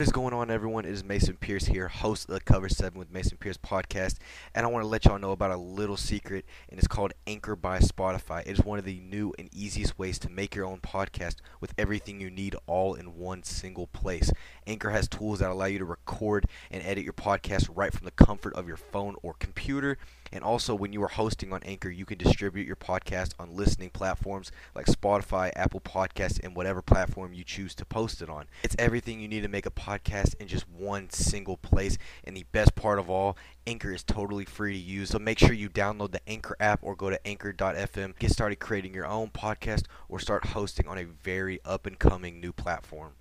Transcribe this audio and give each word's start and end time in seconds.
What 0.00 0.08
is 0.08 0.12
going 0.12 0.34
on, 0.34 0.50
everyone? 0.50 0.86
It 0.86 0.90
is 0.90 1.04
Mason 1.04 1.36
Pierce 1.36 1.66
here, 1.66 1.86
host 1.86 2.28
of 2.28 2.34
the 2.34 2.40
Cover 2.40 2.68
7 2.68 2.98
with 2.98 3.12
Mason 3.12 3.38
Pierce 3.38 3.56
podcast. 3.56 4.16
And 4.52 4.66
I 4.66 4.68
want 4.68 4.82
to 4.82 4.88
let 4.88 5.04
y'all 5.04 5.20
know 5.20 5.30
about 5.30 5.52
a 5.52 5.56
little 5.56 5.96
secret, 5.96 6.44
and 6.68 6.80
it's 6.80 6.88
called 6.88 7.12
Anchor 7.28 7.54
by 7.54 7.78
Spotify. 7.78 8.40
It 8.40 8.58
is 8.58 8.64
one 8.64 8.80
of 8.80 8.84
the 8.84 8.98
new 8.98 9.32
and 9.38 9.48
easiest 9.54 9.96
ways 9.96 10.18
to 10.18 10.28
make 10.28 10.56
your 10.56 10.66
own 10.66 10.80
podcast 10.80 11.36
with 11.60 11.74
everything 11.78 12.20
you 12.20 12.28
need 12.28 12.56
all 12.66 12.94
in 12.94 13.16
one 13.16 13.44
single 13.44 13.86
place. 13.86 14.32
Anchor 14.66 14.90
has 14.90 15.06
tools 15.06 15.38
that 15.38 15.50
allow 15.50 15.66
you 15.66 15.78
to 15.78 15.84
record 15.84 16.46
and 16.72 16.82
edit 16.82 17.04
your 17.04 17.12
podcast 17.12 17.68
right 17.72 17.92
from 17.92 18.04
the 18.04 18.10
comfort 18.10 18.52
of 18.54 18.66
your 18.66 18.76
phone 18.76 19.14
or 19.22 19.34
computer. 19.34 19.96
And 20.34 20.42
also, 20.42 20.74
when 20.74 20.92
you 20.92 21.00
are 21.04 21.08
hosting 21.08 21.52
on 21.52 21.62
Anchor, 21.62 21.88
you 21.88 22.04
can 22.04 22.18
distribute 22.18 22.66
your 22.66 22.74
podcast 22.74 23.34
on 23.38 23.54
listening 23.54 23.90
platforms 23.90 24.50
like 24.74 24.86
Spotify, 24.86 25.52
Apple 25.54 25.78
Podcasts, 25.78 26.40
and 26.42 26.56
whatever 26.56 26.82
platform 26.82 27.32
you 27.32 27.44
choose 27.44 27.72
to 27.76 27.84
post 27.84 28.20
it 28.20 28.28
on. 28.28 28.46
It's 28.64 28.74
everything 28.76 29.20
you 29.20 29.28
need 29.28 29.42
to 29.42 29.48
make 29.48 29.64
a 29.64 29.70
podcast 29.70 30.34
in 30.40 30.48
just 30.48 30.68
one 30.68 31.08
single 31.10 31.56
place. 31.56 31.96
And 32.24 32.36
the 32.36 32.46
best 32.50 32.74
part 32.74 32.98
of 32.98 33.08
all, 33.08 33.36
Anchor 33.64 33.92
is 33.92 34.02
totally 34.02 34.44
free 34.44 34.72
to 34.72 34.78
use. 34.78 35.10
So 35.10 35.20
make 35.20 35.38
sure 35.38 35.52
you 35.52 35.70
download 35.70 36.10
the 36.10 36.28
Anchor 36.28 36.56
app 36.58 36.80
or 36.82 36.96
go 36.96 37.10
to 37.10 37.26
anchor.fm. 37.26 38.18
Get 38.18 38.32
started 38.32 38.56
creating 38.56 38.92
your 38.92 39.06
own 39.06 39.30
podcast 39.30 39.84
or 40.08 40.18
start 40.18 40.46
hosting 40.46 40.88
on 40.88 40.98
a 40.98 41.04
very 41.04 41.60
up 41.64 41.86
and 41.86 41.96
coming 41.96 42.40
new 42.40 42.52
platform. 42.52 43.12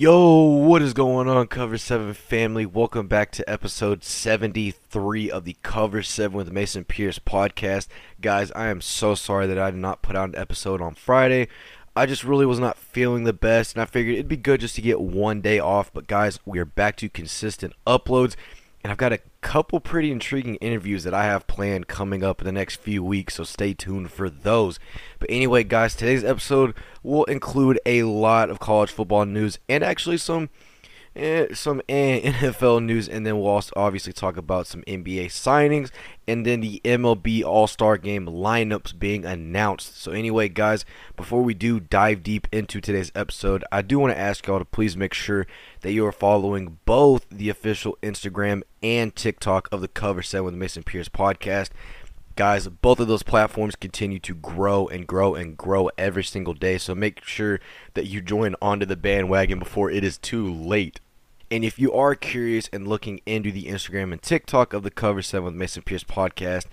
Yo, 0.00 0.44
what 0.44 0.80
is 0.80 0.94
going 0.94 1.28
on, 1.28 1.46
Cover 1.46 1.76
7 1.76 2.14
family? 2.14 2.64
Welcome 2.64 3.06
back 3.06 3.30
to 3.32 3.46
episode 3.46 4.02
73 4.02 5.30
of 5.30 5.44
the 5.44 5.58
Cover 5.62 6.02
7 6.02 6.34
with 6.34 6.50
Mason 6.50 6.86
Pierce 6.86 7.18
podcast. 7.18 7.86
Guys, 8.18 8.50
I 8.52 8.68
am 8.68 8.80
so 8.80 9.14
sorry 9.14 9.46
that 9.46 9.58
I 9.58 9.70
did 9.70 9.78
not 9.78 10.00
put 10.00 10.16
out 10.16 10.30
an 10.30 10.36
episode 10.36 10.80
on 10.80 10.94
Friday. 10.94 11.48
I 11.94 12.06
just 12.06 12.24
really 12.24 12.46
was 12.46 12.58
not 12.58 12.78
feeling 12.78 13.24
the 13.24 13.34
best, 13.34 13.74
and 13.74 13.82
I 13.82 13.84
figured 13.84 14.14
it'd 14.14 14.26
be 14.26 14.38
good 14.38 14.62
just 14.62 14.74
to 14.76 14.80
get 14.80 15.02
one 15.02 15.42
day 15.42 15.58
off. 15.58 15.92
But, 15.92 16.06
guys, 16.06 16.38
we 16.46 16.58
are 16.58 16.64
back 16.64 16.96
to 16.96 17.10
consistent 17.10 17.74
uploads 17.86 18.36
and 18.82 18.90
I've 18.90 18.98
got 18.98 19.12
a 19.12 19.20
couple 19.40 19.80
pretty 19.80 20.10
intriguing 20.10 20.56
interviews 20.56 21.04
that 21.04 21.14
I 21.14 21.24
have 21.24 21.46
planned 21.46 21.88
coming 21.88 22.22
up 22.22 22.40
in 22.40 22.44
the 22.44 22.52
next 22.52 22.76
few 22.76 23.02
weeks, 23.02 23.34
so 23.34 23.44
stay 23.44 23.74
tuned 23.74 24.10
for 24.10 24.28
those. 24.28 24.78
But 25.18 25.30
anyway, 25.30 25.64
guys, 25.64 25.94
today's 25.94 26.24
episode 26.24 26.74
will 27.02 27.24
include 27.24 27.80
a 27.86 28.02
lot 28.02 28.50
of 28.50 28.60
college 28.60 28.90
football 28.90 29.24
news 29.24 29.58
and 29.68 29.82
actually 29.82 30.18
some 30.18 30.50
eh, 31.16 31.46
some 31.54 31.82
NFL 31.88 32.82
news, 32.84 33.08
and 33.08 33.26
then 33.26 33.38
we'll 33.38 33.48
also 33.48 33.72
obviously 33.76 34.12
talk 34.12 34.36
about 34.36 34.66
some 34.66 34.82
NBA 34.82 35.26
signings 35.26 35.90
and 36.26 36.46
then 36.46 36.60
the 36.60 36.80
MLB 36.84 37.42
All 37.42 37.66
Star 37.66 37.96
Game 37.98 38.26
lineups 38.26 38.98
being 38.98 39.24
announced. 39.24 40.00
So, 40.00 40.12
anyway, 40.12 40.48
guys, 40.48 40.84
before 41.16 41.42
we 41.42 41.54
do 41.54 41.80
dive 41.80 42.22
deep 42.22 42.46
into 42.52 42.80
today's 42.80 43.10
episode, 43.14 43.64
I 43.72 43.82
do 43.82 43.98
want 43.98 44.12
to 44.14 44.18
ask 44.18 44.46
y'all 44.46 44.60
to 44.60 44.64
please 44.64 44.96
make 44.96 45.12
sure 45.12 45.46
that 45.80 45.92
you 45.92 46.06
are 46.06 46.12
following 46.12 46.78
both 46.84 47.26
the 47.30 47.48
official 47.48 47.98
Instagram 48.02 48.62
and 48.82 49.14
TikTok 49.14 49.68
of 49.72 49.80
the 49.80 49.88
Cover 49.88 50.22
7 50.22 50.44
with 50.44 50.54
Mason 50.54 50.82
Pierce 50.82 51.08
podcast. 51.08 51.70
Guys, 52.40 52.66
both 52.68 53.00
of 53.00 53.06
those 53.06 53.22
platforms 53.22 53.76
continue 53.76 54.18
to 54.18 54.34
grow 54.34 54.88
and 54.88 55.06
grow 55.06 55.34
and 55.34 55.58
grow 55.58 55.90
every 55.98 56.24
single 56.24 56.54
day. 56.54 56.78
So 56.78 56.94
make 56.94 57.22
sure 57.22 57.60
that 57.92 58.06
you 58.06 58.22
join 58.22 58.56
onto 58.62 58.86
the 58.86 58.96
bandwagon 58.96 59.58
before 59.58 59.90
it 59.90 60.02
is 60.02 60.16
too 60.16 60.50
late. 60.50 61.00
And 61.50 61.66
if 61.66 61.78
you 61.78 61.92
are 61.92 62.14
curious 62.14 62.70
and 62.72 62.88
looking 62.88 63.20
into 63.26 63.52
the 63.52 63.64
Instagram 63.64 64.10
and 64.10 64.22
TikTok 64.22 64.72
of 64.72 64.84
the 64.84 64.90
Cover 64.90 65.20
7 65.20 65.44
with 65.44 65.54
Mason 65.54 65.82
Pierce 65.82 66.02
podcast, 66.02 66.64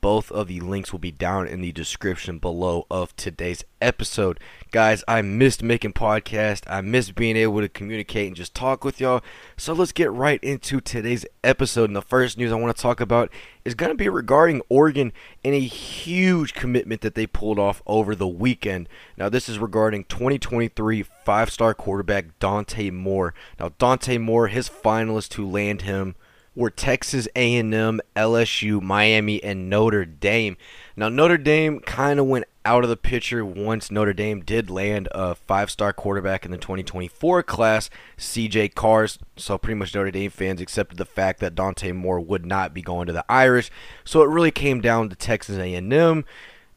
both 0.00 0.30
of 0.32 0.48
the 0.48 0.60
links 0.60 0.92
will 0.92 0.98
be 0.98 1.10
down 1.10 1.46
in 1.46 1.60
the 1.60 1.72
description 1.72 2.38
below 2.38 2.86
of 2.90 3.14
today's 3.16 3.64
episode. 3.80 4.40
Guys, 4.70 5.04
I 5.06 5.22
missed 5.22 5.62
making 5.62 5.92
podcast. 5.92 6.64
I 6.66 6.80
missed 6.80 7.14
being 7.14 7.36
able 7.36 7.60
to 7.60 7.68
communicate 7.68 8.26
and 8.26 8.36
just 8.36 8.54
talk 8.54 8.84
with 8.84 9.00
y'all. 9.00 9.22
So 9.56 9.72
let's 9.72 9.92
get 9.92 10.10
right 10.10 10.42
into 10.42 10.80
today's 10.80 11.26
episode. 11.42 11.90
And 11.90 11.96
the 11.96 12.02
first 12.02 12.38
news 12.38 12.52
I 12.52 12.56
want 12.56 12.74
to 12.74 12.82
talk 12.82 13.00
about 13.00 13.30
is 13.64 13.74
going 13.74 13.90
to 13.90 13.96
be 13.96 14.08
regarding 14.08 14.62
Oregon 14.68 15.12
and 15.44 15.54
a 15.54 15.60
huge 15.60 16.54
commitment 16.54 17.00
that 17.02 17.14
they 17.14 17.26
pulled 17.26 17.58
off 17.58 17.82
over 17.86 18.14
the 18.14 18.28
weekend. 18.28 18.88
Now, 19.16 19.28
this 19.28 19.48
is 19.48 19.58
regarding 19.58 20.04
2023 20.04 21.02
five-star 21.02 21.74
quarterback 21.74 22.38
Dante 22.38 22.90
Moore. 22.90 23.34
Now, 23.58 23.72
Dante 23.78 24.18
Moore, 24.18 24.48
his 24.48 24.68
finalists 24.68 25.28
to 25.30 25.48
land 25.48 25.82
him 25.82 26.14
were 26.54 26.70
Texas 26.70 27.26
A&M, 27.34 28.00
LSU, 28.16 28.80
Miami, 28.80 29.42
and 29.42 29.68
Notre 29.68 30.04
Dame. 30.04 30.56
Now 30.96 31.08
Notre 31.08 31.38
Dame 31.38 31.80
kind 31.80 32.20
of 32.20 32.26
went 32.26 32.44
out 32.64 32.84
of 32.84 32.90
the 32.90 32.96
picture 32.96 33.44
once 33.44 33.90
Notre 33.90 34.14
Dame 34.14 34.40
did 34.40 34.70
land 34.70 35.08
a 35.12 35.34
five-star 35.34 35.92
quarterback 35.92 36.44
in 36.44 36.50
the 36.50 36.56
2024 36.56 37.42
class, 37.42 37.90
CJ 38.16 38.74
Cars. 38.74 39.18
So 39.36 39.58
pretty 39.58 39.78
much 39.78 39.94
Notre 39.94 40.10
Dame 40.10 40.30
fans 40.30 40.60
accepted 40.60 40.96
the 40.96 41.04
fact 41.04 41.40
that 41.40 41.54
Dante 41.54 41.92
Moore 41.92 42.20
would 42.20 42.46
not 42.46 42.72
be 42.72 42.82
going 42.82 43.06
to 43.06 43.12
the 43.12 43.24
Irish. 43.28 43.70
So 44.04 44.22
it 44.22 44.30
really 44.30 44.50
came 44.50 44.80
down 44.80 45.10
to 45.10 45.16
Texas 45.16 45.58
A&M, 45.58 46.24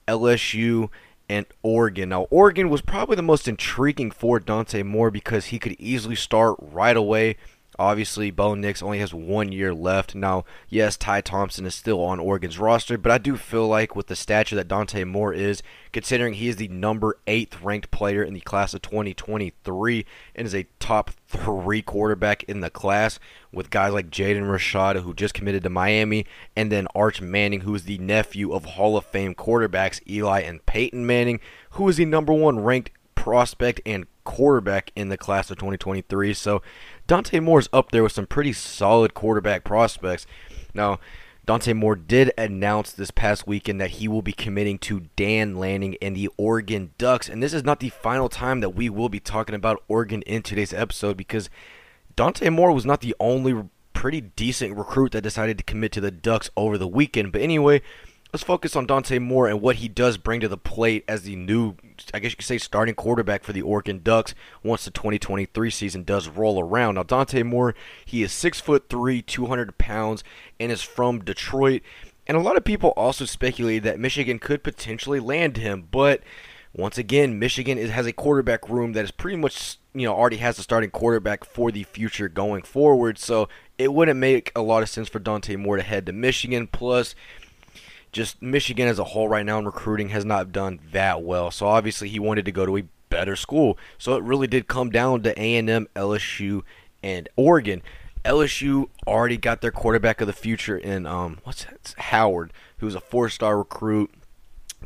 LSU, 0.07 0.89
and 1.29 1.45
Oregon. 1.61 2.09
Now, 2.09 2.23
Oregon 2.23 2.69
was 2.69 2.81
probably 2.81 3.15
the 3.15 3.21
most 3.21 3.47
intriguing 3.47 4.11
for 4.11 4.39
Dante 4.39 4.83
Moore 4.83 5.11
because 5.11 5.47
he 5.47 5.59
could 5.59 5.75
easily 5.77 6.15
start 6.15 6.55
right 6.59 6.95
away 6.95 7.35
Obviously, 7.79 8.31
Bo 8.31 8.55
Nix 8.55 8.81
only 8.81 8.99
has 8.99 9.13
one 9.13 9.51
year 9.51 9.73
left. 9.73 10.15
Now, 10.15 10.45
yes, 10.67 10.97
Ty 10.97 11.21
Thompson 11.21 11.65
is 11.65 11.75
still 11.75 12.03
on 12.03 12.19
Oregon's 12.19 12.57
roster, 12.57 12.97
but 12.97 13.11
I 13.11 13.19
do 13.19 13.38
feel 13.38 13.67
like 13.67 13.95
with 13.95 14.07
the 14.07 14.15
stature 14.15 14.55
that 14.55 14.67
Dante 14.67 15.03
Moore 15.03 15.33
is, 15.33 15.61
considering 15.93 16.33
he 16.33 16.47
is 16.47 16.55
the 16.55 16.67
number 16.69 17.19
eighth 17.27 17.61
ranked 17.61 17.91
player 17.91 18.23
in 18.23 18.33
the 18.33 18.39
class 18.39 18.73
of 18.73 18.81
2023 18.81 20.05
and 20.35 20.47
is 20.47 20.55
a 20.55 20.67
top 20.79 21.11
three 21.27 21.81
quarterback 21.81 22.43
in 22.43 22.61
the 22.61 22.69
class, 22.69 23.19
with 23.51 23.69
guys 23.69 23.94
like 23.94 24.09
Jaden 24.09 24.44
Rashada, 24.44 25.01
who 25.01 25.13
just 25.13 25.33
committed 25.33 25.63
to 25.63 25.69
Miami, 25.69 26.25
and 26.55 26.71
then 26.71 26.88
Arch 26.95 27.21
Manning, 27.21 27.61
who 27.61 27.75
is 27.75 27.83
the 27.83 27.97
nephew 27.99 28.53
of 28.53 28.65
Hall 28.65 28.97
of 28.97 29.05
Fame 29.05 29.35
quarterbacks 29.35 30.01
Eli 30.09 30.41
and 30.41 30.65
Peyton 30.65 31.05
Manning, 31.05 31.39
who 31.71 31.88
is 31.89 31.97
the 31.97 32.05
number 32.05 32.33
one 32.33 32.59
ranked 32.59 32.91
prospect 33.27 33.81
and 33.85 34.07
quarterback 34.23 34.89
in 34.95 35.09
the 35.09 35.17
class 35.17 35.51
of 35.51 35.57
2023. 35.57 36.33
So 36.33 36.61
Dante 37.07 37.41
Moore's 37.41 37.67
up 37.73 37.91
there 37.91 38.01
with 38.01 38.13
some 38.13 38.25
pretty 38.25 38.53
solid 38.53 39.13
quarterback 39.13 39.65
prospects. 39.65 40.25
Now, 40.73 41.01
Dante 41.45 41.73
Moore 41.73 41.97
did 41.97 42.31
announce 42.38 42.93
this 42.93 43.11
past 43.11 43.45
weekend 43.45 43.81
that 43.81 43.89
he 43.89 44.07
will 44.07 44.21
be 44.21 44.31
committing 44.31 44.79
to 44.79 45.09
Dan 45.17 45.57
Lanning 45.57 45.97
and 46.01 46.15
the 46.15 46.29
Oregon 46.38 46.91
Ducks. 46.97 47.27
And 47.27 47.43
this 47.43 47.53
is 47.53 47.65
not 47.65 47.81
the 47.81 47.89
final 47.89 48.29
time 48.29 48.61
that 48.61 48.69
we 48.69 48.88
will 48.89 49.09
be 49.09 49.19
talking 49.19 49.55
about 49.55 49.83
Oregon 49.89 50.21
in 50.21 50.41
today's 50.41 50.73
episode 50.73 51.17
because 51.17 51.49
Dante 52.15 52.49
Moore 52.49 52.71
was 52.71 52.85
not 52.85 53.01
the 53.01 53.13
only 53.19 53.61
pretty 53.91 54.21
decent 54.21 54.77
recruit 54.77 55.11
that 55.11 55.21
decided 55.21 55.57
to 55.57 55.65
commit 55.65 55.91
to 55.91 55.99
the 55.99 56.11
Ducks 56.11 56.49
over 56.55 56.77
the 56.77 56.88
weekend. 56.88 57.33
But 57.33 57.41
anyway, 57.41 57.81
let's 58.33 58.43
focus 58.43 58.75
on 58.75 58.85
Dante 58.85 59.19
Moore 59.19 59.47
and 59.47 59.61
what 59.61 59.77
he 59.77 59.88
does 59.88 60.17
bring 60.17 60.39
to 60.41 60.47
the 60.47 60.57
plate 60.57 61.03
as 61.07 61.23
the 61.23 61.35
new, 61.35 61.75
I 62.13 62.19
guess 62.19 62.31
you 62.31 62.38
could 62.38 62.45
say, 62.45 62.57
starting 62.57 62.95
quarterback 62.95 63.43
for 63.43 63.53
the 63.53 63.61
Oregon 63.61 64.01
Ducks 64.03 64.35
once 64.63 64.85
the 64.85 64.91
2023 64.91 65.69
season 65.69 66.03
does 66.03 66.27
roll 66.27 66.59
around. 66.59 66.95
Now, 66.95 67.03
Dante 67.03 67.43
Moore, 67.43 67.75
he 68.05 68.23
is 68.23 68.31
six 68.31 68.59
foot 68.59 68.89
three, 68.89 69.21
200 69.21 69.77
pounds, 69.77 70.23
and 70.59 70.71
is 70.71 70.81
from 70.81 71.23
Detroit. 71.23 71.81
And 72.27 72.35
a 72.35 72.41
lot 72.41 72.57
of 72.57 72.65
people 72.65 72.89
also 72.97 73.25
speculated 73.25 73.83
that 73.83 73.99
Michigan 73.99 74.39
could 74.39 74.63
potentially 74.63 75.19
land 75.19 75.57
him, 75.57 75.88
but 75.89 76.21
once 76.73 76.97
again, 76.97 77.39
Michigan 77.39 77.77
has 77.77 78.05
a 78.05 78.13
quarterback 78.13 78.69
room 78.69 78.94
that 78.94 79.03
is 79.03 79.11
pretty 79.11 79.38
much, 79.38 79.77
you 79.95 80.05
know, 80.05 80.13
already 80.13 80.38
has 80.38 80.59
a 80.59 80.63
starting 80.63 80.91
quarterback 80.91 81.44
for 81.44 81.71
the 81.71 81.83
future 81.83 82.29
going 82.29 82.61
forward. 82.61 83.17
So 83.17 83.49
it 83.79 83.94
wouldn't 83.94 84.19
make 84.19 84.51
a 84.55 84.61
lot 84.61 84.83
of 84.83 84.89
sense 84.89 85.09
for 85.09 85.17
Dante 85.17 85.55
Moore 85.55 85.77
to 85.77 85.83
head 85.83 86.05
to 86.05 86.11
Michigan. 86.11 86.67
Plus, 86.67 87.15
just 88.17 88.41
Michigan 88.41 88.88
as 88.88 88.97
a 88.97 89.03
whole 89.03 89.28
right 89.28 89.45
now 89.45 89.59
in 89.59 89.66
recruiting 89.66 90.09
has 90.09 90.25
not 90.25 90.51
done 90.51 90.79
that 90.91 91.22
well. 91.22 91.51
So 91.51 91.67
obviously 91.67 92.09
he 92.09 92.19
wanted 92.19 92.45
to 92.45 92.51
go 92.51 92.65
to 92.65 92.77
a 92.77 92.83
better 93.09 93.36
school. 93.36 93.77
So 94.00 94.15
it 94.15 94.24
really 94.24 94.47
did 94.47 94.68
come 94.68 94.89
down 94.89 95.21
to 95.21 95.39
A&M, 95.39 95.88
LSU, 95.95 96.63
and 97.03 97.30
Oregon. 97.36 97.83
LSU 98.25 98.89
already 99.06 99.38
got 99.38 99.62
their 99.62 99.69
quarterback 99.69 100.19
of 100.19 100.25
the 100.25 100.33
future 100.33 100.75
in 100.75 101.06
um 101.06 101.38
what's 101.44 101.65
that? 101.65 101.94
Howard, 102.00 102.51
who's 102.80 102.95
a 102.95 103.00
four-star 103.00 103.56
recruit 103.56 104.12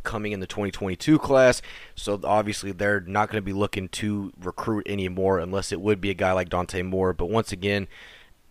coming 0.03 0.33
in 0.33 0.41
the 0.41 0.45
2022 0.45 1.17
class. 1.17 1.61
So 1.95 2.19
obviously 2.25 2.73
they're 2.73 2.99
not 2.99 3.29
going 3.29 3.41
to 3.41 3.45
be 3.45 3.53
looking 3.53 3.87
to 3.89 4.33
recruit 4.41 4.85
anymore 4.87 5.39
unless 5.39 5.71
it 5.71 5.79
would 5.79 6.01
be 6.01 6.09
a 6.09 6.13
guy 6.13 6.33
like 6.33 6.49
Dante 6.49 6.81
Moore. 6.81 7.13
But 7.13 7.29
once 7.29 7.53
again, 7.53 7.87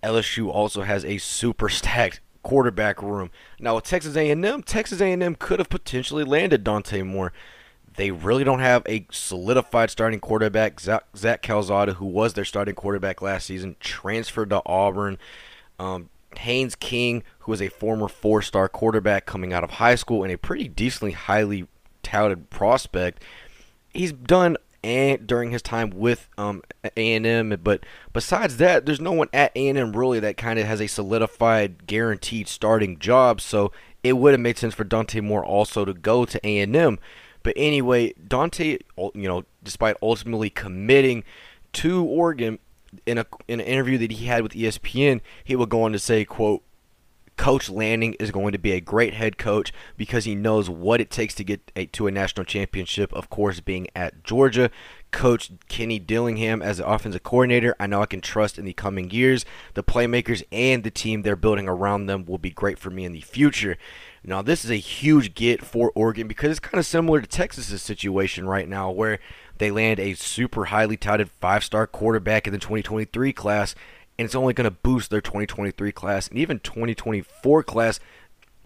LSU 0.02 0.49
also 0.49 0.82
has 0.82 1.05
a 1.05 1.19
super 1.19 1.69
stacked 1.69 2.20
quarterback 2.42 3.02
room. 3.02 3.31
Now 3.58 3.76
with 3.76 3.84
Texas 3.84 4.16
A&M, 4.16 4.62
Texas 4.62 5.00
A&M 5.00 5.34
could 5.37 5.58
have 5.58 5.69
potentially 5.69 6.25
landed 6.25 6.64
Dante 6.64 7.02
Moore. 7.02 7.32
They 7.96 8.10
really 8.10 8.44
don't 8.44 8.60
have 8.60 8.82
a 8.87 9.06
solidified 9.10 9.90
starting 9.90 10.20
quarterback. 10.20 10.81
Zach, 10.81 11.42
Calzada, 11.42 11.94
who 11.94 12.06
was 12.06 12.34
their 12.34 12.44
starting 12.44 12.75
quarterback 12.75 13.20
last 13.20 13.46
season, 13.46 13.76
transferred 13.81 14.50
to 14.50 14.62
Auburn. 14.64 15.19
Um, 15.78 16.08
Haynes 16.38 16.76
King, 16.76 17.25
who 17.40 17.52
is 17.52 17.60
a 17.60 17.69
former 17.69 18.08
four-star 18.08 18.69
quarterback 18.69 19.26
coming 19.26 19.52
out 19.52 19.64
of 19.64 19.72
high 19.72 19.96
school 19.96 20.22
and 20.22 20.32
a 20.32 20.38
pretty 20.38 20.69
decently 20.69 21.12
highly 21.12 21.66
touted 22.02 22.50
prospect. 22.50 23.22
He's 23.93 24.12
done 24.12 24.56
and 24.82 25.27
during 25.27 25.50
his 25.50 25.62
time 25.62 25.91
with 25.91 26.29
um, 26.38 26.62
A&M, 26.97 27.59
but 27.62 27.85
besides 28.12 28.56
that, 28.56 28.87
there's 28.87 29.00
no 29.00 29.12
one 29.12 29.29
at 29.32 29.53
A&M 29.55 29.94
really 29.94 30.21
that 30.21 30.37
kind 30.37 30.59
of 30.59 30.67
has 30.67 30.81
a 30.81 30.87
solidified, 30.87 31.87
guaranteed 31.87 32.49
starting 32.49 32.99
job. 32.99 33.41
So 33.41 33.73
it 34.03 34.15
would 34.15 34.32
have 34.32 34.41
made 34.41 34.59
sense 34.59 34.75
for 34.75 34.85
Dante 34.85 35.21
Moore 35.21 35.44
also 35.44 35.85
to 35.85 35.93
go 35.93 36.25
to 36.25 36.47
A&M. 36.47 36.99
But 37.43 37.55
anyway, 37.56 38.15
Dante, 38.27 38.79
you 38.97 39.29
know, 39.29 39.44
despite 39.62 39.97
ultimately 40.03 40.50
committing 40.50 41.25
to 41.75 42.05
Oregon 42.05 42.59
in 43.06 43.19
a 43.19 43.27
in 43.47 43.61
an 43.61 43.67
interview 43.67 43.99
that 43.99 44.12
he 44.12 44.27
had 44.27 44.43
with 44.43 44.53
ESPN, 44.53 45.21
he 45.44 45.56
would 45.56 45.69
go 45.69 45.82
on 45.82 45.93
to 45.93 45.99
say, 45.99 46.25
"quote 46.25 46.62
Coach 47.40 47.70
Lanning 47.70 48.12
is 48.20 48.31
going 48.31 48.52
to 48.52 48.58
be 48.58 48.72
a 48.72 48.82
great 48.82 49.14
head 49.14 49.38
coach 49.38 49.72
because 49.96 50.26
he 50.26 50.34
knows 50.34 50.69
what 50.69 51.00
it 51.00 51.10
takes 51.10 51.34
to 51.37 51.42
get 51.42 51.72
a, 51.75 51.87
to 51.87 52.06
a 52.06 52.10
national 52.10 52.44
championship. 52.44 53.10
Of 53.14 53.31
course, 53.31 53.60
being 53.60 53.87
at 53.96 54.22
Georgia, 54.22 54.70
Coach 55.10 55.50
Kenny 55.66 55.98
Dillingham 55.98 56.60
as 56.60 56.76
the 56.76 56.87
offensive 56.87 57.22
coordinator, 57.22 57.75
I 57.81 57.87
know 57.87 58.02
I 58.02 58.06
can 58.06 58.20
trust 58.20 58.58
in 58.58 58.66
the 58.66 58.75
coming 58.75 59.10
years. 59.10 59.46
The 59.72 59.82
playmakers 59.82 60.42
and 60.52 60.84
the 60.84 60.90
team 60.90 61.22
they're 61.22 61.34
building 61.34 61.66
around 61.66 62.08
them 62.08 62.26
will 62.26 62.37
be 62.37 62.50
great 62.50 62.78
for 62.78 62.90
me 62.90 63.06
in 63.06 63.12
the 63.12 63.22
future. 63.22 63.78
Now, 64.22 64.43
this 64.43 64.62
is 64.62 64.70
a 64.70 64.75
huge 64.75 65.32
get 65.34 65.64
for 65.64 65.93
Oregon 65.94 66.28
because 66.28 66.50
it's 66.50 66.60
kind 66.60 66.78
of 66.78 66.84
similar 66.84 67.22
to 67.22 67.26
Texas's 67.26 67.81
situation 67.81 68.46
right 68.46 68.69
now, 68.69 68.90
where 68.90 69.19
they 69.56 69.70
land 69.70 69.98
a 69.98 70.12
super 70.12 70.66
highly 70.66 70.98
touted 70.98 71.31
five 71.31 71.64
star 71.64 71.86
quarterback 71.86 72.46
in 72.46 72.52
the 72.52 72.58
2023 72.58 73.32
class 73.32 73.75
and 74.20 74.26
it's 74.26 74.34
only 74.34 74.52
going 74.52 74.67
to 74.67 74.70
boost 74.70 75.08
their 75.11 75.22
2023 75.22 75.93
class 75.93 76.28
and 76.28 76.38
even 76.38 76.61
2024 76.61 77.62
class. 77.62 77.99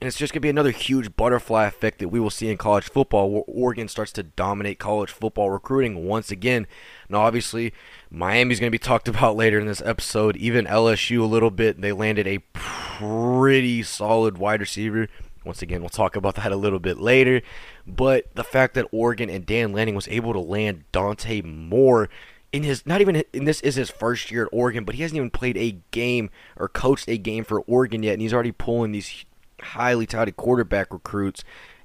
And 0.01 0.09
it's 0.09 0.19
just 0.19 0.33
going 0.33 0.41
to 0.41 0.47
be 0.47 0.49
another 0.49 0.73
huge 0.73 1.15
butterfly 1.15 1.67
effect 1.67 2.01
that 2.01 2.09
we 2.09 2.19
will 2.19 2.29
see 2.29 2.51
in 2.51 2.57
college 2.57 2.89
football 2.91 3.31
where 3.31 3.45
Oregon 3.47 3.87
starts 3.87 4.11
to 4.15 4.25
dominate 4.25 4.81
college 4.81 5.13
football 5.13 5.51
recruiting 5.51 6.07
once 6.07 6.33
again. 6.33 6.67
Now, 7.09 7.21
obviously, 7.21 7.73
Miami's 8.11 8.59
going 8.59 8.67
to 8.67 8.77
be 8.77 8.81
talked 8.81 9.07
about 9.09 9.37
later 9.37 9.61
in 9.61 9.69
this 9.69 9.81
episode. 9.83 10.37
Even 10.39 10.65
LSU 10.67 11.21
a 11.21 11.25
little 11.25 11.53
bit. 11.53 11.81
They 11.81 11.93
landed 11.93 12.27
a 12.27 12.39
pretty 12.53 13.85
solid 13.85 14.39
wide 14.39 14.59
receiver. 14.59 15.07
Once 15.45 15.63
again, 15.63 15.83
we'll 15.83 15.89
talk 15.89 16.17
about 16.17 16.35
that 16.35 16.51
a 16.51 16.57
little 16.57 16.81
bit 16.81 16.99
later. 16.99 17.43
But 17.87 18.35
the 18.35 18.43
fact 18.43 18.75
that 18.75 18.89
Oregon 18.91 19.31
and 19.31 19.47
Dan 19.47 19.73
Lanning 19.73 19.95
was 19.95 20.09
able 20.09 20.33
to 20.33 20.41
land 20.41 20.83
Dante 20.91 21.43
Moore 21.43 22.09
in 22.55 22.63
his 22.63 22.87
not 22.87 23.01
even 23.01 23.17
in 23.33 23.47
this 23.47 23.61
is 23.63 23.75
his 23.75 23.91
first 23.91 24.31
year 24.31 24.45
at 24.45 24.49
Oregon, 24.53 24.85
but 24.85 24.95
he 24.95 25.03
hasn't 25.03 25.17
even 25.17 25.29
played 25.29 25.57
a 25.57 25.77
game 25.91 26.31
or 26.57 26.69
coached 26.69 27.09
a 27.09 27.19
game 27.19 27.43
for 27.43 27.63
Oregon 27.63 28.05
yet, 28.05 28.13
and 28.13 28.23
he's 28.23 28.33
already 28.33 28.53
pulling 28.53 28.93
these 28.93 29.25
highly 29.61 30.07
touted 30.07 30.37
quarterback 30.37 30.93
recruits, 30.93 31.43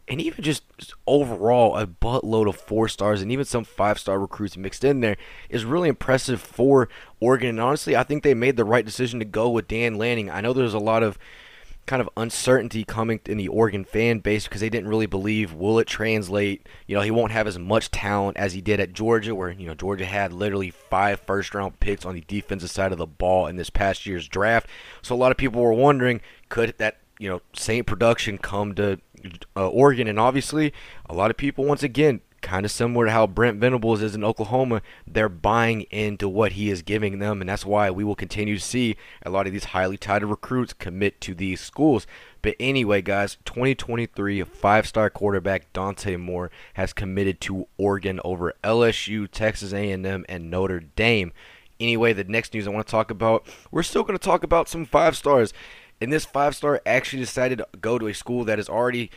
and 0.08 0.22
even 0.22 0.44
just 0.44 0.62
overall 1.08 1.76
a 1.76 1.88
buttload 1.88 2.48
of 2.48 2.56
four 2.56 2.88
stars 2.88 3.20
and 3.24 3.32
even 3.32 3.46
some 3.46 3.64
five 3.64 3.98
star 3.98 4.20
recruits 4.20 4.58
mixed 4.58 4.84
in 4.84 5.00
there 5.00 5.18
is 5.50 5.66
really 5.66 5.90
impressive 5.90 6.40
for 6.40 6.88
Oregon. 7.20 7.50
And 7.50 7.60
honestly, 7.60 7.96
I 7.96 8.04
think 8.04 8.22
they 8.22 8.36
made 8.36 8.56
the 8.56 8.64
right 8.64 8.86
decision 8.86 9.18
to 9.18 9.26
go 9.26 9.50
with 9.50 9.68
Dan 9.68 9.98
Lanning. 9.98 10.30
I 10.30 10.42
know 10.42 10.54
there's 10.54 10.76
a 10.76 10.80
lot 10.80 11.02
of 11.02 11.18
kind 11.90 12.02
of 12.04 12.10
uncertainty 12.16 12.84
coming 12.84 13.20
in 13.26 13.40
the 13.40 13.48
Oregon 13.48 13.84
fan 13.84 14.20
base 14.20 14.44
because 14.44 14.62
they 14.62 14.70
didn't 14.70 14.90
really 14.90 15.08
believe 15.08 15.54
will 15.54 15.80
it 15.80 15.88
translate. 15.88 16.70
You 16.86 16.96
know, 16.96 17.02
he 17.02 17.10
won't 17.10 17.32
have 17.32 17.48
as 17.48 17.58
much 17.58 17.90
talent 17.90 18.38
as 18.38 18.54
he 18.54 18.62
did 18.62 18.80
at 18.80 18.94
Georgia, 18.94 19.34
where 19.34 19.50
you 19.50 19.66
know 19.66 19.74
Georgia 19.74 20.06
had 20.06 20.32
literally 20.32 20.70
five 20.70 21.20
first 21.22 21.56
round 21.56 21.80
picks 21.80 22.06
on 22.06 22.14
the 22.14 22.24
defensive 22.28 22.70
side 22.70 22.92
of 22.92 23.00
the 23.00 23.08
ball 23.08 23.48
in 23.48 23.56
this 23.56 23.72
past 23.72 24.06
year's 24.06 24.28
draft. 24.28 24.70
So 25.02 25.16
a 25.16 25.18
lot 25.18 25.32
of 25.32 25.38
people 25.38 25.64
were 25.64 25.74
wondering 25.74 26.22
could 26.48 26.76
that 26.78 27.00
you 27.18 27.28
know 27.28 27.42
same 27.54 27.84
production 27.86 28.38
come 28.38 28.76
to 28.76 29.00
uh, 29.58 29.68
Oregon, 29.68 30.08
and 30.08 30.20
obviously 30.20 30.72
a 31.08 31.16
lot 31.16 31.32
of 31.32 31.38
people 31.38 31.66
once 31.66 31.82
again 31.82 32.22
kind 32.42 32.66
of 32.66 32.72
similar 32.72 33.06
to 33.06 33.12
how 33.12 33.28
Brent 33.28 33.60
Venables 33.60 34.02
is 34.02 34.16
in 34.16 34.24
Oklahoma. 34.24 34.82
They're 35.06 35.30
buying 35.30 35.82
into 35.84 36.28
what 36.28 36.54
he 36.54 36.70
is 36.70 36.82
giving 36.82 37.20
them, 37.20 37.42
and 37.42 37.50
that's 37.50 37.66
why 37.66 37.92
we 37.92 38.04
will 38.04 38.16
continue 38.16 38.56
to 38.58 38.64
see 38.64 38.98
a 39.26 39.30
lot 39.30 39.48
of 39.48 39.54
these 39.54 39.66
highly 39.66 39.98
touted 39.98 40.30
recruits 40.30 40.74
commit 40.74 41.20
to 41.22 41.34
these 41.34 41.62
schools. 41.62 42.08
But 42.42 42.56
anyway, 42.60 43.02
guys, 43.02 43.38
2023 43.46 44.44
five-star 44.44 45.10
quarterback 45.10 45.72
Dante 45.74 46.16
Moore 46.16 46.52
has 46.76 46.94
committed 46.94 47.42
to 47.42 47.68
Oregon 47.78 48.20
over 48.24 48.54
LSU, 48.64 49.30
Texas 49.30 49.74
A&M, 49.74 50.26
and 50.28 50.50
Notre 50.50 50.80
Dame. 50.80 51.34
Anyway, 51.80 52.14
the 52.14 52.24
next 52.24 52.54
news 52.54 52.68
I 52.68 52.72
want 52.72 52.88
to 52.88 52.92
talk 52.92 53.12
about, 53.12 53.48
we're 53.72 53.84
still 53.84 54.04
going 54.04 54.18
to 54.18 54.24
talk 54.24 54.44
about 54.44 54.68
some 54.68 54.86
five 54.86 55.16
stars. 55.16 55.54
And 56.02 56.14
this 56.14 56.26
five 56.26 56.56
star 56.56 56.82
actually 56.86 57.22
decided 57.22 57.58
to 57.60 57.68
go 57.82 58.00
to 58.00 58.08
a 58.08 58.14
school 58.14 58.46
that 58.46 58.60
is 58.60 58.70
already 58.70 59.12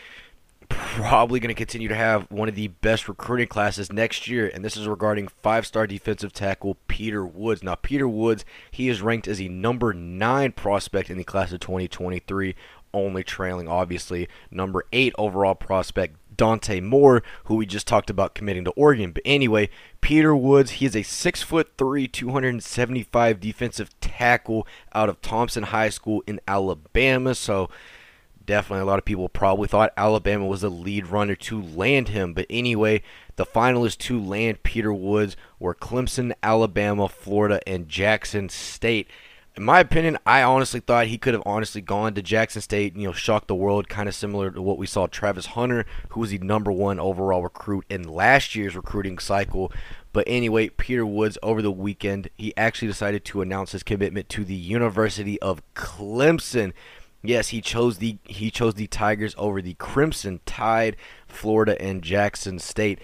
probably 0.73 1.41
going 1.41 1.49
to 1.49 1.55
continue 1.55 1.89
to 1.89 1.95
have 1.95 2.31
one 2.31 2.49
of 2.49 2.55
the 2.55 2.69
best 2.69 3.09
recruiting 3.09 3.49
classes 3.49 3.93
next 3.93 4.29
year, 4.29 4.51
and 4.53 4.65
this 4.65 4.77
is 4.77 4.89
regarding 4.89 5.29
five-star 5.29 5.87
defensive 5.87 6.33
tackle 6.33 6.77
Peter 6.89 7.25
Woods. 7.25 7.63
Now, 7.63 7.75
Peter 7.75 8.09
Woods, 8.09 8.45
he 8.71 8.89
is 8.89 9.03
ranked 9.03 9.29
as 9.29 9.41
a 9.41 9.49
number 9.49 9.93
nine 9.93 10.53
prospect 10.53 11.11
in 11.11 11.19
the 11.19 11.25
class 11.25 11.53
of 11.53 11.61
2023, 11.61 12.55
only 12.95 13.23
trailing 13.25 13.69
obviously 13.69 14.29
number 14.51 14.85
eight 14.93 15.15
overall 15.17 15.55
prospect 15.55 16.17
Dante 16.37 16.81
Moore, 16.81 17.23
who 17.45 17.57
we 17.57 17.67
just 17.67 17.87
talked 17.87 18.11
about 18.11 18.35
committing 18.35 18.65
to 18.65 18.71
Oregon. 18.73 19.13
But 19.13 19.23
anyway, 19.25 19.71
Peter 20.01 20.35
Woods, 20.35 20.73
he 20.73 20.87
is 20.87 20.97
a 20.97 21.03
six 21.03 21.43
foot 21.43 21.71
three, 21.77 22.09
275 22.09 23.41
defensive 23.41 23.91
tackle 24.01 24.67
out 24.95 25.09
of 25.09 25.21
Thompson 25.23 25.65
High 25.65 25.91
School 25.91 26.23
in 26.27 26.41
Alabama. 26.49 27.35
So 27.35 27.69
definitely 28.47 28.83
a 28.83 28.87
lot 28.87 28.99
of 28.99 29.05
people 29.05 29.29
probably 29.29 29.69
thought 29.69 29.93
Alabama 29.97 30.47
was 30.47 30.61
the 30.63 30.71
lead 30.71 31.07
runner 31.07 31.35
to 31.35 31.63
land 31.63 32.09
him. 32.09 32.35
But 32.35 32.47
anyway, 32.51 33.03
the 33.37 33.47
finalists 33.47 33.99
to 33.99 34.21
land 34.21 34.63
Peter 34.63 34.93
Woods 34.93 35.37
were 35.59 35.75
Clemson, 35.75 36.33
Alabama, 36.43 37.09
Florida, 37.09 37.61
and 37.67 37.89
Jackson 37.89 38.49
State. 38.49 39.09
In 39.55 39.65
my 39.65 39.81
opinion, 39.81 40.17
I 40.25 40.43
honestly 40.43 40.81
thought 40.81 41.09
he 41.09 41.19
could 41.19 41.35
have 41.35 41.43
honestly 41.45 41.83
gone 41.83 42.15
to 42.15 42.23
Jackson 42.23 42.63
State, 42.63 42.95
and 42.95 43.03
you 43.03 43.09
know, 43.09 43.13
shocked 43.13 43.49
the 43.49 43.55
world, 43.55 43.87
kind 43.87 44.09
of 44.09 44.15
similar 44.15 44.51
to 44.51 44.63
what 44.63 44.79
we 44.79 44.87
saw 44.87 45.07
Travis 45.07 45.47
Hunter, 45.47 45.85
who 46.11 46.21
was 46.21 46.31
the 46.31 46.39
number 46.39 46.73
one 46.73 46.99
overall 46.99 47.43
recruit 47.43 47.85
in 47.91 48.03
last 48.05 48.55
year's 48.55 48.75
recruiting 48.75 49.19
cycle. 49.19 49.71
But 50.15 50.25
anyway, 50.27 50.71
Peter 50.71 51.05
Woods 51.05 51.37
over 51.43 51.61
the 51.61 51.71
weekend, 51.71 52.31
he 52.37 52.57
actually 52.57 52.89
decided 52.89 53.27
to 53.27 53.43
announce 53.43 53.73
his 53.73 53.83
commitment 53.83 54.31
to 54.31 54.45
the 54.45 54.55
University 54.55 55.41
of 55.43 55.63
Clemson. 55.75 56.73
Yes, 57.23 57.49
he 57.49 57.61
chose 57.61 57.99
the 57.99 58.19
he 58.25 58.51
chose 58.51 58.75
the 58.75 58.89
Tigers 58.89 59.35
over 59.39 59.63
the 59.63 59.75
Crimson 59.75 60.41
Tide, 60.45 60.97
Florida 61.27 61.81
and 61.81 62.03
Jackson 62.03 62.59
State. 62.59 62.99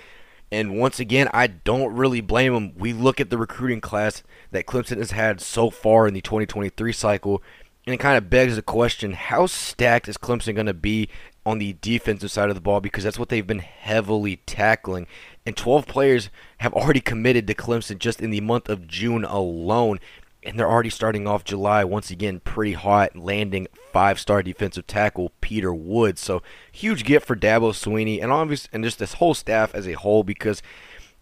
And 0.50 0.78
once 0.78 0.98
again, 0.98 1.28
I 1.32 1.46
don't 1.46 1.94
really 1.94 2.20
blame 2.20 2.54
him. 2.54 2.72
We 2.76 2.92
look 2.92 3.20
at 3.20 3.30
the 3.30 3.38
recruiting 3.38 3.80
class 3.80 4.22
that 4.50 4.66
Clemson 4.66 4.96
has 4.96 5.10
had 5.10 5.40
so 5.40 5.70
far 5.70 6.08
in 6.08 6.14
the 6.14 6.22
2023 6.22 6.90
cycle, 6.92 7.42
and 7.86 7.94
it 7.94 7.98
kind 7.98 8.16
of 8.16 8.30
begs 8.30 8.56
the 8.56 8.62
question 8.62 9.12
how 9.12 9.46
stacked 9.46 10.08
is 10.08 10.16
Clemson 10.16 10.54
going 10.54 10.66
to 10.66 10.74
be 10.74 11.08
on 11.44 11.58
the 11.58 11.76
defensive 11.80 12.30
side 12.30 12.48
of 12.48 12.54
the 12.54 12.60
ball? 12.60 12.80
Because 12.80 13.04
that's 13.04 13.18
what 13.18 13.28
they've 13.28 13.46
been 13.46 13.60
heavily 13.60 14.36
tackling. 14.46 15.06
And 15.46 15.56
12 15.56 15.86
players 15.86 16.30
have 16.58 16.74
already 16.74 17.00
committed 17.00 17.46
to 17.46 17.54
Clemson 17.54 17.98
just 17.98 18.20
in 18.20 18.30
the 18.30 18.40
month 18.40 18.68
of 18.68 18.88
June 18.88 19.24
alone 19.24 20.00
and 20.48 20.58
they're 20.58 20.70
already 20.70 20.90
starting 20.90 21.26
off 21.26 21.44
July 21.44 21.84
once 21.84 22.10
again 22.10 22.40
pretty 22.40 22.72
hot, 22.72 23.14
landing 23.16 23.68
five-star 23.92 24.42
defensive 24.42 24.86
tackle 24.86 25.32
Peter 25.40 25.74
Woods. 25.74 26.20
So 26.20 26.42
huge 26.72 27.04
gift 27.04 27.26
for 27.26 27.36
Dabo 27.36 27.72
Swinney 27.72 28.22
and 28.22 28.32
obviously 28.32 28.70
and 28.72 28.82
just 28.82 28.98
this 28.98 29.14
whole 29.14 29.34
staff 29.34 29.74
as 29.74 29.86
a 29.86 29.92
whole 29.92 30.24
because 30.24 30.62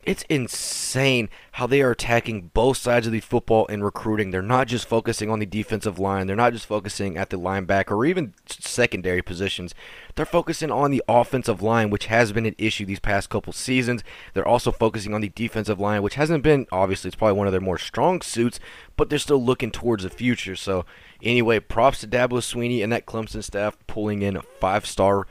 it's 0.06 0.22
insane 0.28 1.28
how 1.52 1.66
they 1.66 1.82
are 1.82 1.90
attacking 1.90 2.50
both 2.54 2.76
sides 2.76 3.06
of 3.06 3.12
the 3.12 3.20
football 3.20 3.66
in 3.66 3.82
recruiting. 3.82 4.30
They're 4.30 4.40
not 4.40 4.68
just 4.68 4.88
focusing 4.88 5.28
on 5.30 5.40
the 5.40 5.46
defensive 5.46 5.98
line, 5.98 6.26
they're 6.26 6.36
not 6.36 6.52
just 6.52 6.66
focusing 6.66 7.18
at 7.18 7.30
the 7.30 7.38
linebacker 7.38 7.90
or 7.90 8.06
even 8.06 8.32
secondary 8.46 9.20
positions. 9.20 9.74
They're 10.14 10.24
focusing 10.24 10.70
on 10.70 10.92
the 10.92 11.02
offensive 11.08 11.60
line, 11.60 11.90
which 11.90 12.06
has 12.06 12.32
been 12.32 12.46
an 12.46 12.54
issue 12.56 12.86
these 12.86 13.00
past 13.00 13.28
couple 13.28 13.52
seasons. 13.52 14.02
They're 14.32 14.46
also 14.46 14.70
focusing 14.70 15.12
on 15.12 15.20
the 15.20 15.28
defensive 15.30 15.80
line, 15.80 16.02
which 16.02 16.14
hasn't 16.14 16.42
been, 16.42 16.66
obviously, 16.70 17.08
it's 17.08 17.16
probably 17.16 17.36
one 17.36 17.48
of 17.48 17.52
their 17.52 17.60
more 17.60 17.76
strong 17.76 18.22
suits, 18.22 18.60
but 18.96 19.10
they're 19.10 19.18
still 19.18 19.42
looking 19.42 19.70
towards 19.70 20.04
the 20.04 20.10
future. 20.10 20.56
So, 20.56 20.86
anyway, 21.22 21.58
props 21.60 22.00
to 22.00 22.06
Dabo 22.06 22.38
Swinney 22.38 22.82
and 22.82 22.92
that 22.92 23.06
Clemson 23.06 23.42
staff 23.42 23.76
pulling 23.86 24.22
in 24.22 24.36
a 24.36 24.42
five 24.42 24.86
star 24.86 25.26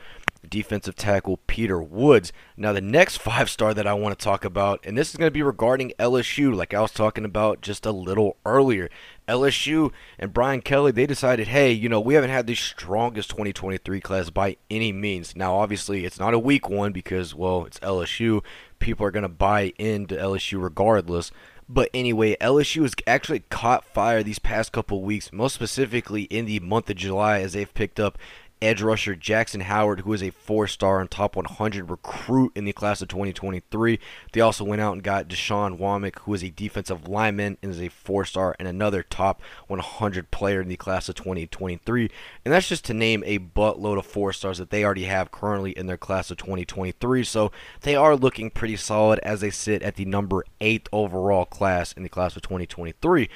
defensive 0.45 0.95
tackle 0.95 1.39
Peter 1.47 1.81
Woods. 1.81 2.31
Now, 2.57 2.73
the 2.73 2.81
next 2.81 3.17
five 3.21 3.49
star 3.49 3.73
that 3.73 3.87
I 3.87 3.93
want 3.93 4.17
to 4.17 4.23
talk 4.23 4.45
about, 4.45 4.79
and 4.83 4.97
this 4.97 5.09
is 5.09 5.17
going 5.17 5.27
to 5.27 5.33
be 5.33 5.43
regarding 5.43 5.93
LSU, 5.99 6.55
like 6.55 6.73
I 6.73 6.81
was 6.81 6.91
talking 6.91 7.25
about 7.25 7.61
just 7.61 7.85
a 7.85 7.91
little 7.91 8.37
earlier. 8.45 8.89
LSU 9.27 9.91
and 10.19 10.33
Brian 10.33 10.61
Kelly, 10.61 10.91
they 10.91 11.07
decided, 11.07 11.47
hey, 11.47 11.71
you 11.71 11.89
know, 11.89 11.99
we 11.99 12.13
haven't 12.13 12.29
had 12.29 12.47
the 12.47 12.55
strongest 12.55 13.29
2023 13.31 13.99
class 13.99 14.29
by 14.29 14.57
any 14.69 14.91
means. 14.91 15.35
Now, 15.35 15.55
obviously, 15.55 16.05
it's 16.05 16.19
not 16.19 16.33
a 16.33 16.39
weak 16.39 16.69
one 16.69 16.91
because, 16.91 17.33
well, 17.33 17.65
it's 17.65 17.79
LSU. 17.79 18.43
People 18.79 19.05
are 19.05 19.11
going 19.11 19.23
to 19.23 19.29
buy 19.29 19.73
into 19.77 20.15
LSU 20.15 20.61
regardless. 20.61 21.31
But 21.67 21.89
anyway, 21.95 22.35
LSU 22.39 22.83
has 22.83 22.93
actually 23.07 23.39
caught 23.49 23.85
fire 23.85 24.21
these 24.21 24.37
past 24.37 24.71
couple 24.71 25.01
weeks, 25.01 25.33
most 25.33 25.55
specifically 25.55 26.23
in 26.23 26.45
the 26.45 26.59
month 26.59 26.89
of 26.91 26.95
July, 26.95 27.39
as 27.39 27.53
they've 27.53 27.73
picked 27.73 27.99
up 27.99 28.19
edge 28.65 28.81
rusher 28.81 29.15
Jackson 29.15 29.61
Howard, 29.61 30.01
who 30.01 30.13
is 30.13 30.23
a 30.23 30.31
four-star 30.31 30.99
and 30.99 31.09
top 31.09 31.35
100 31.35 31.89
recruit 31.89 32.51
in 32.55 32.65
the 32.65 32.73
class 32.73 33.01
of 33.01 33.07
2023. 33.07 33.99
They 34.33 34.41
also 34.41 34.63
went 34.63 34.81
out 34.81 34.93
and 34.93 35.03
got 35.03 35.27
Deshaun 35.27 35.77
Womack, 35.77 36.19
who 36.19 36.33
is 36.33 36.43
a 36.43 36.49
defensive 36.49 37.07
lineman 37.07 37.57
and 37.61 37.71
is 37.71 37.81
a 37.81 37.89
four-star 37.89 38.55
and 38.59 38.67
another 38.67 39.03
top 39.03 39.41
100 39.67 40.31
player 40.31 40.61
in 40.61 40.67
the 40.67 40.77
class 40.77 41.07
of 41.07 41.15
2023. 41.15 42.09
And 42.43 42.53
that's 42.53 42.67
just 42.67 42.85
to 42.85 42.93
name 42.93 43.23
a 43.25 43.39
buttload 43.39 43.97
of 43.97 44.05
four-stars 44.05 44.57
that 44.57 44.71
they 44.71 44.83
already 44.83 45.05
have 45.05 45.31
currently 45.31 45.71
in 45.71 45.87
their 45.87 45.97
class 45.97 46.31
of 46.31 46.37
2023. 46.37 47.23
So 47.23 47.51
they 47.81 47.95
are 47.95 48.15
looking 48.15 48.49
pretty 48.49 48.77
solid 48.77 49.19
as 49.19 49.41
they 49.41 49.51
sit 49.51 49.83
at 49.83 49.95
the 49.95 50.05
number 50.05 50.43
eight 50.59 50.89
overall 50.91 51.45
class 51.45 51.93
in 51.93 52.03
the 52.03 52.09
class 52.09 52.35
of 52.35 52.41
2023. 52.41 53.29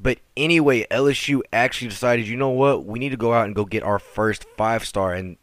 But 0.00 0.18
anyway, 0.36 0.86
LSU 0.90 1.42
actually 1.52 1.88
decided, 1.88 2.26
you 2.26 2.36
know 2.36 2.50
what, 2.50 2.84
we 2.84 2.98
need 2.98 3.10
to 3.10 3.16
go 3.16 3.32
out 3.32 3.46
and 3.46 3.54
go 3.54 3.64
get 3.64 3.82
our 3.82 3.98
first 3.98 4.44
five 4.56 4.84
star, 4.84 5.14
and 5.14 5.36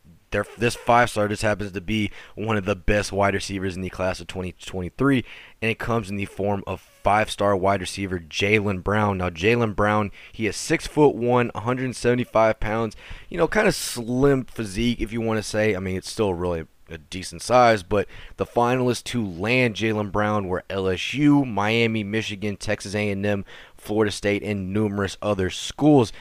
this 0.57 0.75
five 0.75 1.09
star 1.09 1.27
just 1.27 1.43
happens 1.43 1.71
to 1.71 1.81
be 1.81 2.12
one 2.35 2.57
of 2.57 2.65
the 2.65 2.75
best 2.75 3.12
wide 3.12 3.33
receivers 3.33 3.75
in 3.75 3.81
the 3.81 3.89
class 3.89 4.19
of 4.19 4.27
2023, 4.27 5.24
and 5.62 5.71
it 5.71 5.79
comes 5.79 6.09
in 6.09 6.15
the 6.15 6.25
form 6.25 6.63
of 6.67 6.81
five 6.81 7.29
star 7.29 7.55
wide 7.55 7.81
receiver 7.81 8.19
Jalen 8.19 8.83
Brown. 8.83 9.19
Now, 9.19 9.29
Jalen 9.29 9.75
Brown, 9.75 10.12
he 10.31 10.47
is 10.47 10.55
six 10.55 10.88
foot 10.88 11.15
one, 11.15 11.51
175 11.53 12.59
pounds, 12.59 12.95
you 13.29 13.38
know, 13.38 13.47
kind 13.47 13.67
of 13.67 13.75
slim 13.75 14.43
physique, 14.45 15.01
if 15.01 15.13
you 15.13 15.21
want 15.21 15.38
to 15.38 15.43
say. 15.43 15.75
I 15.75 15.79
mean, 15.79 15.95
it's 15.95 16.09
still 16.09 16.33
really 16.33 16.65
a 16.89 16.97
decent 16.97 17.41
size, 17.41 17.83
but 17.83 18.07
the 18.38 18.45
finalists 18.45 19.03
to 19.03 19.25
land 19.25 19.75
Jalen 19.75 20.12
Brown 20.12 20.47
were 20.47 20.63
LSU, 20.69 21.47
Miami, 21.47 22.03
Michigan, 22.03 22.57
Texas 22.57 22.93
A&M, 22.93 23.45
Florida 23.86 24.12
State, 24.12 24.44
and 24.44 24.74
numerous 24.74 25.18
other 25.22 25.50
schools. 25.50 26.12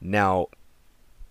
Now, 0.00 0.48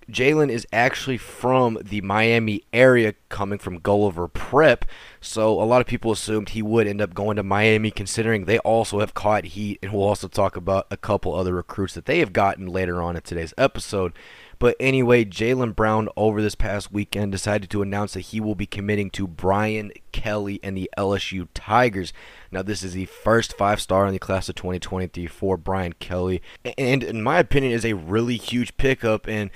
Jalen 0.10 0.50
is 0.50 0.68
actually 0.74 1.18
from 1.18 1.78
the 1.82 2.02
Miami 2.02 2.64
area, 2.74 3.14
coming 3.30 3.60
from 3.60 3.80
Gulliver 3.80 4.28
Prep. 4.28 4.86
So 5.22 5.62
a 5.62 5.64
lot 5.64 5.82
of 5.82 5.88
people 5.88 6.12
assumed 6.12 6.50
he 6.50 6.62
would 6.62 6.88
end 6.88 7.02
up 7.02 7.14
going 7.14 7.38
to 7.38 7.44
Miami, 7.44 7.92
considering 7.92 8.46
they 8.46 8.60
also 8.60 9.00
have 9.00 9.14
caught 9.14 9.46
heat, 9.46 9.80
and 9.82 9.94
we'll 9.94 10.04
also 10.04 10.28
talk 10.28 10.58
about 10.58 10.88
a 10.92 10.98
couple 10.98 11.34
other 11.34 11.54
recruits 11.54 11.94
that 11.94 12.06
they 12.06 12.20
have 12.20 12.34
gotten 12.34 12.68
later 12.68 13.02
on 13.02 13.16
in 13.16 13.22
today's 13.22 13.54
episode. 13.58 14.14
But 14.62 14.76
anyway, 14.80 15.26
Jalen 15.26 15.76
Brown 15.76 16.08
over 16.16 16.40
this 16.40 16.54
past 16.54 16.92
weekend 16.92 17.32
decided 17.32 17.72
to 17.72 17.82
announce 17.82 18.14
that 18.14 18.20
he 18.20 18.40
will 18.40 18.54
be 18.54 18.68
committing 18.68 19.10
to 19.10 19.26
Brian 19.26 19.92
Kelly 20.12 20.60
and 20.62 20.78
the 20.78 20.88
LSU 20.96 21.48
Tigers. 21.56 22.14
Now, 22.52 22.62
this 22.62 22.84
is 22.84 22.94
the 22.94 23.08
first 23.08 23.58
five 23.58 23.82
star 23.82 24.06
in 24.06 24.14
the 24.14 24.20
class 24.20 24.50
of 24.50 24.54
2023 24.54 25.26
for 25.26 25.58
Brian 25.58 25.94
Kelly, 25.94 26.44
and 26.78 27.02
in 27.02 27.24
my 27.24 27.40
opinion, 27.40 27.74
is 27.74 27.84
a 27.84 27.94
really 27.94 28.38
huge 28.38 28.78
pickup. 28.78 29.28
And 29.28 29.50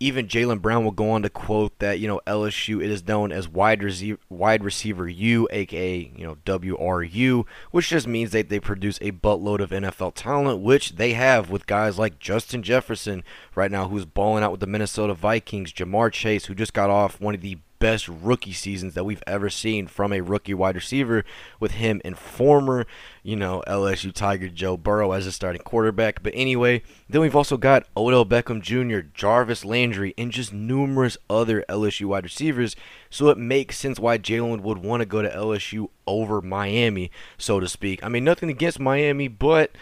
even 0.00 0.28
Jalen 0.28 0.62
Brown 0.62 0.84
will 0.84 0.92
go 0.92 1.10
on 1.10 1.22
to 1.22 1.28
quote 1.30 1.78
that 1.80 1.98
you 1.98 2.06
know 2.06 2.20
LSU 2.26 2.82
it 2.82 2.90
is 2.90 3.06
known 3.06 3.32
as 3.32 3.48
wide 3.48 3.82
receiver 3.82 4.18
wide 4.28 4.62
receiver 4.62 5.08
U, 5.08 5.48
aka 5.50 6.12
you 6.14 6.24
know 6.24 6.36
WRU, 6.44 7.44
which 7.70 7.88
just 7.88 8.06
means 8.06 8.30
that 8.30 8.48
they 8.48 8.60
produce 8.60 8.98
a 9.00 9.12
buttload 9.12 9.60
of 9.60 9.70
NFL 9.70 10.14
talent, 10.14 10.60
which 10.60 10.96
they 10.96 11.14
have 11.14 11.50
with 11.50 11.66
guys 11.66 11.98
like 11.98 12.18
Justin 12.18 12.62
Jefferson 12.62 13.24
right 13.54 13.70
now, 13.70 13.88
who's 13.88 14.04
balling 14.04 14.44
out 14.44 14.52
with 14.52 14.60
the 14.60 14.66
Minnesota 14.66 15.14
Vikings, 15.14 15.72
Ja'Marr 15.72 16.12
Chase, 16.12 16.46
who 16.46 16.54
just 16.54 16.72
got 16.72 16.90
off 16.90 17.20
one 17.20 17.34
of 17.34 17.40
the 17.40 17.58
best 17.78 18.08
rookie 18.08 18.52
seasons 18.52 18.94
that 18.94 19.04
we've 19.04 19.22
ever 19.26 19.50
seen 19.50 19.86
from 19.86 20.12
a 20.12 20.20
rookie 20.20 20.54
wide 20.54 20.74
receiver 20.74 21.24
with 21.60 21.72
him 21.72 22.00
and 22.04 22.18
former, 22.18 22.86
you 23.22 23.36
know, 23.36 23.62
LSU 23.66 24.12
Tiger 24.12 24.48
Joe 24.48 24.76
Burrow 24.76 25.12
as 25.12 25.26
a 25.26 25.32
starting 25.32 25.62
quarterback. 25.62 26.22
But 26.22 26.32
anyway, 26.34 26.82
then 27.08 27.20
we've 27.20 27.36
also 27.36 27.56
got 27.56 27.86
Odell 27.96 28.26
Beckham 28.26 28.60
Jr., 28.60 29.08
Jarvis 29.14 29.64
Landry, 29.64 30.14
and 30.18 30.30
just 30.30 30.52
numerous 30.52 31.16
other 31.28 31.64
LSU 31.68 32.06
wide 32.06 32.24
receivers. 32.24 32.76
So 33.10 33.28
it 33.28 33.38
makes 33.38 33.78
sense 33.78 33.98
why 33.98 34.18
Jalen 34.18 34.60
would 34.60 34.78
want 34.78 35.00
to 35.00 35.06
go 35.06 35.22
to 35.22 35.30
LSU 35.30 35.88
over 36.06 36.40
Miami, 36.40 37.10
so 37.36 37.60
to 37.60 37.68
speak. 37.68 38.02
I 38.04 38.08
mean, 38.08 38.24
nothing 38.24 38.50
against 38.50 38.80
Miami, 38.80 39.28
but 39.28 39.72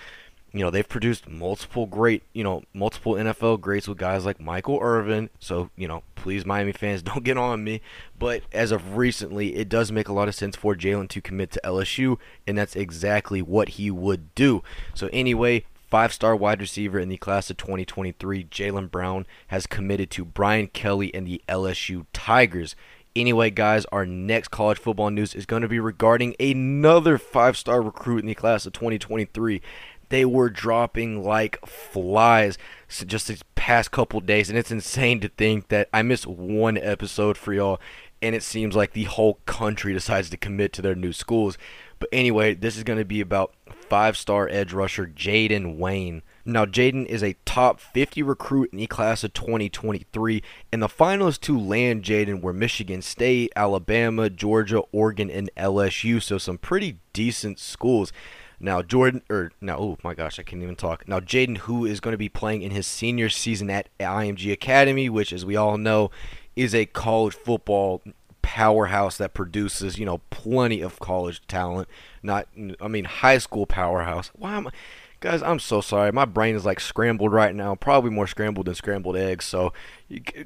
you 0.53 0.61
know 0.61 0.71
they've 0.71 0.89
produced 0.89 1.29
multiple 1.29 1.87
great 1.87 2.23
you 2.33 2.43
know 2.43 2.63
multiple 2.73 3.15
NFL 3.15 3.61
greats 3.61 3.89
with 3.89 3.99
guys 3.99 4.25
like 4.25 4.41
Michael 4.41 4.79
Irvin. 4.81 5.31
So 5.39 5.71
you 5.77 5.89
know 5.89 6.03
please 6.15 6.47
Miami 6.47 6.73
fans 6.73 7.03
don't 7.03 7.25
get 7.25 7.37
on 7.37 7.65
me. 7.65 7.81
But 8.19 8.43
as 8.53 8.73
of 8.73 8.97
recently 8.97 9.57
it 9.57 9.69
does 9.69 9.93
make 9.93 10.09
a 10.09 10.13
lot 10.13 10.29
of 10.29 10.35
sense 10.35 10.57
for 10.57 10.75
Jalen 10.75 11.09
to 11.11 11.21
commit 11.21 11.51
to 11.53 11.61
LSU 11.65 12.19
and 12.47 12.57
that's 12.57 12.77
exactly 12.77 13.43
what 13.43 13.71
he 13.71 13.91
would 13.91 14.35
do. 14.35 14.63
So 14.95 15.09
anyway 15.13 15.65
Five 15.89 16.13
star 16.13 16.35
wide 16.35 16.61
receiver 16.61 16.99
in 16.99 17.09
the 17.09 17.17
class 17.17 17.49
of 17.49 17.59
2023, 17.59 18.45
Jalen 18.47 18.91
Brown, 18.91 19.25
has 19.49 19.69
committed 19.69 20.11
to 20.11 20.25
Brian 20.25 20.67
Kelly 20.67 21.15
and 21.15 21.25
the 21.25 21.41
LSU 21.49 22.07
Tigers. 22.13 22.75
Anyway, 23.15 23.51
guys, 23.51 23.87
our 23.87 24.05
next 24.05 24.49
college 24.49 24.79
football 24.79 25.11
news 25.11 25.35
is 25.35 25.47
going 25.47 25.63
to 25.63 25.69
be 25.69 25.79
regarding 25.79 26.35
another 26.41 27.19
five 27.19 27.57
star 27.57 27.81
recruit 27.81 28.19
in 28.19 28.27
the 28.27 28.35
class 28.35 28.67
of 28.67 28.73
2023 28.73 29.63
they 30.09 30.25
were 30.25 30.51
dropping 30.51 31.23
like 31.23 31.65
flies 31.67 32.59
just 32.89 33.29
these 33.29 33.43
past 33.55 33.91
couple 33.91 34.21
days 34.21 34.49
and 34.49 34.59
it's 34.59 34.71
insane 34.71 35.21
to 35.21 35.29
think 35.29 35.69
that 35.69 35.89
i 35.93 36.03
missed 36.03 36.27
one 36.27 36.79
episode 36.79 37.37
for 37.37 37.53
y'all 37.53 37.81
and 38.23 38.35
it 38.35 38.43
seems 38.43 38.75
like 38.75 38.93
the 38.93 39.05
whole 39.05 39.41
country 39.47 39.93
decides 39.93 40.31
to 40.31 40.37
commit 40.37 40.73
to 40.73 40.83
their 40.83 40.95
new 40.95 41.13
schools. 41.13 41.59
But 41.99 42.09
anyway 42.13 42.55
this 42.55 42.77
is 42.77 42.83
going 42.83 42.99
to 42.99 43.05
be 43.05 43.21
about 43.21 43.55
five 43.89 44.17
star 44.17 44.49
edge 44.49 44.73
rusher 44.73 45.07
jaden 45.07 45.77
wayne. 45.77 46.23
Now 46.45 46.65
jaden 46.65 47.07
is 47.07 47.23
a 47.23 47.37
top 47.45 47.81
50 47.81 48.23
recruit 48.23 48.71
in 48.73 48.79
the 48.79 48.87
class 48.87 49.25
of 49.25 49.33
2023 49.33 50.43
and 50.73 50.83
the 50.83 50.89
finalists 50.89 51.41
to 51.43 51.59
land 51.59 52.03
jaden 52.03 52.41
were 52.41 52.53
michigan 52.53 53.03
state 53.03 53.53
alabama 53.57 54.29
georgia 54.29 54.81
oregon 54.93 55.31
and 55.31 55.51
lsu 55.57 56.23
so 56.23 56.37
some 56.39 56.59
pretty 56.59 56.99
decent 57.13 57.59
schools 57.59 58.13
now 58.59 58.83
Jordan, 58.83 59.23
or 59.29 59.53
now, 59.61 59.79
oh 59.79 59.99
my 60.03 60.15
gosh, 60.15 60.39
I 60.39 60.43
can't 60.43 60.63
even 60.63 60.77
talk. 60.77 61.07
Now 61.09 61.21
Jaden, 61.21 61.59
who 61.59 61.85
is 61.85 62.01
going 62.01 62.13
to 62.13 62.19
be 62.19 62.29
playing 62.29 62.63
in 62.63 62.71
his 62.71 62.87
senior 62.87 63.29
season 63.29 63.71
at 63.71 63.89
IMG 63.99 64.53
Academy, 64.53 65.09
which, 65.09 65.33
as 65.33 65.45
we 65.45 65.57
all 65.57 65.79
know, 65.79 66.11
is 66.55 66.75
a 66.75 66.87
college 66.87 67.35
football 67.35 68.03
powerhouse 68.43 69.19
that 69.19 69.35
produces, 69.35 69.99
you 69.99 70.07
know, 70.07 70.19
plenty 70.31 70.81
of 70.81 70.99
college 71.01 71.47
talent. 71.49 71.89
Not, 72.23 72.49
I 72.81 72.89
mean, 72.89 73.05
high 73.05 73.39
school 73.39 73.67
powerhouse. 73.67 74.31
Why 74.35 74.57
am 74.57 74.69
I? 74.69 74.71
Guys, 75.21 75.43
I'm 75.43 75.59
so 75.59 75.81
sorry. 75.81 76.13
My 76.13 76.27
brain 76.27 76.55
is 76.55 76.67
like 76.67 76.79
scrambled 76.79 77.33
right 77.33 77.55
now, 77.55 77.75
probably 77.75 78.11
more 78.11 78.27
scrambled 78.27 78.67
than 78.67 78.75
scrambled 78.75 79.17
eggs. 79.17 79.47
So 79.47 79.73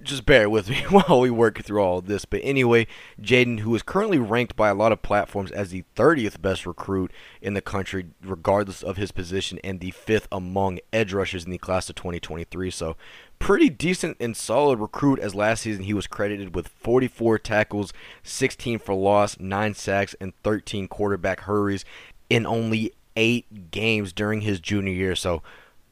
just 0.04 0.24
bear 0.24 0.48
with 0.48 0.70
me 0.70 0.82
while 0.88 1.20
we 1.20 1.30
work 1.30 1.60
through 1.62 1.82
all 1.82 2.00
this. 2.00 2.24
But 2.24 2.40
anyway, 2.44 2.86
Jaden, 3.20 3.60
who 3.60 3.74
is 3.74 3.82
currently 3.82 4.18
ranked 4.18 4.54
by 4.54 4.68
a 4.68 4.74
lot 4.74 4.92
of 4.92 5.02
platforms 5.02 5.50
as 5.50 5.70
the 5.70 5.84
30th 5.96 6.40
best 6.40 6.66
recruit 6.66 7.10
in 7.42 7.54
the 7.54 7.60
country, 7.60 8.06
regardless 8.22 8.84
of 8.84 8.96
his 8.96 9.10
position, 9.10 9.58
and 9.64 9.80
the 9.80 9.90
fifth 9.90 10.28
among 10.30 10.78
edge 10.92 11.12
rushers 11.12 11.44
in 11.44 11.50
the 11.50 11.58
class 11.58 11.90
of 11.90 11.96
2023. 11.96 12.70
So 12.70 12.96
pretty 13.40 13.70
decent 13.70 14.18
and 14.20 14.36
solid 14.36 14.78
recruit 14.78 15.18
as 15.18 15.34
last 15.34 15.62
season 15.62 15.82
he 15.82 15.94
was 15.94 16.06
credited 16.06 16.54
with 16.54 16.68
44 16.68 17.40
tackles, 17.40 17.92
16 18.22 18.78
for 18.78 18.94
loss, 18.94 19.36
9 19.40 19.74
sacks, 19.74 20.14
and 20.20 20.32
13 20.44 20.86
quarterback 20.86 21.40
hurries 21.40 21.84
in 22.28 22.46
only 22.46 22.92
eight 23.20 23.70
games 23.70 24.14
during 24.14 24.40
his 24.40 24.58
junior 24.58 24.92
year. 24.92 25.14
So, 25.14 25.42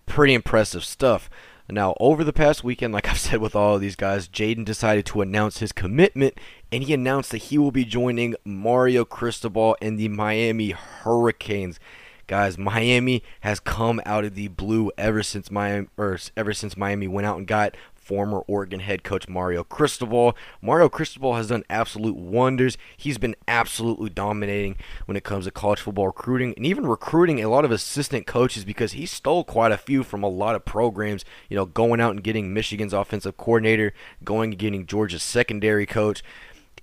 pretty 0.07 0.33
impressive 0.33 0.83
stuff. 0.83 1.29
Now, 1.71 1.95
over 2.01 2.25
the 2.25 2.33
past 2.33 2.65
weekend, 2.65 2.95
like 2.95 3.09
I've 3.09 3.19
said 3.21 3.41
with 3.41 3.55
all 3.55 3.75
of 3.75 3.83
these 3.83 3.97
guys, 3.97 4.27
Jaden 4.27 4.65
decided 4.65 5.05
to 5.07 5.21
announce 5.21 5.59
his 5.59 5.73
commitment, 5.73 6.35
and 6.73 6.83
he 6.83 6.95
announced 6.95 7.31
that 7.33 7.39
he 7.39 7.59
will 7.59 7.71
be 7.71 7.85
joining 7.85 8.35
Mario 8.45 9.05
Cristobal 9.05 9.77
and 9.83 9.99
the 9.99 10.09
Miami 10.09 10.71
Hurricanes. 10.71 11.79
Guys, 12.27 12.59
Miami 12.59 13.23
has 13.41 13.61
come 13.61 14.01
out 14.05 14.25
of 14.25 14.35
the 14.35 14.49
blue 14.49 14.91
ever 14.97 15.23
since 15.23 15.51
Miami, 15.51 15.89
or 15.99 16.19
ever 16.37 16.55
since 16.55 16.77
Miami 16.77 17.09
went 17.09 17.27
out 17.27 17.37
and 17.39 17.47
got 17.47 17.75
former 18.09 18.39
Oregon 18.47 18.81
head 18.81 19.05
coach 19.05 19.29
Mario 19.29 19.63
Cristobal. 19.63 20.35
Mario 20.63 20.89
Cristobal 20.89 21.35
has 21.35 21.49
done 21.49 21.63
absolute 21.69 22.17
wonders. 22.17 22.79
He's 22.97 23.19
been 23.19 23.37
absolutely 23.47 24.09
dominating 24.09 24.77
when 25.05 25.19
it 25.19 25.25
comes 25.25 25.45
to 25.45 25.51
college 25.51 25.81
football 25.81 26.07
recruiting 26.07 26.55
and 26.57 26.65
even 26.65 26.87
recruiting 26.87 27.45
a 27.45 27.51
lot 27.51 27.67
of 27.67 27.71
assistant 27.71 28.27
coaches 28.27 28.65
because 28.65 28.93
he 28.93 29.05
stole 29.05 29.45
quite 29.45 29.73
a 29.73 29.77
few 29.77 30.03
from 30.03 30.23
a 30.23 30.29
lot 30.29 30.55
of 30.55 30.65
programs, 30.65 31.23
you 31.51 31.55
know, 31.55 31.67
going 31.67 32.01
out 32.01 32.13
and 32.13 32.25
getting 32.25 32.55
Michigan's 32.55 32.95
offensive 32.95 33.37
coordinator, 33.37 33.93
going 34.25 34.49
and 34.53 34.59
getting 34.59 34.87
Georgia's 34.87 35.23
secondary 35.23 35.85
coach. 35.85 36.23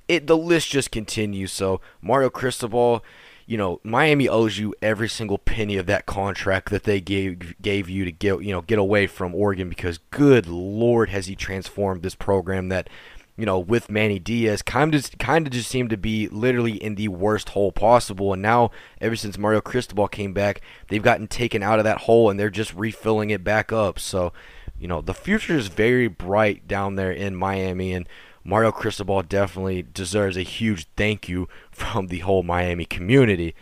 It 0.08 0.28
the 0.28 0.38
list 0.38 0.70
just 0.70 0.92
continues. 0.92 1.52
So 1.52 1.82
Mario 2.04 2.30
Cristobal 2.30 3.04
you 3.46 3.58
know, 3.58 3.80
Miami 3.84 4.28
owes 4.28 4.58
you 4.58 4.74
every 4.82 5.08
single 5.08 5.38
penny 5.38 5.78
of 5.78 5.86
that 5.86 6.06
contract 6.06 6.70
that 6.70 6.84
they 6.84 7.00
gave 7.00 7.62
gave 7.62 7.90
you 7.90 8.06
to 8.06 8.12
get 8.12 8.42
you 8.44 8.52
know 8.52 8.62
get 8.62 8.80
away 8.80 9.08
from 9.08 9.36
Oregon 9.36 9.70
because 9.70 10.00
good 10.10 10.48
lord 10.48 11.10
has 11.10 11.28
he 11.28 11.36
transformed 11.36 12.02
this 12.02 12.16
program 12.16 12.70
that 12.70 12.90
you 13.38 13.46
know 13.46 13.60
with 13.60 13.90
Manny 13.90 14.18
Diaz 14.18 14.62
kind 14.62 14.96
of 14.96 15.18
kind 15.20 15.46
of 15.46 15.54
just 15.54 15.70
seemed 15.70 15.92
to 15.92 15.98
be 15.98 16.28
literally 16.28 16.74
in 16.74 16.96
the 16.96 17.10
worst 17.10 17.50
hole 17.50 17.72
possible. 17.72 18.34
And 18.34 18.42
now 18.42 18.72
ever 19.00 19.16
since 19.16 19.38
Mario 19.38 19.62
Cristobal 19.62 20.08
came 20.08 20.34
back 20.34 20.62
they've 20.88 21.04
gotten 21.04 21.28
taken 21.28 21.62
out 21.62 21.80
of 21.80 21.86
that 21.86 22.02
hole 22.02 22.30
and 22.30 22.40
they're 22.40 22.50
just 22.50 22.74
refilling 22.74 23.30
it 23.30 23.44
back 23.44 23.72
up. 23.72 24.00
So 24.00 24.34
you 24.78 24.88
know, 24.88 25.02
the 25.02 25.14
future 25.14 25.56
is 25.56 25.68
very 25.68 26.08
bright 26.08 26.68
down 26.68 26.96
there 26.96 27.12
in 27.12 27.36
Miami, 27.36 27.94
and 27.94 28.08
Mario 28.48 28.72
Cristobal 28.72 29.24
definitely 29.24 29.82
deserves 29.82 30.38
a 30.38 30.44
huge 30.44 30.86
thank 30.96 31.28
you 31.28 31.50
from 31.72 32.08
the 32.08 32.20
whole 32.20 32.44
Miami 32.44 32.86
community. 32.86 33.56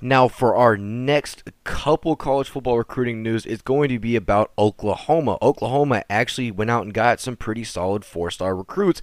Now, 0.00 0.28
for 0.28 0.56
our 0.56 0.78
next 0.78 1.42
couple 1.64 2.16
college 2.16 2.48
football 2.48 2.78
recruiting 2.78 3.22
news, 3.22 3.44
it's 3.44 3.60
going 3.60 3.90
to 3.90 3.98
be 3.98 4.16
about 4.16 4.50
Oklahoma. 4.56 5.36
Oklahoma 5.42 6.04
actually 6.08 6.50
went 6.50 6.70
out 6.70 6.84
and 6.84 6.94
got 6.94 7.20
some 7.20 7.36
pretty 7.36 7.64
solid 7.64 8.02
four 8.02 8.30
star 8.30 8.56
recruits. 8.56 9.02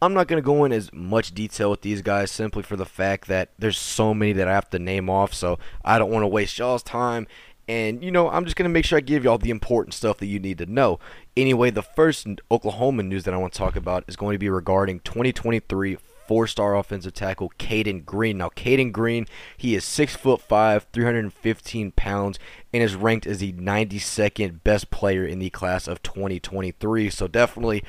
I'm 0.00 0.14
not 0.14 0.26
going 0.26 0.42
to 0.42 0.46
go 0.46 0.64
in 0.64 0.72
as 0.72 0.90
much 0.92 1.34
detail 1.34 1.70
with 1.70 1.82
these 1.82 2.00
guys 2.00 2.30
simply 2.30 2.62
for 2.62 2.76
the 2.76 2.86
fact 2.86 3.28
that 3.28 3.50
there's 3.58 3.78
so 3.78 4.14
many 4.14 4.32
that 4.32 4.48
I 4.48 4.54
have 4.54 4.70
to 4.70 4.78
name 4.78 5.10
off, 5.10 5.34
so 5.34 5.58
I 5.84 5.98
don't 5.98 6.10
want 6.10 6.22
to 6.22 6.28
waste 6.28 6.58
y'all's 6.58 6.82
time. 6.82 7.26
And, 7.68 8.02
you 8.04 8.12
know, 8.12 8.30
I'm 8.30 8.44
just 8.44 8.56
going 8.56 8.68
to 8.68 8.72
make 8.72 8.84
sure 8.84 8.98
I 8.98 9.00
give 9.00 9.24
y'all 9.24 9.38
the 9.38 9.50
important 9.50 9.94
stuff 9.94 10.18
that 10.18 10.26
you 10.26 10.38
need 10.38 10.58
to 10.58 10.66
know. 10.66 11.00
Anyway, 11.36 11.70
the 11.70 11.82
first 11.82 12.26
Oklahoma 12.50 13.02
news 13.02 13.24
that 13.24 13.34
I 13.34 13.38
want 13.38 13.52
to 13.52 13.58
talk 13.58 13.74
about 13.76 14.04
is 14.06 14.16
going 14.16 14.34
to 14.34 14.38
be 14.38 14.48
regarding 14.48 15.00
2023 15.00 15.98
four-star 16.26 16.76
offensive 16.76 17.14
tackle 17.14 17.52
Cayden 17.58 18.02
Green. 18.02 18.38
Now, 18.38 18.48
Cayden 18.50 18.92
Green, 18.92 19.26
he 19.56 19.74
is 19.74 19.84
six 19.84 20.14
foot 20.14 20.40
five, 20.40 20.86
315 20.92 21.92
pounds, 21.92 22.38
and 22.72 22.82
is 22.82 22.94
ranked 22.94 23.26
as 23.26 23.38
the 23.38 23.52
92nd 23.52 24.62
best 24.64 24.90
player 24.90 25.24
in 25.24 25.38
the 25.38 25.50
class 25.50 25.88
of 25.88 26.02
2023. 26.02 27.10
So 27.10 27.26
definitely 27.26 27.84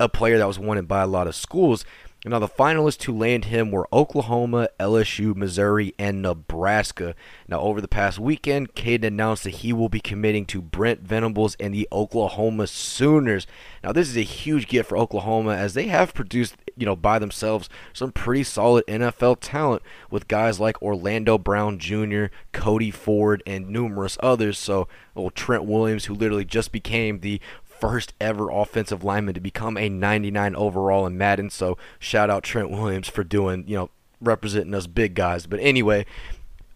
a 0.00 0.08
player 0.08 0.38
that 0.38 0.46
was 0.46 0.58
wanted 0.58 0.88
by 0.88 1.02
a 1.02 1.06
lot 1.06 1.26
of 1.26 1.34
schools. 1.34 1.84
Now, 2.24 2.38
the 2.38 2.46
finalists 2.46 2.98
to 2.98 3.16
land 3.16 3.46
him 3.46 3.72
were 3.72 3.88
Oklahoma, 3.92 4.68
LSU, 4.78 5.34
Missouri, 5.34 5.92
and 5.98 6.22
Nebraska. 6.22 7.16
Now, 7.48 7.58
over 7.60 7.80
the 7.80 7.88
past 7.88 8.20
weekend, 8.20 8.76
Cayden 8.76 9.12
announced 9.12 9.42
that 9.42 9.56
he 9.56 9.72
will 9.72 9.88
be 9.88 9.98
committing 9.98 10.46
to 10.46 10.62
Brent 10.62 11.00
Venables 11.00 11.56
and 11.58 11.74
the 11.74 11.88
Oklahoma 11.90 12.68
Sooners. 12.68 13.48
Now, 13.82 13.90
this 13.90 14.08
is 14.08 14.16
a 14.16 14.22
huge 14.22 14.68
gift 14.68 14.88
for 14.88 14.98
Oklahoma 14.98 15.56
as 15.56 15.74
they 15.74 15.88
have 15.88 16.14
produced, 16.14 16.54
you 16.76 16.86
know, 16.86 16.94
by 16.94 17.18
themselves 17.18 17.68
some 17.92 18.12
pretty 18.12 18.44
solid 18.44 18.86
NFL 18.86 19.38
talent 19.40 19.82
with 20.08 20.28
guys 20.28 20.60
like 20.60 20.80
Orlando 20.80 21.38
Brown 21.38 21.80
Jr., 21.80 22.26
Cody 22.52 22.92
Ford, 22.92 23.42
and 23.48 23.68
numerous 23.68 24.16
others. 24.22 24.58
So, 24.58 24.86
well, 25.16 25.30
Trent 25.30 25.64
Williams, 25.64 26.04
who 26.04 26.14
literally 26.14 26.44
just 26.44 26.70
became 26.70 27.18
the 27.18 27.40
first 27.82 28.14
ever 28.20 28.48
offensive 28.48 29.02
lineman 29.02 29.34
to 29.34 29.40
become 29.40 29.76
a 29.76 29.88
99 29.88 30.54
overall 30.54 31.04
in 31.04 31.18
Madden. 31.18 31.50
So 31.50 31.76
shout 31.98 32.30
out 32.30 32.44
Trent 32.44 32.70
Williams 32.70 33.08
for 33.08 33.24
doing, 33.24 33.64
you 33.66 33.74
know, 33.74 33.90
representing 34.20 34.72
us 34.72 34.86
big 34.86 35.16
guys. 35.16 35.46
But 35.48 35.58
anyway, 35.58 36.06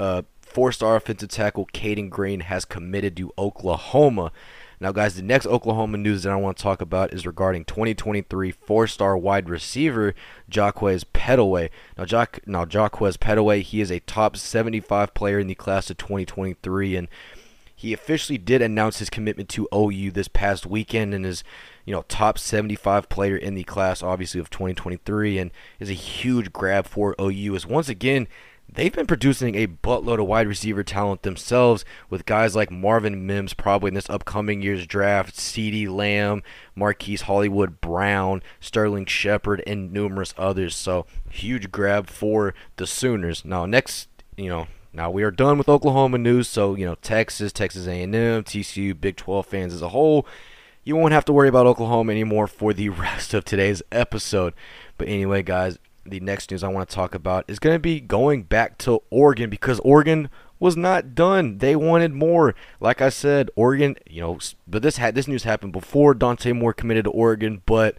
uh, 0.01 0.23
four-star 0.41 0.97
offensive 0.97 1.29
tackle 1.29 1.67
Cayden 1.67 2.09
Green 2.09 2.41
has 2.41 2.65
committed 2.65 3.17
to 3.19 3.33
Oklahoma. 3.39 4.33
Now, 4.81 4.91
guys, 4.91 5.15
the 5.15 5.23
next 5.23 5.47
Oklahoma 5.47 5.97
news 5.97 6.25
that 6.25 6.33
I 6.33 6.37
want 6.37 6.57
to 6.57 6.63
talk 6.65 6.83
about 6.83 7.15
is 7.15 7.25
regarding 7.25 7.67
2023 7.67 8.51
four-star 8.51 9.17
wide 9.17 9.49
receiver 9.49 10.13
Jaquez 10.51 11.05
Pettaway. 11.05 11.71
Now, 11.97 12.05
Jac- 12.05 12.41
now 12.49 12.67
Jaquez 12.67 13.17
Pettaway, 13.17 13.63
he 13.63 13.81
is 13.81 13.93
a 13.93 14.01
top 14.01 14.37
75 14.37 15.15
player 15.15 15.39
in 15.39 15.47
the 15.47 15.55
class 15.55 15.89
of 15.89 15.99
2023, 15.99 16.97
and 16.97 17.07
he 17.79 17.93
officially 17.93 18.39
did 18.39 18.63
announce 18.63 18.99
his 18.99 19.11
commitment 19.11 19.51
to 19.51 19.69
OU 19.73 20.11
this 20.13 20.29
past 20.29 20.65
weekend 20.65 21.13
and 21.13 21.27
is, 21.27 21.45
you 21.85 21.95
know, 21.95 22.07
top 22.09 22.39
75 22.39 23.11
player 23.11 23.37
in 23.37 23.55
the 23.55 23.65
class, 23.65 24.03
obviously, 24.03 24.41
of 24.41 24.49
2023, 24.49 25.39
and 25.39 25.51
is 25.79 25.91
a 25.91 25.93
huge 25.93 26.55
grab 26.55 26.87
for 26.87 27.15
OU. 27.21 27.55
As 27.55 27.67
once 27.67 27.91
again, 27.91 28.29
they've 28.67 28.95
been 28.95 29.07
producing 29.07 29.55
a 29.55 29.67
buttload 29.67 30.19
of 30.19 30.27
wide 30.27 30.49
receiver 30.49 30.83
talent 30.83 31.21
themselves 31.21 31.85
with 32.09 32.25
guys 32.25 32.57
like 32.57 32.71
Marvin 32.71 33.27
Mims 33.27 33.53
probably 33.53 33.89
in 33.89 33.95
this 33.95 34.09
upcoming 34.09 34.63
year's 34.63 34.87
draft, 34.87 35.37
CeeDee 35.37 35.87
Lamb, 35.87 36.43
Marquise 36.75 37.23
Hollywood 37.23 37.83
Brown, 37.83 38.43
Sterling 38.59 39.05
Shepard, 39.05 39.63
and 39.67 39.93
numerous 39.93 40.33
others. 40.39 40.75
So 40.75 41.05
huge 41.29 41.71
grab 41.71 42.09
for 42.09 42.55
the 42.77 42.87
Sooners. 42.87 43.45
Now 43.45 43.67
next, 43.67 44.09
you 44.39 44.49
know, 44.49 44.67
now 44.97 45.11
we 45.11 45.23
are 45.23 45.31
done 45.31 45.59
with 45.59 45.69
Oklahoma 45.69 46.17
news, 46.17 46.49
so 46.49 46.75
you 46.75 46.87
know 46.87 46.95
Texas, 46.97 47.53
Texas 47.53 47.87
A&M, 47.87 48.11
TCU, 48.13 48.99
Big 48.99 49.17
12 49.17 49.45
fans 49.45 49.75
as 49.75 49.83
a 49.83 49.91
whole, 49.91 50.27
you 50.85 50.97
won't 50.97 51.13
have 51.13 51.27
to 51.27 51.35
worry 51.35 51.49
about 51.49 51.67
Oklahoma 51.67 52.13
anymore 52.13 52.47
for 52.47 52.73
the 52.73 52.89
rest 52.89 53.35
of 53.35 53.45
today's 53.45 53.83
episode. 53.93 54.55
But 54.97 55.09
anyway, 55.09 55.43
guys, 55.43 55.79
the 56.07 56.21
next 56.21 56.51
news 56.51 56.65
I 56.65 56.69
want 56.69 56.89
to 56.89 56.95
talk 56.95 57.15
about 57.15 57.45
is 57.47 57.59
going 57.59 57.75
to 57.75 57.81
be 57.81 58.01
going 58.01 58.45
back 58.45 58.79
to 58.79 59.03
Oregon 59.11 59.51
because 59.51 59.81
Oregon 59.81 60.31
was 60.59 60.79
not 60.79 61.15
done. 61.15 61.59
They 61.59 61.77
wanted 61.77 62.15
more. 62.15 62.55
Like 62.81 63.03
I 63.03 63.11
said, 63.11 63.51
Oregon, 63.55 63.97
you 64.09 64.23
know, 64.23 64.39
but 64.67 64.83
this 64.83 64.97
had 64.97 65.15
this 65.15 65.29
news 65.29 65.45
happened 65.45 65.73
before 65.73 66.15
Dante 66.15 66.53
Moore 66.53 66.73
committed 66.73 67.05
to 67.05 67.11
Oregon, 67.11 67.61
but 67.67 67.97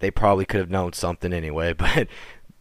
they 0.00 0.10
probably 0.10 0.44
could 0.44 0.58
have 0.58 0.70
known 0.70 0.92
something 0.92 1.32
anyway. 1.32 1.72
But 1.78 2.08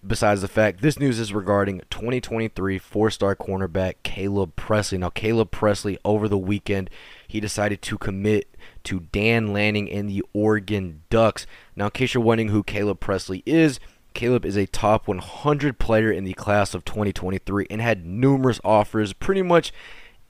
besides 0.05 0.41
the 0.41 0.47
fact 0.47 0.81
this 0.81 0.99
news 0.99 1.19
is 1.19 1.33
regarding 1.33 1.81
2023 1.89 2.77
four-star 2.77 3.35
cornerback 3.35 3.95
Caleb 4.03 4.55
Presley. 4.55 4.97
Now 4.97 5.09
Caleb 5.09 5.51
Presley 5.51 5.97
over 6.05 6.27
the 6.27 6.37
weekend 6.37 6.89
he 7.27 7.39
decided 7.39 7.81
to 7.83 7.97
commit 7.97 8.55
to 8.85 9.01
Dan 9.11 9.53
Lanning 9.53 9.91
and 9.91 10.09
the 10.09 10.23
Oregon 10.33 11.01
Ducks. 11.09 11.45
Now 11.75 11.85
in 11.85 11.91
case 11.91 12.13
you're 12.13 12.23
wondering 12.23 12.49
who 12.49 12.63
Caleb 12.63 12.99
Presley 12.99 13.43
is, 13.45 13.79
Caleb 14.13 14.45
is 14.45 14.57
a 14.57 14.65
top 14.65 15.07
100 15.07 15.79
player 15.79 16.11
in 16.11 16.23
the 16.23 16.33
class 16.33 16.73
of 16.73 16.85
2023 16.85 17.67
and 17.69 17.81
had 17.81 18.05
numerous 18.05 18.59
offers, 18.63 19.13
pretty 19.13 19.41
much 19.41 19.71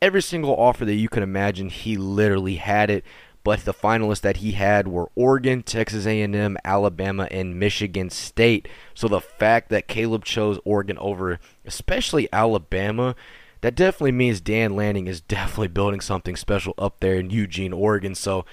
every 0.01 0.21
single 0.21 0.55
offer 0.55 0.85
that 0.85 0.95
you 0.95 1.09
can 1.09 1.23
imagine, 1.23 1.69
he 1.69 1.95
literally 1.97 2.55
had 2.55 2.89
it 2.89 3.03
but 3.49 3.65
the 3.65 3.73
finalists 3.73 4.21
that 4.21 4.37
he 4.37 4.51
had 4.51 4.87
were 4.87 5.09
Oregon, 5.15 5.63
Texas 5.63 6.05
A&M, 6.05 6.55
Alabama, 6.63 7.27
and 7.31 7.59
Michigan 7.59 8.11
State. 8.11 8.67
So 8.93 9.07
the 9.07 9.19
fact 9.19 9.69
that 9.69 9.87
Caleb 9.87 10.23
chose 10.23 10.59
Oregon 10.63 10.99
over 10.99 11.39
especially 11.65 12.29
Alabama, 12.31 13.15
that 13.61 13.73
definitely 13.73 14.11
means 14.11 14.39
Dan 14.39 14.75
Lanning 14.75 15.07
is 15.07 15.19
definitely 15.37 15.69
building 15.69 15.99
something 15.99 16.35
special 16.35 16.75
up 16.77 16.99
there 16.99 17.15
in 17.15 17.31
Eugene, 17.31 17.73
Oregon. 17.73 18.13
So 18.13 18.45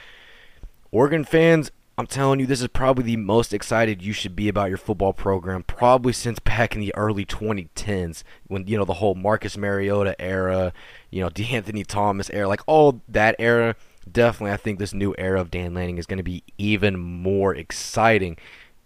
Oregon 0.91 1.25
fans, 1.25 1.71
I'm 1.99 2.07
telling 2.07 2.41
you, 2.41 2.47
this 2.47 2.63
is 2.63 2.69
probably 2.69 3.05
the 3.05 3.19
most 3.19 3.53
excited 3.53 4.01
you 4.01 4.15
should 4.15 4.35
be 4.35 4.49
about 4.49 4.71
your 4.71 4.79
football 4.79 5.13
program, 5.13 5.63
probably 5.63 6.15
since 6.15 6.39
back 6.39 6.75
in 6.75 6.81
the 6.81 6.95
early 6.95 7.27
2010s, 7.27 8.23
when 8.47 8.67
you 8.67 8.79
know 8.79 8.87
the 8.87 8.95
whole 8.95 9.15
Marcus 9.15 9.59
Mariota 9.59 10.19
era, 10.19 10.73
you 11.11 11.21
know, 11.21 11.29
DeAnthony 11.29 11.87
Thomas 11.87 12.31
era, 12.31 12.49
like 12.49 12.63
all 12.67 13.03
that 13.11 13.37
era 13.39 13.77
definitely, 14.11 14.53
I 14.53 14.57
think 14.57 14.79
this 14.79 14.95
new 14.95 15.15
era 15.19 15.41
of 15.41 15.51
Dan 15.51 15.75
Lanning 15.75 15.99
is 15.99 16.07
going 16.07 16.19
to 16.19 16.23
be 16.23 16.43
even 16.59 16.99
more 16.99 17.55
exciting. 17.55 18.37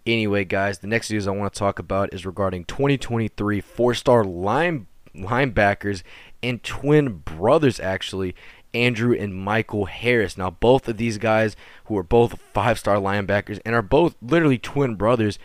Anyway, 0.05 0.45
guys, 0.45 0.79
the 0.79 0.87
next 0.87 1.11
news 1.11 1.27
I 1.27 1.31
want 1.31 1.53
to 1.53 1.59
talk 1.59 1.79
about 1.79 2.13
is 2.13 2.25
regarding 2.25 2.65
2023 2.65 3.61
four-star 3.61 4.23
line 4.23 4.87
linebackers 5.15 6.03
and 6.41 6.63
twin 6.63 7.17
brothers, 7.19 7.79
actually, 7.79 8.35
Andrew 8.73 9.13
and 9.13 9.35
Michael 9.35 9.85
Harris. 9.85 10.37
Now, 10.37 10.49
both 10.49 10.87
of 10.87 10.97
these 10.97 11.17
guys, 11.17 11.55
who 11.85 11.97
are 11.97 12.03
both 12.03 12.41
five-star 12.53 12.97
linebackers 12.97 13.59
and 13.65 13.75
are 13.75 13.81
both 13.81 14.15
literally 14.21 14.57
twin 14.57 14.95
brothers, 14.95 15.37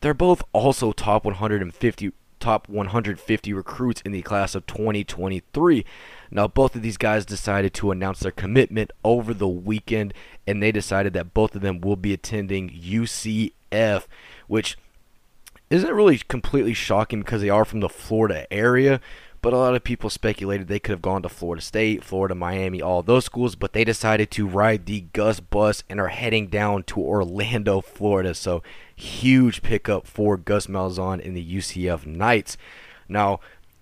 they're 0.00 0.14
both 0.14 0.42
also 0.52 0.92
top 0.92 1.24
150 1.24 2.12
top 2.40 2.68
150 2.68 3.52
recruits 3.52 4.00
in 4.02 4.12
the 4.12 4.22
class 4.22 4.54
of 4.54 4.64
2023. 4.66 5.84
Now, 6.30 6.48
both 6.48 6.76
of 6.76 6.82
these 6.82 6.96
guys 6.96 7.24
decided 7.24 7.74
to 7.74 7.90
announce 7.90 8.20
their 8.20 8.32
commitment 8.32 8.90
over 9.04 9.32
the 9.32 9.48
weekend, 9.48 10.14
and 10.46 10.62
they 10.62 10.72
decided 10.72 11.12
that 11.14 11.34
both 11.34 11.54
of 11.54 11.62
them 11.62 11.80
will 11.80 11.96
be 11.96 12.12
attending 12.12 12.70
UCF, 12.70 14.06
which 14.46 14.76
isn't 15.70 15.94
really 15.94 16.18
completely 16.18 16.74
shocking 16.74 17.20
because 17.20 17.42
they 17.42 17.50
are 17.50 17.64
from 17.64 17.80
the 17.80 17.88
Florida 17.88 18.50
area. 18.52 19.00
But 19.40 19.52
a 19.52 19.56
lot 19.56 19.76
of 19.76 19.84
people 19.84 20.10
speculated 20.10 20.66
they 20.66 20.80
could 20.80 20.90
have 20.90 21.02
gone 21.02 21.22
to 21.22 21.28
Florida 21.28 21.62
State, 21.62 22.02
Florida, 22.02 22.34
Miami, 22.34 22.82
all 22.82 23.04
those 23.04 23.24
schools, 23.24 23.54
but 23.54 23.72
they 23.72 23.84
decided 23.84 24.32
to 24.32 24.48
ride 24.48 24.86
the 24.86 25.02
Gus 25.12 25.38
bus 25.38 25.84
and 25.88 26.00
are 26.00 26.08
heading 26.08 26.48
down 26.48 26.82
to 26.84 27.00
Orlando, 27.00 27.80
Florida. 27.80 28.34
So, 28.34 28.64
huge 28.96 29.62
pickup 29.62 30.08
for 30.08 30.36
Gus 30.36 30.66
Malzahn 30.66 31.20
in 31.20 31.34
the 31.34 31.56
UCF 31.56 32.04
Knights. 32.04 32.56
Now, 33.08 33.38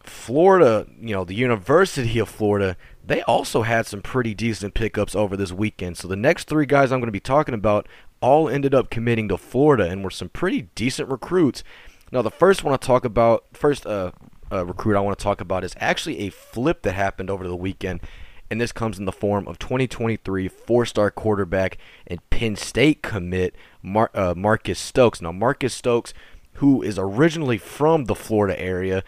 Florida, 0.08 0.86
you 1.00 1.14
know, 1.14 1.24
the 1.24 1.34
University 1.34 2.18
of 2.18 2.28
Florida, 2.28 2.76
they 3.04 3.22
also 3.22 3.62
had 3.62 3.86
some 3.86 4.02
pretty 4.02 4.34
decent 4.34 4.74
pickups 4.74 5.14
over 5.14 5.36
this 5.36 5.52
weekend. 5.52 5.96
So 5.96 6.08
the 6.08 6.16
next 6.16 6.48
three 6.48 6.66
guys 6.66 6.92
I'm 6.92 7.00
going 7.00 7.06
to 7.06 7.12
be 7.12 7.20
talking 7.20 7.54
about 7.54 7.88
all 8.20 8.48
ended 8.48 8.74
up 8.74 8.90
committing 8.90 9.28
to 9.28 9.36
Florida 9.36 9.84
and 9.84 10.02
were 10.02 10.10
some 10.10 10.28
pretty 10.28 10.62
decent 10.74 11.08
recruits. 11.08 11.62
Now, 12.12 12.22
the 12.22 12.30
first 12.30 12.64
one 12.64 12.72
I 12.72 12.76
talk 12.76 13.04
about, 13.04 13.44
first 13.52 13.86
uh, 13.86 14.12
uh, 14.50 14.64
recruit 14.64 14.96
I 14.96 15.00
want 15.00 15.18
to 15.18 15.22
talk 15.22 15.40
about 15.40 15.64
is 15.64 15.74
actually 15.78 16.20
a 16.20 16.30
flip 16.30 16.82
that 16.82 16.92
happened 16.92 17.30
over 17.30 17.46
the 17.46 17.56
weekend, 17.56 18.00
and 18.50 18.60
this 18.60 18.72
comes 18.72 18.98
in 18.98 19.04
the 19.04 19.12
form 19.12 19.48
of 19.48 19.58
2023 19.58 20.48
four-star 20.48 21.10
quarterback 21.10 21.78
and 22.06 22.28
Penn 22.30 22.54
State 22.54 23.02
commit 23.02 23.56
Mar- 23.82 24.10
uh, 24.14 24.34
Marcus 24.36 24.78
Stokes. 24.78 25.20
Now, 25.20 25.32
Marcus 25.32 25.74
Stokes, 25.74 26.14
who 26.54 26.80
is 26.80 26.98
originally 26.98 27.58
from 27.58 28.04
the 28.04 28.14
Florida 28.14 28.58
area, 28.58 29.02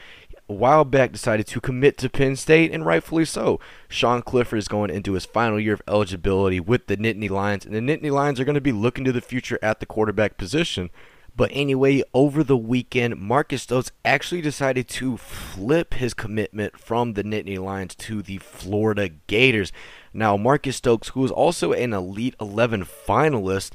a 0.48 0.54
while 0.54 0.84
back 0.84 1.12
decided 1.12 1.46
to 1.46 1.60
commit 1.60 1.98
to 1.98 2.08
Penn 2.08 2.34
State, 2.34 2.72
and 2.72 2.86
rightfully 2.86 3.24
so. 3.24 3.60
Sean 3.88 4.22
Clifford 4.22 4.58
is 4.58 4.68
going 4.68 4.90
into 4.90 5.12
his 5.12 5.26
final 5.26 5.60
year 5.60 5.74
of 5.74 5.82
eligibility 5.86 6.58
with 6.58 6.86
the 6.86 6.96
Nittany 6.96 7.28
Lions, 7.28 7.66
and 7.66 7.74
the 7.74 7.80
Nittany 7.80 8.10
Lions 8.10 8.40
are 8.40 8.44
going 8.44 8.54
to 8.54 8.60
be 8.60 8.72
looking 8.72 9.04
to 9.04 9.12
the 9.12 9.20
future 9.20 9.58
at 9.62 9.80
the 9.80 9.86
quarterback 9.86 10.38
position. 10.38 10.90
But 11.36 11.50
anyway, 11.52 12.02
over 12.14 12.42
the 12.42 12.56
weekend, 12.56 13.18
Marcus 13.18 13.62
Stokes 13.62 13.92
actually 14.04 14.40
decided 14.40 14.88
to 14.88 15.16
flip 15.16 15.94
his 15.94 16.12
commitment 16.12 16.78
from 16.78 17.12
the 17.12 17.22
Nittany 17.22 17.62
Lions 17.62 17.94
to 17.96 18.22
the 18.22 18.38
Florida 18.38 19.10
Gators. 19.28 19.70
Now, 20.12 20.36
Marcus 20.36 20.76
Stokes, 20.76 21.08
who 21.10 21.24
is 21.24 21.30
also 21.30 21.72
an 21.72 21.92
Elite 21.92 22.34
11 22.40 22.86
finalist, 22.86 23.70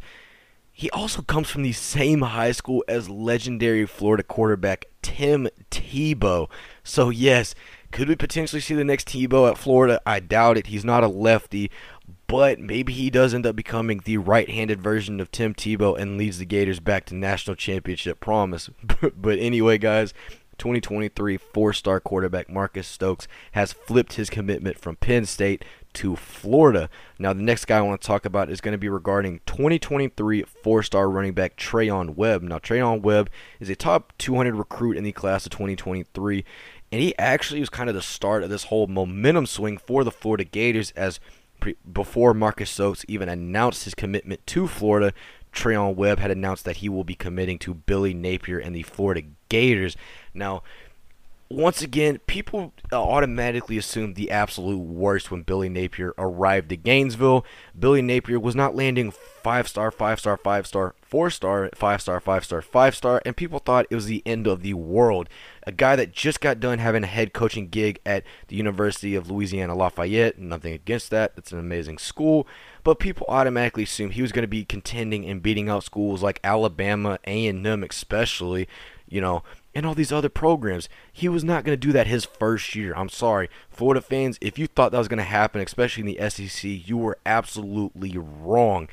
he 0.76 0.90
also 0.90 1.22
comes 1.22 1.50
from 1.50 1.62
the 1.62 1.72
same 1.72 2.22
high 2.22 2.52
school 2.52 2.84
as 2.88 3.08
legendary 3.08 3.86
Florida 3.86 4.24
quarterback 4.24 4.86
Tim 5.04 5.48
Tebow. 5.70 6.50
So, 6.84 7.10
yes, 7.10 7.54
could 7.92 8.10
we 8.10 8.16
potentially 8.16 8.60
see 8.60 8.74
the 8.74 8.84
next 8.84 9.08
Tebow 9.08 9.50
at 9.52 9.60
Florida? 9.60 10.02
I 10.04 10.20
doubt 10.20 10.58
it. 10.58 10.68
He's 10.68 10.84
not 10.84 11.04
a 11.04 11.08
lefty, 11.08 11.70
but 12.26 12.60
maybe 12.60 12.92
he 12.92 13.12
does 13.12 13.36
end 13.36 13.46
up 13.46 13.56
becoming 13.56 14.02
the 14.04 14.18
right-handed 14.18 14.82
version 14.82 15.20
of 15.20 15.30
Tim 15.30 15.54
Tebow 15.54 15.96
and 15.96 16.18
leads 16.18 16.40
the 16.40 16.46
Gators 16.46 16.80
back 16.80 17.06
to 17.06 17.16
national 17.16 17.56
championship 17.56 18.20
promise. 18.20 18.72
but 19.16 19.38
anyway, 19.38 19.78
guys, 19.78 20.12
2023 20.58 21.38
four-star 21.38 22.00
quarterback 22.00 22.50
Marcus 22.50 22.88
Stokes 22.88 23.28
has 23.52 23.74
flipped 23.74 24.14
his 24.14 24.32
commitment 24.32 24.80
from 24.80 24.96
Penn 24.96 25.28
State 25.28 25.64
to 25.93 26.15
Florida. 26.15 26.89
Now, 27.19 27.34
the 27.34 27.41
next 27.41 27.65
guy 27.65 27.77
I 27.77 27.82
want 27.82 28.01
to 28.01 28.08
talk 28.08 28.25
about 28.25 28.49
is 28.49 28.62
going 28.62 28.73
to 28.73 28.77
be 28.77 28.89
regarding 28.89 29.39
2023 29.45 30.43
four-star 30.43 31.10
running 31.10 31.34
back 31.34 31.58
Treyaun 31.58 32.15
Webb. 32.15 32.41
Now, 32.41 32.60
Treyaun 32.60 33.01
Webb 33.01 33.29
is 33.60 33.69
a 33.69 33.75
top 33.75 34.13
200 34.17 34.56
recruit 34.56 34.97
in 34.97 35.03
the 35.03 35.12
class 35.12 35.45
of 35.45 35.51
2023, 35.51 36.45
and 36.91 37.01
he 37.01 37.17
actually 37.17 37.60
was 37.60 37.69
kind 37.69 37.89
of 37.89 37.95
the 37.95 38.01
start 38.01 38.43
of 38.43 38.49
this 38.49 38.65
whole 38.65 38.88
momentum 38.88 39.45
swing 39.45 39.77
for 39.77 40.03
the 40.03 40.12
Florida 40.12 40.43
Gators 40.43 40.91
as 40.91 41.19
pre- 41.60 41.77
before 41.91 42.34
Marcus 42.34 42.69
Stokes 42.69 43.06
even 43.08 43.29
announced 43.29 43.86
his 43.86 43.95
commitment 43.95 44.45
to 44.47 44.67
Florida, 44.67 45.13
Treyaun 45.53 45.95
Webb 45.95 46.19
had 46.19 46.32
announced 46.32 46.65
that 46.65 46.77
he 46.77 46.89
will 46.89 47.03
be 47.03 47.15
committing 47.15 47.60
to 47.60 47.73
Billy 47.73 48.13
Napier 48.13 48.60
and 48.60 48.75
the 48.75 48.84
Florida 48.84 49.21
Gators. 49.49 49.95
Now, 50.34 50.63
once 51.54 51.82
again, 51.82 52.20
people 52.28 52.74
uh, 52.92 53.02
automatically 53.02 53.78
assumed 53.78 54.16
the 54.16 54.32
absolute 54.32 54.80
worst 54.80 55.30
when 55.32 55.44
Billy 55.44 55.70
Napier 55.70 56.13
arrived 56.18 56.72
at 56.72 56.84
Gainesville. 56.84 57.46
Billy 57.78 58.02
Napier 58.02 58.39
was 58.39 58.56
not 58.56 58.76
landing 58.76 59.12
five 59.12 59.68
star, 59.68 59.92
five 59.92 60.20
star, 60.20 60.36
five 60.38 60.66
star, 60.66 60.96
four 61.02 61.30
star, 61.30 61.70
five 61.76 62.02
star, 62.02 62.20
five 62.20 62.44
star, 62.44 62.62
five 62.62 62.96
star, 62.96 63.22
and 63.26 63.38
people 63.38 63.60
thought 63.60 63.86
it 63.89 63.96
was 63.96 64.08
the 64.08 64.24
end 64.26 64.48
of 64.48 64.62
the 64.62 64.74
world. 64.74 65.30
A 65.66 65.72
guy 65.72 65.96
that 65.96 66.12
just 66.12 66.42
got 66.42 66.60
done 66.60 66.80
having 66.80 67.04
a 67.04 67.08
head 67.08 67.34
coaching 67.34 67.70
gig 67.70 68.00
at 68.06 68.24
the 68.48 68.56
University 68.56 69.16
of 69.16 69.30
Louisiana 69.30 69.76
Lafayette, 69.76 70.39
nothing 70.39 70.74
against 70.74 71.10
that, 71.12 71.34
it's 71.38 71.52
an 71.52 71.60
amazing 71.60 72.00
school, 72.00 72.48
but 72.84 73.00
people 73.00 73.26
automatically 73.30 73.84
assumed 73.84 74.13
he 74.13 74.22
was 74.22 74.32
going 74.32 74.44
to 74.44 74.48
be 74.48 74.66
contending 74.66 75.26
and 75.26 75.44
beating 75.44 75.70
out 75.70 75.84
schools 75.84 76.24
like 76.24 76.39
Alabama, 76.44 77.20
A&M 77.26 77.84
especially, 77.84 78.68
you 79.08 79.22
know, 79.22 79.44
and 79.76 79.86
all 79.86 79.96
these 79.96 80.12
other 80.12 80.30
programs. 80.30 80.88
He 81.12 81.28
was 81.28 81.44
not 81.44 81.64
going 81.64 81.74
to 81.78 81.88
do 81.88 81.92
that 81.94 82.08
his 82.08 82.26
first 82.26 82.76
year. 82.76 82.94
I'm 82.96 83.10
sorry. 83.10 83.50
Florida 83.70 84.02
fans, 84.02 84.38
if 84.42 84.60
you 84.60 84.68
thought 84.68 84.92
that 84.92 84.98
was 84.98 85.08
going 85.08 85.18
to 85.18 85.24
happen, 85.24 85.62
especially 85.62 86.02
in 86.02 86.18
the 86.18 86.30
SEC, 86.30 86.64
you 86.64 86.98
were 86.98 87.18
absolutely 87.26 88.18
wrong. 88.18 88.88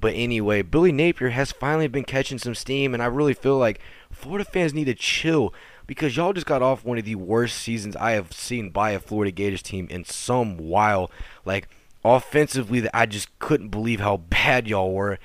But 0.00 0.14
anyway, 0.14 0.62
Billy 0.62 0.92
Napier 0.92 1.30
has 1.30 1.52
finally 1.52 1.88
been 1.88 2.04
catching 2.04 2.38
some 2.38 2.54
steam, 2.54 2.94
and 2.94 3.02
I 3.02 3.06
really 3.06 3.34
feel 3.34 3.58
like 3.58 3.80
Florida 4.10 4.44
fans 4.44 4.72
need 4.72 4.86
to 4.86 4.94
chill 4.94 5.52
because 5.86 6.16
y'all 6.16 6.32
just 6.32 6.46
got 6.46 6.62
off 6.62 6.84
one 6.84 6.98
of 6.98 7.04
the 7.04 7.16
worst 7.16 7.56
seasons 7.58 7.96
I 7.96 8.12
have 8.12 8.32
seen 8.32 8.70
by 8.70 8.92
a 8.92 8.98
Florida 8.98 9.30
Gators 9.30 9.62
team 9.62 9.88
in 9.90 10.04
some 10.04 10.56
while. 10.56 11.10
Like, 11.44 11.68
offensively, 12.04 12.88
I 12.94 13.06
just 13.06 13.38
couldn't 13.40 13.68
believe 13.68 14.00
how 14.00 14.16
bad 14.30 14.66
y'all 14.68 14.92
were. 14.92 15.18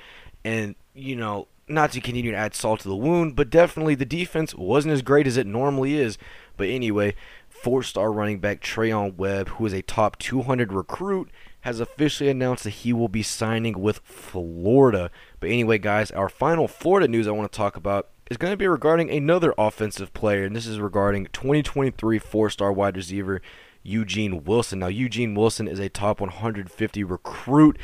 And, 0.44 0.74
you 0.92 1.16
know, 1.16 1.48
not 1.68 1.90
to 1.92 2.00
continue 2.00 2.30
to 2.30 2.36
add 2.36 2.54
salt 2.54 2.80
to 2.80 2.88
the 2.88 2.96
wound, 2.96 3.34
but 3.34 3.50
definitely 3.50 3.94
the 3.94 4.04
defense 4.04 4.54
wasn't 4.54 4.92
as 4.92 5.02
great 5.02 5.26
as 5.26 5.36
it 5.36 5.46
normally 5.46 5.94
is. 5.94 6.16
But 6.56 6.68
anyway, 6.68 7.14
four 7.48 7.82
star 7.82 8.12
running 8.12 8.38
back 8.38 8.60
Treyaun 8.60 9.16
Webb, 9.16 9.48
who 9.48 9.66
is 9.66 9.72
a 9.72 9.82
top 9.82 10.18
200 10.18 10.72
recruit, 10.72 11.30
has 11.62 11.80
officially 11.80 12.30
announced 12.30 12.64
that 12.64 12.70
he 12.70 12.92
will 12.92 13.08
be 13.08 13.22
signing 13.22 13.80
with 13.80 13.98
Florida. 14.04 15.10
But 15.40 15.50
anyway, 15.50 15.78
guys, 15.78 16.10
our 16.12 16.28
final 16.28 16.68
Florida 16.68 17.08
news 17.08 17.26
I 17.26 17.32
want 17.32 17.50
to 17.50 17.56
talk 17.56 17.76
about 17.76 18.08
is 18.30 18.36
going 18.36 18.52
to 18.52 18.56
be 18.56 18.68
regarding 18.68 19.10
another 19.10 19.52
offensive 19.58 20.12
player, 20.14 20.44
and 20.44 20.54
this 20.54 20.66
is 20.66 20.78
regarding 20.78 21.26
2023 21.26 22.18
four 22.20 22.50
star 22.50 22.72
wide 22.72 22.96
receiver 22.96 23.42
Eugene 23.82 24.44
Wilson. 24.44 24.78
Now, 24.80 24.86
Eugene 24.86 25.34
Wilson 25.34 25.66
is 25.66 25.80
a 25.80 25.88
top 25.88 26.20
150 26.20 27.04
recruit, 27.04 27.78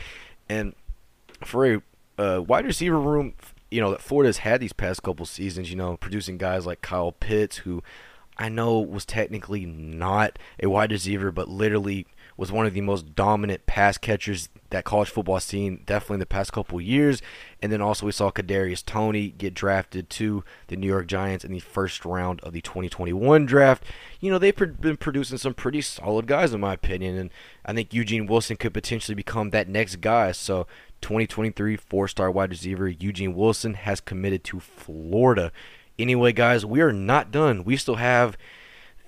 and 0.49 0.75
for 1.45 1.67
a 1.67 1.83
uh, 2.19 2.41
wide 2.41 2.67
receiver 2.67 3.01
room 3.01 3.35
you 3.73 3.81
know, 3.81 3.91
that 3.91 4.03
Florida's 4.03 4.39
had 4.39 4.61
these 4.61 4.73
past 4.73 5.03
couple 5.03 5.25
seasons, 5.27 5.71
you 5.71 5.77
know, 5.77 5.97
producing 5.97 6.39
guys 6.39 6.67
like 6.67 6.83
Kyle 6.83 7.13
Pitts, 7.13 7.59
who 7.59 7.83
I 8.39 8.49
know 8.49 8.81
was 8.81 9.05
technically 9.05 9.65
not 9.67 10.39
a 10.63 10.69
wide 10.69 10.93
receiver, 10.93 11.33
but 11.33 11.49
literally 11.49 12.07
was 12.37 12.51
one 12.51 12.67
of 12.67 12.75
the 12.75 12.81
most 12.81 13.15
dominant 13.15 13.67
pass 13.67 13.99
catchers 13.99 14.49
that 14.71 14.85
college 14.85 15.11
football 15.11 15.37
has 15.37 15.45
seen 15.45 15.83
definitely 15.85 16.15
in 16.15 16.21
the 16.21 16.27
past 16.27 16.53
couple 16.53 16.81
years. 16.81 17.21
And 17.61 17.71
then 17.71 17.83
also 17.83 18.07
we 18.07 18.13
saw 18.13 18.31
Kadarius 18.31 18.85
Toney 18.85 19.29
get 19.29 19.55
drafted 19.55 20.09
to 20.11 20.43
the 20.69 20.77
New 20.77 20.87
York 20.87 21.07
Giants 21.07 21.45
in 21.45 21.53
the 21.53 21.61
first 21.61 22.05
round 22.05 22.41
of 22.41 22.53
the 22.53 22.63
2021 22.63 23.47
draft. 23.47 23.85
You 24.21 24.31
know 24.31 24.39
they've 24.39 24.57
been 24.57 24.97
producing 24.97 25.39
some 25.39 25.55
pretty 25.55 25.83
solid 25.83 26.27
guys 26.27 26.55
in 26.55 26.61
my 26.61 26.73
opinion, 26.73 27.17
and 27.17 27.31
I 27.65 27.75
think 27.75 27.93
Eugene 27.93 28.27
Wilson 28.27 28.57
could 28.57 28.75
potentially 28.75 29.15
become 29.15 29.51
that 29.51 29.69
next 29.69 30.01
guy. 30.01 30.33
So 30.33 30.67
2023 31.03 31.77
four 31.77 32.09
star 32.09 32.31
wide 32.31 32.51
receiver 32.51 32.89
Eugene 32.89 33.35
Wilson 33.35 33.75
has 33.75 34.01
committed 34.01 34.45
to 34.45 34.61
Florida. 34.61 35.53
Anyway, 35.99 36.33
guys, 36.33 36.65
we 36.65 36.81
are 36.81 36.93
not 36.93 37.31
done. 37.31 37.65
We 37.65 37.77
still 37.77 37.97
have 37.97 38.39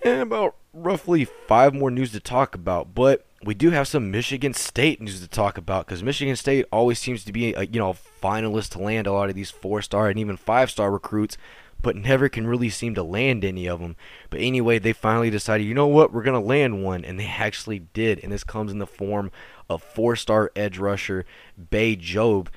eh, 0.02 0.20
about 0.20 0.56
roughly 0.74 1.24
five 1.24 1.72
more 1.72 1.90
news 1.90 2.12
to 2.12 2.20
talk 2.20 2.54
about, 2.54 2.94
but 2.94 3.26
we 3.44 3.54
do 3.54 3.70
have 3.70 3.88
some 3.88 4.10
Michigan 4.10 4.54
State 4.54 5.00
news 5.00 5.20
to 5.20 5.28
talk 5.28 5.58
about 5.58 5.86
because 5.86 6.02
Michigan 6.02 6.36
State 6.36 6.66
always 6.72 6.98
seems 6.98 7.24
to 7.24 7.32
be 7.32 7.54
a 7.54 7.64
you 7.64 7.78
know 7.78 7.90
a 7.90 7.94
finalist 8.22 8.70
to 8.70 8.78
land 8.78 9.06
a 9.06 9.12
lot 9.12 9.28
of 9.28 9.34
these 9.34 9.50
four 9.50 9.82
star 9.82 10.08
and 10.08 10.18
even 10.18 10.36
five 10.36 10.70
star 10.70 10.90
recruits 10.90 11.36
but 11.84 11.94
never 11.94 12.30
can 12.30 12.46
really 12.46 12.70
seem 12.70 12.94
to 12.94 13.02
land 13.02 13.44
any 13.44 13.68
of 13.68 13.78
them. 13.78 13.94
But 14.30 14.40
anyway, 14.40 14.78
they 14.78 14.94
finally 14.94 15.28
decided, 15.30 15.66
you 15.66 15.74
know 15.74 15.86
what, 15.86 16.12
we're 16.12 16.22
going 16.22 16.40
to 16.40 16.44
land 16.44 16.82
one, 16.82 17.04
and 17.04 17.20
they 17.20 17.26
actually 17.26 17.78
did. 17.78 18.18
And 18.24 18.32
this 18.32 18.42
comes 18.42 18.72
in 18.72 18.78
the 18.78 18.86
form 18.86 19.30
of 19.68 19.82
four 19.82 20.16
star 20.16 20.50
edge 20.56 20.78
rusher 20.78 21.26
Bai 21.58 21.94
Jobe, 22.00 22.48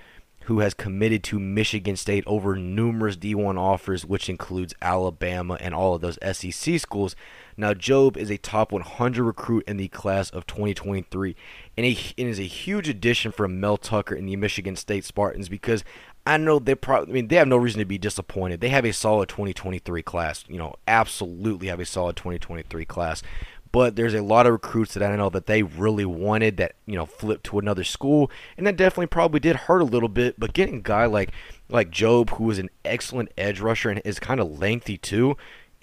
who 0.45 0.59
has 0.59 0.73
committed 0.73 1.23
to 1.25 1.39
Michigan 1.39 1.97
State 1.97 2.23
over 2.25 2.55
numerous 2.55 3.17
D1 3.17 3.59
offers, 3.59 4.05
which 4.05 4.29
includes 4.29 4.73
Alabama 4.81 5.57
and 5.59 5.75
all 5.75 5.93
of 5.93 6.01
those 6.01 6.17
SEC 6.23 6.79
schools. 6.79 7.17
Now, 7.57 7.73
Job 7.73 8.15
is 8.15 8.31
a 8.31 8.37
top 8.37 8.71
100 8.71 9.23
recruit 9.25 9.65
in 9.67 9.75
the 9.75 9.89
class 9.89 10.29
of 10.29 10.47
2023, 10.47 11.35
and, 11.75 11.85
he 11.85 12.13
is 12.15 12.39
a 12.39 12.43
huge 12.43 12.87
addition 12.87 13.33
for 13.33 13.49
Mel 13.49 13.75
Tucker 13.75 14.15
in 14.15 14.25
the 14.25 14.37
Michigan 14.37 14.77
State 14.77 15.03
Spartans 15.03 15.49
because 15.49 15.83
I 16.27 16.35
know 16.35 16.59
they 16.59 16.75
probably. 16.75 17.09
I 17.09 17.13
mean, 17.13 17.29
they 17.29 17.37
have 17.37 17.47
no 17.47 17.55
reason 17.55 17.79
to 17.79 17.85
be 17.85 17.97
disappointed. 17.97 18.59
They 18.59 18.67
have 18.67 18.83
a 18.83 18.91
solid 18.91 19.29
2023 19.29 20.01
class. 20.03 20.43
You 20.49 20.57
know, 20.57 20.75
absolutely 20.85 21.69
have 21.69 21.79
a 21.79 21.85
solid 21.85 22.17
2023 22.17 22.83
class. 22.83 23.23
But 23.71 23.95
there's 23.95 24.13
a 24.13 24.21
lot 24.21 24.45
of 24.45 24.51
recruits 24.51 24.93
that 24.93 25.03
I 25.03 25.15
know 25.15 25.29
that 25.29 25.45
they 25.45 25.63
really 25.63 26.03
wanted 26.03 26.57
that 26.57 26.75
you 26.85 26.95
know 26.95 27.05
flipped 27.05 27.45
to 27.45 27.59
another 27.59 27.85
school, 27.85 28.29
and 28.57 28.67
that 28.67 28.75
definitely 28.75 29.07
probably 29.07 29.39
did 29.39 29.55
hurt 29.55 29.81
a 29.81 29.85
little 29.85 30.09
bit. 30.09 30.37
But 30.37 30.51
getting 30.51 30.75
a 30.75 30.81
guy 30.81 31.05
like 31.05 31.31
like 31.69 31.91
Jobe, 31.91 32.31
who 32.31 32.51
is 32.51 32.59
an 32.59 32.69
excellent 32.83 33.31
edge 33.37 33.61
rusher 33.61 33.89
and 33.89 34.01
is 34.03 34.19
kind 34.19 34.41
of 34.41 34.59
lengthy 34.59 34.97
too, 34.97 35.37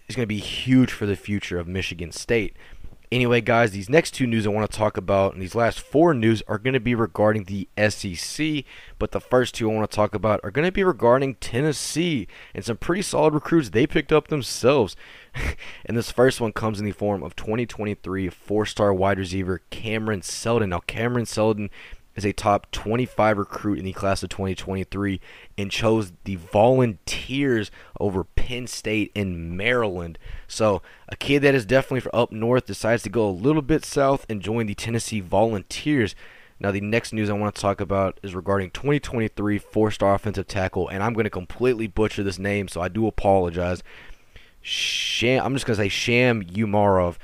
is 0.09 0.17
going 0.17 0.25
to 0.25 0.35
be 0.35 0.41
huge 0.41 0.93
for 0.93 1.07
the 1.07 1.17
future 1.17 1.59
of 1.59 1.67
Michigan 1.67 2.13
State. 2.13 2.55
Anyway, 3.15 3.41
guys, 3.41 3.71
these 3.71 3.89
next 3.89 4.11
two 4.11 4.27
news 4.27 4.45
I 4.45 4.51
want 4.51 4.69
to 4.69 4.77
talk 4.77 4.97
about, 4.97 5.35
and 5.35 5.41
these 5.41 5.55
last 5.55 5.79
four 5.79 6.15
news 6.15 6.43
are 6.49 6.59
going 6.59 6.75
to 6.75 6.81
be 6.81 6.97
regarding 6.97 7.45
the 7.45 7.69
SEC. 7.89 8.65
But 8.99 9.13
the 9.13 9.21
first 9.21 9.55
two 9.55 9.71
I 9.71 9.73
want 9.73 9.89
to 9.89 9.95
talk 9.95 10.17
about 10.17 10.41
are 10.43 10.51
going 10.51 10.67
to 10.67 10.73
be 10.73 10.83
regarding 10.83 11.37
Tennessee 11.37 12.27
and 12.57 12.65
some 12.65 12.77
pretty 12.77 13.03
solid 13.03 13.33
recruits 13.33 13.71
they 13.71 13.87
picked 13.87 14.11
up 14.11 14.27
themselves. 14.27 14.97
and 15.87 15.97
this 15.97 16.11
first 16.11 16.41
one 16.41 16.51
comes 16.51 16.81
in 16.81 16.87
the 16.87 16.91
form 16.91 17.23
of 17.23 17.37
2023 17.37 18.31
four 18.31 18.67
star 18.67 18.93
wide 18.93 19.21
receiver 19.21 19.63
Cameron 19.71 20.23
Seldon. 20.23 20.71
Now, 20.71 20.81
Cameron 20.81 21.25
Seldon 21.25 21.71
is 22.17 22.25
a 22.25 22.33
top 22.33 22.71
25 22.71 23.39
recruit 23.39 23.79
in 23.79 23.85
the 23.85 23.93
class 23.93 24.23
of 24.23 24.29
2023 24.29 25.21
and 25.59 25.71
chose 25.71 26.13
the 26.25 26.37
Volunteers 26.37 27.71
over 27.99 28.25
Penn 28.25 28.67
State 28.67 29.11
and 29.17 29.57
Maryland. 29.57 30.19
So, 30.47 30.83
a 31.09 31.17
kid 31.17 31.43
that 31.43 31.55
is 31.55 31.67
definitely 31.67 32.01
from 32.01 32.13
up 32.15 32.33
north 32.33 32.67
decides 32.67 33.03
to 33.05 33.09
go 33.09 33.29
a 33.29 33.31
little 33.31 33.63
bit 33.63 33.85
south 33.85 34.27
and 34.29 34.41
join 34.41 34.67
the 34.67 34.75
Tennessee 34.75 35.21
Volunteers. 35.21 36.15
Now, 36.61 36.71
the 36.71 36.81
next 36.81 37.13
news 37.13 37.29
I 37.29 37.33
want 37.35 37.55
to 37.55 37.61
talk 37.61 37.81
about 37.81 38.21
is 38.23 38.35
regarding 38.35 38.71
2023 38.71 39.59
four 39.59 39.91
star 39.91 40.15
offensive 40.15 40.47
tackle, 40.47 40.89
and 40.89 41.03
I'm 41.03 41.15
going 41.15 41.25
to 41.25 41.31
completely 41.31 41.87
butcher 41.89 42.23
this 42.23 42.39
name, 42.39 42.69
so 42.69 42.81
I 42.81 42.89
do 42.89 43.07
apologize. 43.07 43.83
Sham. 44.65 45.45
I'm 45.45 45.53
just 45.53 45.67
gonna 45.67 45.77
say 45.77 45.89
Sham 45.89 46.43
Umarov. 46.43 47.17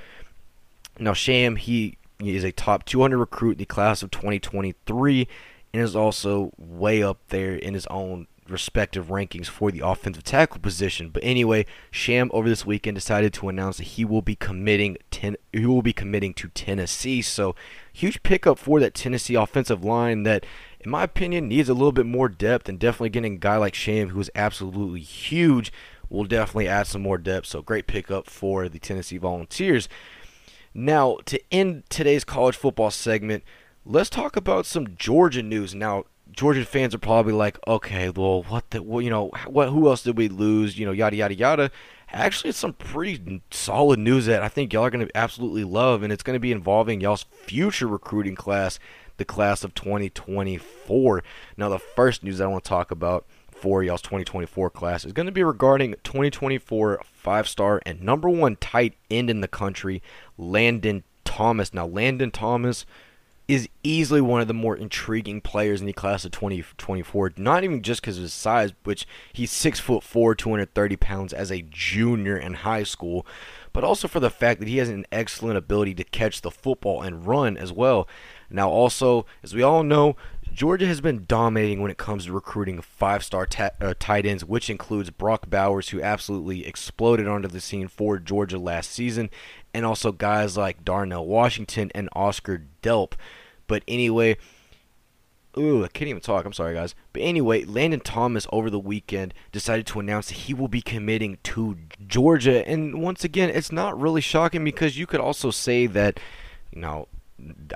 Now 0.99 1.15
Sham, 1.15 1.57
he, 1.57 1.97
he 2.21 2.37
is 2.37 2.45
a 2.45 2.53
top 2.53 2.85
200 2.85 3.19
recruit 3.19 3.53
in 3.53 3.59
the 3.59 3.65
class 3.65 4.03
of 4.03 4.11
2023, 4.11 5.29
and 5.73 5.83
is 5.83 5.97
also 5.97 6.53
way 6.57 7.03
up 7.03 7.19
there 7.29 7.55
in 7.55 7.75
his 7.75 7.87
own 7.87 8.27
respective 8.51 9.07
rankings 9.07 9.47
for 9.47 9.71
the 9.71 9.81
offensive 9.81 10.25
tackle 10.25 10.61
position. 10.61 11.09
But 11.11 11.23
anyway, 11.25 11.67
Sham 11.91 12.31
over 12.35 12.49
this 12.49 12.67
weekend 12.67 12.97
decided 12.97 13.33
to 13.35 13.49
announce 13.49 13.79
that 13.79 13.85
he 13.85 14.05
will 14.05 14.23
be 14.23 14.35
committing 14.35 14.99
ten, 15.11 15.37
he 15.53 15.67
will 15.67 15.83
be 15.83 15.93
committing 15.93 16.35
to 16.35 16.49
Tennessee. 16.49 17.23
So 17.23 17.55
huge 17.93 18.23
pickup 18.23 18.59
for 18.59 18.81
that 18.81 18.95
Tennessee 18.95 19.35
offensive 19.35 19.85
line 19.85 20.25
that 20.25 20.45
in 20.81 20.91
my 20.91 21.05
opinion 21.05 21.49
needs 21.49 21.69
a 21.69 21.75
little 21.75 21.93
bit 21.93 22.07
more 22.07 22.29
depth 22.29 22.69
and 22.69 22.79
definitely 22.79 23.11
getting 23.11 23.35
a 23.35 23.39
guy 23.39 23.57
like 23.57 23.75
Sham 23.75 24.11
who 24.11 24.21
is 24.21 24.31
absolutely 24.35 25.01
huge 25.01 25.73
will 26.09 26.25
definitely 26.25 26.69
add 26.69 26.87
some 26.87 27.03
more 27.03 27.19
depth. 27.19 27.47
So 27.47 27.63
great 27.63 27.87
pickup 27.87 28.29
for 28.29 28.69
the 28.69 28.81
Tennessee 28.81 29.19
Volunteers. 29.19 29.89
Now, 30.73 31.19
to 31.27 31.41
end 31.51 31.85
today's 31.89 32.25
college 32.25 32.57
football 32.57 32.91
segment, 32.91 33.43
let's 33.85 34.11
talk 34.11 34.37
about 34.37 34.67
some 34.67 34.97
Georgia 34.97 35.43
news. 35.43 35.75
Now, 35.75 36.05
Georgia 36.33 36.65
fans 36.65 36.95
are 36.95 36.99
probably 36.99 37.33
like, 37.33 37.59
okay, 37.67 38.09
well, 38.11 38.45
what 38.45 38.71
the, 38.71 38.83
well, 38.83 39.03
you 39.03 39.11
know, 39.11 39.31
what, 39.47 39.71
who 39.71 39.89
else 39.89 40.03
did 40.03 40.17
we 40.17 40.29
lose? 40.29 40.79
You 40.79 40.87
know, 40.87 40.93
yada 40.93 41.17
yada 41.17 41.35
yada. 41.35 41.71
Actually, 42.13 42.51
it's 42.51 42.59
some 42.59 42.73
pretty 42.73 43.43
solid 43.51 43.99
news 43.99 44.27
that 44.27 44.43
I 44.43 44.49
think 44.49 44.73
y'all 44.73 44.85
are 44.85 44.91
going 44.91 45.07
to 45.07 45.17
absolutely 45.17 45.65
love, 45.65 46.03
and 46.03 46.13
it's 46.13 46.23
going 46.23 46.35
to 46.35 46.41
be 46.41 46.53
involving 46.53 47.01
y'all's 47.01 47.25
future 47.45 47.87
recruiting 47.87 48.35
class, 48.35 48.79
the 49.17 49.25
class 49.25 49.65
of 49.65 49.75
2024. 49.75 51.25
Now, 51.57 51.69
the 51.69 51.79
first 51.79 52.23
news 52.23 52.41
I 52.41 52.47
want 52.47 52.65
to 52.65 52.69
talk 52.69 52.91
about 52.91 53.27
for 53.61 53.83
y'all's 53.83 54.01
2024 54.01 54.71
class 54.71 55.05
is 55.05 55.13
going 55.13 55.27
to 55.27 55.33
be 55.33 55.45
regarding 55.45 55.93
2024 56.03 57.03
five-star 57.05 57.83
and 57.85 58.01
number 58.01 58.29
one 58.29 58.57
tight 58.57 58.95
end 59.11 59.29
in 59.29 59.43
the 59.43 59.49
country, 59.49 60.03
Landon 60.39 61.05
Thomas. 61.27 61.75
Now, 61.75 61.87
Landon 61.87 62.31
Thomas 62.31 62.87
is 63.49 63.69
easily 63.83 64.21
one 64.21 64.41
of 64.41 64.49
the 64.49 64.55
more 64.55 64.77
intriguing 64.77 65.41
players 65.41 65.81
in 65.81 65.87
the 65.87 65.93
class 65.93 66.25
of 66.25 66.31
2024. 66.31 67.33
Not 67.37 67.65
even 67.65 67.83
just 67.83 68.01
because 68.01 68.17
of 68.17 68.23
his 68.23 68.33
size, 68.33 68.73
which 68.85 69.07
he's 69.33 69.51
six 69.51 69.79
foot 69.79 70.03
four, 70.03 70.35
230 70.35 70.97
pounds 70.97 71.33
as 71.33 71.51
a 71.51 71.67
junior 71.69 72.37
in 72.37 72.55
high 72.55 72.85
school, 72.85 73.27
but 73.73 73.85
also 73.85 74.09
for 74.09 74.21
the 74.21 74.31
fact 74.31 74.61
that 74.61 74.69
he 74.69 74.79
has 74.79 74.89
an 74.89 75.05
excellent 75.13 75.59
ability 75.59 75.95
to 75.97 76.05
catch 76.05 76.41
the 76.41 76.51
football 76.51 77.03
and 77.03 77.27
run 77.27 77.57
as 77.57 77.73
well. 77.73 78.09
Now, 78.49 78.71
also, 78.71 79.27
as 79.43 79.53
we 79.53 79.63
all 79.63 79.83
know, 79.83 80.17
Georgia 80.53 80.87
has 80.87 81.01
been 81.01 81.25
dominating 81.27 81.81
when 81.81 81.91
it 81.91 81.99
comes 81.99 82.27
to 82.27 82.33
recruiting 82.33 82.81
five-star 82.81 83.47
ta- 83.47 83.71
uh, 83.81 83.95
tight 83.99 84.27
ends, 84.27 84.45
which 84.45 84.69
includes 84.69 85.11
Brock 85.11 85.49
Bowers, 85.49 85.91
who 85.91 86.03
absolutely 86.03 86.67
exploded 86.67 87.27
onto 87.27 87.49
the 87.49 87.61
scene 87.61 87.89
for 87.89 88.19
Georgia 88.19 88.59
last 88.59 88.91
season, 88.91 89.31
and 89.73 89.87
also 89.87 90.13
guys 90.13 90.57
like 90.57 90.85
Darnell 90.85 91.27
Washington 91.27 91.91
and 91.95 92.09
Oscar 92.15 92.67
Delp. 92.83 93.13
But 93.67 93.85
anyway, 93.87 94.37
ooh, 95.57 95.85
I 95.85 95.89
can't 95.89 96.09
even 96.09 96.21
talk. 96.21 96.45
I'm 96.45 96.53
sorry, 96.53 96.75
guys. 96.75 96.95
But 97.13 97.23
anyway, 97.23 97.65
Landon 97.65 98.01
Thomas 98.01 98.47
over 98.53 98.69
the 98.71 98.79
weekend 98.79 99.33
decided 99.53 99.87
to 99.87 100.01
announce 100.01 100.29
that 100.29 100.35
he 100.35 100.55
will 100.55 100.69
be 100.69 100.83
committing 100.83 101.39
to 101.45 101.77
Georgia. 102.07 102.67
And 102.69 103.01
once 103.01 103.25
again, 103.25 103.51
it's 103.51 103.73
not 103.73 103.99
really 103.99 104.21
shocking 104.21 104.65
because 104.65 104.99
you 104.99 105.07
could 105.07 105.21
also 105.21 105.51
say 105.51 105.87
that, 105.87 106.19
you 106.73 106.81
know, 106.81 107.09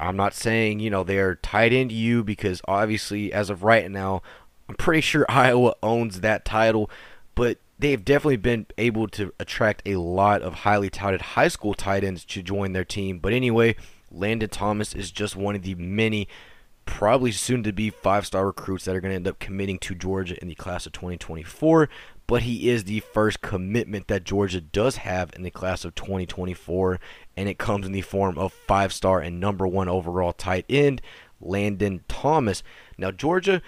I'm 0.01 0.17
not 0.17 0.35
saying, 0.35 0.81
you 0.81 0.91
know, 0.91 1.05
they're 1.05 1.37
tied 1.37 1.73
into 1.73 1.95
you 1.95 2.25
because 2.25 2.61
obviously, 2.67 3.33
as 3.33 3.51
of 3.51 3.63
right 3.63 3.91
now, 3.91 4.23
I'm 4.69 4.77
pretty 4.77 5.01
sure 5.01 5.27
Iowa 5.31 5.75
owns 5.83 6.21
that 6.21 6.45
title. 6.45 6.91
But 7.35 7.59
they've 7.79 8.05
definitely 8.05 8.37
been 8.37 8.67
able 8.79 9.09
to 9.09 9.33
attract 9.41 9.83
a 9.87 9.97
lot 9.97 10.43
of 10.43 10.55
highly 10.55 10.91
touted 10.91 11.21
high 11.21 11.49
school 11.49 11.75
tight 11.75 12.05
ends 12.05 12.25
to 12.25 12.43
join 12.43 12.73
their 12.73 12.85
team. 12.85 13.19
But 13.19 13.33
anyway, 13.33 13.77
Landon 14.11 14.49
Thomas 14.49 14.95
is 14.95 15.11
just 15.11 15.37
one 15.37 15.57
of 15.57 15.63
the 15.63 15.75
many, 15.75 16.29
probably 16.87 17.33
soon 17.33 17.63
to 17.65 17.73
be 17.73 17.91
five 17.91 18.27
star 18.27 18.47
recruits 18.47 18.85
that 18.85 18.95
are 18.95 19.01
going 19.01 19.13
to 19.13 19.17
end 19.17 19.29
up 19.29 19.39
committing 19.39 19.79
to 19.81 19.95
Georgia 19.95 20.41
in 20.41 20.49
the 20.49 20.55
class 20.55 20.87
of 20.87 20.93
2024. 20.93 21.89
But 22.27 22.43
he 22.43 22.71
is 22.71 22.85
the 22.85 23.01
first 23.01 23.43
commitment 23.43 24.09
that 24.09 24.25
Georgia 24.25 24.61
does 24.61 24.97
have 24.97 25.31
in 25.37 25.43
the 25.43 25.51
class 25.51 25.85
of 25.85 25.95
2024, 25.95 26.99
and 27.37 27.49
it 27.49 27.59
comes 27.59 27.87
in 27.87 27.93
the 27.93 28.01
form 28.01 28.39
of 28.39 28.53
five 28.53 28.93
star 28.93 29.21
and 29.21 29.41
number 29.41 29.67
one 29.67 29.89
overall 29.89 30.33
tight 30.33 30.65
end, 30.69 31.03
Landon 31.41 32.05
Thomas. 32.09 32.63
Now, 32.99 33.11
Georgia 33.11 33.63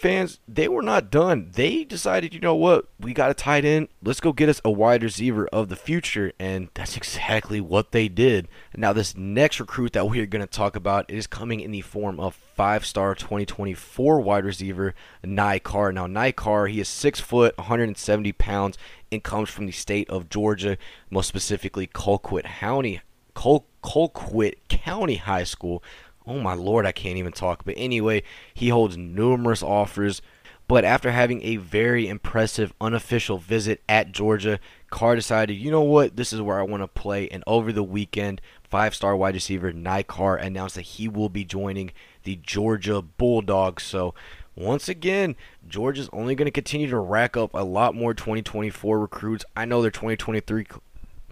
fans, 0.00 0.40
they 0.48 0.66
were 0.66 0.82
not 0.82 1.10
done. 1.10 1.50
They 1.54 1.84
decided, 1.84 2.34
you 2.34 2.40
know 2.40 2.54
what, 2.54 2.88
we 2.98 3.12
got 3.12 3.30
a 3.30 3.34
tight 3.34 3.64
end. 3.64 3.88
Let's 4.02 4.20
go 4.20 4.32
get 4.32 4.48
us 4.48 4.60
a 4.64 4.70
wide 4.70 5.02
receiver 5.02 5.46
of 5.48 5.68
the 5.68 5.76
future, 5.76 6.32
and 6.38 6.68
that's 6.74 6.96
exactly 6.96 7.60
what 7.60 7.92
they 7.92 8.08
did. 8.08 8.48
Now, 8.76 8.92
this 8.92 9.16
next 9.16 9.60
recruit 9.60 9.92
that 9.92 10.08
we're 10.08 10.26
going 10.26 10.40
to 10.40 10.46
talk 10.46 10.74
about 10.74 11.10
is 11.10 11.26
coming 11.26 11.60
in 11.60 11.70
the 11.70 11.82
form 11.82 12.18
of 12.18 12.34
five-star 12.34 13.14
2024 13.14 14.20
wide 14.20 14.44
receiver 14.44 14.94
Nick 15.22 15.64
Carr. 15.64 15.92
Now, 15.92 16.06
Nick 16.06 16.36
Carr, 16.36 16.66
he 16.66 16.80
is 16.80 16.88
six 16.88 17.20
foot, 17.20 17.56
170 17.58 18.32
pounds, 18.32 18.78
and 19.12 19.22
comes 19.22 19.50
from 19.50 19.66
the 19.66 19.72
state 19.72 20.08
of 20.08 20.28
Georgia, 20.28 20.78
most 21.10 21.28
specifically 21.28 21.86
Colquitt 21.86 22.44
County. 22.44 23.00
Col- 23.34 23.66
Colquitt 23.82 24.56
County 24.68 25.16
High 25.16 25.44
School, 25.44 25.82
Oh 26.26 26.40
my 26.40 26.54
lord, 26.54 26.86
I 26.86 26.92
can't 26.92 27.18
even 27.18 27.32
talk. 27.32 27.64
But 27.64 27.74
anyway, 27.76 28.22
he 28.54 28.68
holds 28.68 28.96
numerous 28.96 29.62
offers. 29.62 30.22
But 30.70 30.84
after 30.84 31.10
having 31.10 31.42
a 31.42 31.56
very 31.56 32.06
impressive 32.06 32.72
unofficial 32.80 33.38
visit 33.38 33.82
at 33.88 34.12
Georgia, 34.12 34.60
Carr 34.88 35.16
decided, 35.16 35.54
you 35.54 35.68
know 35.68 35.80
what, 35.80 36.14
this 36.14 36.32
is 36.32 36.40
where 36.40 36.60
I 36.60 36.62
want 36.62 36.84
to 36.84 36.86
play. 36.86 37.28
And 37.28 37.42
over 37.44 37.72
the 37.72 37.82
weekend, 37.82 38.40
five 38.62 38.94
star 38.94 39.16
wide 39.16 39.34
receiver 39.34 39.72
Nick 39.72 40.06
Carr 40.06 40.36
announced 40.36 40.76
that 40.76 40.82
he 40.82 41.08
will 41.08 41.28
be 41.28 41.44
joining 41.44 41.90
the 42.22 42.36
Georgia 42.36 43.02
Bulldogs. 43.02 43.82
So, 43.82 44.14
once 44.54 44.88
again, 44.88 45.34
Georgia's 45.66 46.08
only 46.12 46.36
going 46.36 46.46
to 46.46 46.52
continue 46.52 46.88
to 46.90 46.98
rack 47.00 47.36
up 47.36 47.50
a 47.52 47.64
lot 47.64 47.96
more 47.96 48.14
2024 48.14 49.00
recruits. 49.00 49.44
I 49.56 49.64
know 49.64 49.82
their 49.82 49.90
2023, 49.90 50.66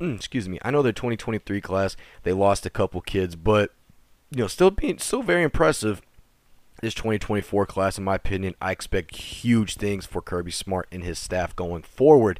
mm, 0.01 0.17
excuse 0.17 0.49
me, 0.49 0.59
I 0.63 0.73
know 0.73 0.83
their 0.83 0.93
2023 0.93 1.61
class, 1.61 1.97
they 2.25 2.33
lost 2.33 2.67
a 2.67 2.71
couple 2.71 3.01
kids, 3.03 3.37
but 3.37 3.71
you 4.31 4.39
know, 4.43 4.47
still 4.47 4.71
being 4.71 4.99
still 4.99 5.23
very 5.23 5.43
impressive. 5.43 6.03
This 6.81 6.95
2024 6.95 7.67
class, 7.67 7.99
in 7.99 8.05
my 8.05 8.15
opinion, 8.15 8.55
I 8.61 8.71
expect 8.71 9.17
huge 9.17 9.75
things 9.75 10.07
for 10.07 10.23
Kirby 10.23 10.53
Smart 10.53 10.87
and 10.93 11.03
his 11.03 11.19
staff 11.19 11.57
going 11.57 11.83
forward. 11.83 12.39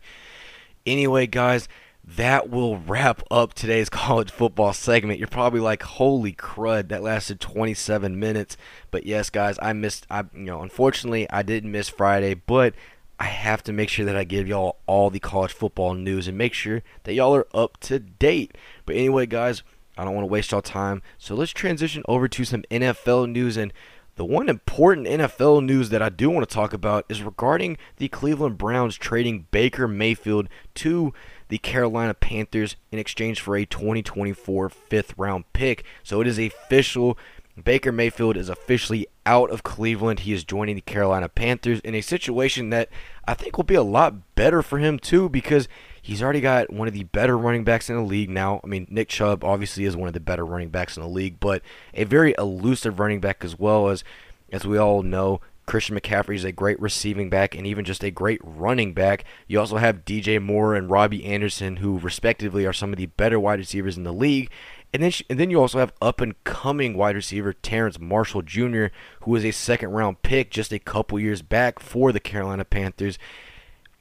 Anyway, 0.87 1.27
guys, 1.27 1.67
that 2.05 2.49
will 2.49 2.79
wrap 2.79 3.23
up 3.33 3.53
today's 3.53 3.89
college 3.91 4.31
football 4.31 4.73
segment. 4.73 5.19
You're 5.19 5.29
probably 5.29 5.61
like, 5.61 5.83
"Holy 5.83 6.33
crud, 6.33 6.89
that 6.89 7.03
lasted 7.03 7.41
27 7.41 8.19
minutes." 8.19 8.57
But 8.91 9.07
yes, 9.07 9.29
guys, 9.29 9.59
I 9.61 9.73
missed. 9.73 10.07
I 10.09 10.21
you 10.33 10.45
know, 10.45 10.63
unfortunately, 10.63 11.29
I 11.31 11.43
didn't 11.43 11.73
miss 11.73 11.89
Friday, 11.89 12.35
but 12.35 12.75
I 13.19 13.25
have 13.25 13.65
to 13.65 13.73
make 13.73 13.89
sure 13.89 14.05
that 14.07 14.17
I 14.17 14.23
give 14.23 14.47
y'all 14.47 14.77
all 14.87 15.11
the 15.11 15.19
college 15.19 15.53
football 15.53 15.95
news 15.95 16.29
and 16.29 16.39
make 16.39 16.55
sure 16.55 16.83
that 17.03 17.15
y'all 17.15 17.35
are 17.35 17.49
up 17.53 17.79
to 17.81 17.99
date. 17.99 18.57
But 18.87 18.95
anyway, 18.95 19.27
guys 19.27 19.65
I 19.99 20.05
don't 20.05 20.15
want 20.15 20.23
to 20.23 20.33
waste 20.33 20.53
y'all 20.53 20.63
time. 20.63 21.03
So 21.19 21.35
let's 21.35 21.51
transition 21.51 22.05
over 22.07 22.29
to 22.29 22.45
some 22.45 22.63
NFL 22.71 23.31
news. 23.31 23.57
And 23.57 23.73
the 24.15 24.25
one 24.25 24.49
important 24.49 25.09
NFL 25.09 25.65
news 25.65 25.91
that 25.91 26.01
I 26.01 26.09
do 26.09 26.31
want 26.31 26.49
to 26.49 26.55
talk 26.55 26.73
about 26.73 27.05
is 27.09 27.23
regarding 27.23 27.77
the 27.97 28.09
Cleveland 28.09 28.59
Browns 28.59 28.97
trading 28.97 29.47
Baker 29.51 29.89
Mayfield 29.89 30.49
to 30.77 31.13
the 31.49 31.59
Carolina 31.59 32.15
Panthers 32.15 32.77
in 32.93 32.99
exchange 32.99 33.41
for 33.41 33.57
a 33.57 33.67
2024 33.67 34.69
fifth 34.69 35.15
round 35.19 35.53
pick. 35.53 35.85
So 36.05 36.21
it 36.21 36.29
is 36.29 36.39
official. 36.39 37.19
Baker 37.63 37.91
Mayfield 37.91 38.37
is 38.37 38.49
officially 38.49 39.09
out 39.27 39.51
of 39.51 39.65
Cleveland. 39.65 40.21
He 40.21 40.33
is 40.33 40.45
joining 40.45 40.77
the 40.77 40.81
Carolina 40.81 41.29
Panthers 41.29 41.81
in 41.81 41.95
a 41.95 42.01
situation 42.01 42.71
that 42.71 42.89
I 43.27 43.35
think 43.35 43.57
will 43.57 43.65
be 43.65 43.75
a 43.75 43.83
lot 43.83 44.35
better 44.37 44.63
for 44.63 44.79
him, 44.79 44.99
too, 44.99 45.29
because 45.29 45.67
He's 46.09 46.23
already 46.23 46.41
got 46.41 46.73
one 46.73 46.89
of 46.89 46.95
the 46.95 47.05
better 47.05 47.37
running 47.37 47.65
backs 47.65 47.91
in 47.91 47.97
the 47.97 48.03
league 48.03 48.31
now. 48.31 48.63
I 48.65 48.67
mean, 48.67 48.87
Nick 48.89 49.11
Chubb 49.11 49.45
obviously 49.45 49.85
is 49.85 49.95
one 49.95 50.09
of 50.09 50.15
the 50.15 50.21
better 50.21 50.43
running 50.43 50.71
backs 50.71 50.97
in 50.97 51.03
the 51.03 51.09
league, 51.09 51.39
but 51.39 51.61
a 51.93 52.05
very 52.05 52.35
elusive 52.39 52.99
running 52.99 53.21
back 53.21 53.45
as 53.45 53.59
well 53.59 53.91
as, 53.91 54.05
as 54.51 54.65
we 54.65 54.79
all 54.79 55.03
know, 55.03 55.43
Christian 55.67 56.01
McCaffrey 56.01 56.35
is 56.35 56.45
a 56.45 56.51
great 56.51 56.81
receiving 56.81 57.29
back 57.29 57.55
and 57.55 57.67
even 57.67 57.85
just 57.85 58.03
a 58.03 58.11
great 58.11 58.41
running 58.43 58.95
back. 58.95 59.25
You 59.49 59.61
also 59.61 59.77
have 59.77 60.07
DJ 60.07 60.43
Moore 60.43 60.75
and 60.75 60.89
Robbie 60.89 61.27
Anderson, 61.27 61.77
who 61.77 61.99
respectively 61.99 62.65
are 62.65 62.73
some 62.73 62.91
of 62.91 62.97
the 62.97 63.05
better 63.05 63.39
wide 63.39 63.59
receivers 63.59 63.99
in 63.99 64.05
the 64.05 64.13
league. 64.15 64.51
And 64.95 65.03
then, 65.03 65.13
and 65.29 65.39
then 65.39 65.51
you 65.51 65.61
also 65.61 65.79
have 65.79 65.93
up 66.01 66.23
and 66.23 66.43
coming 66.45 66.97
wide 66.97 67.17
receiver 67.17 67.53
Terrace 67.53 68.01
Marshall 68.01 68.41
Jr., 68.41 68.87
who 69.25 69.33
was 69.33 69.45
a 69.45 69.51
second 69.51 69.91
round 69.91 70.23
pick 70.23 70.51
just 70.51 70.73
a 70.73 70.79
couple 70.79 71.21
years 71.21 71.43
back 71.43 71.81
for 71.81 72.13
the 72.13 72.21
Carolina 72.21 72.65
Panthers. 72.65 73.19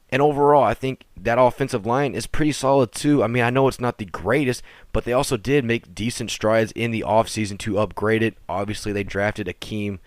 And 0.09 0.21
overall, 0.21 0.63
I 0.63 0.73
think 0.73 1.05
that 1.17 1.37
offensive 1.37 1.85
line 1.85 2.15
is 2.15 2.27
pretty 2.27 2.53
solid 2.53 2.91
too. 2.93 3.23
I 3.23 3.27
mean, 3.27 3.43
I 3.43 3.49
know 3.49 3.67
it's 3.67 3.79
not 3.79 3.97
the 3.97 4.05
greatest, 4.05 4.63
but 4.93 5.03
they 5.03 5.13
also 5.13 5.35
did 5.35 5.65
make 5.65 5.93
decent 5.93 6.31
strides 6.31 6.71
in 6.73 6.91
the 6.91 7.03
offseason 7.05 7.57
to 7.59 7.79
upgrade 7.79 8.23
it. 8.23 8.37
Obviously, 8.47 8.93
they 8.93 9.03
drafted 9.03 9.47
Akeem 9.47 9.99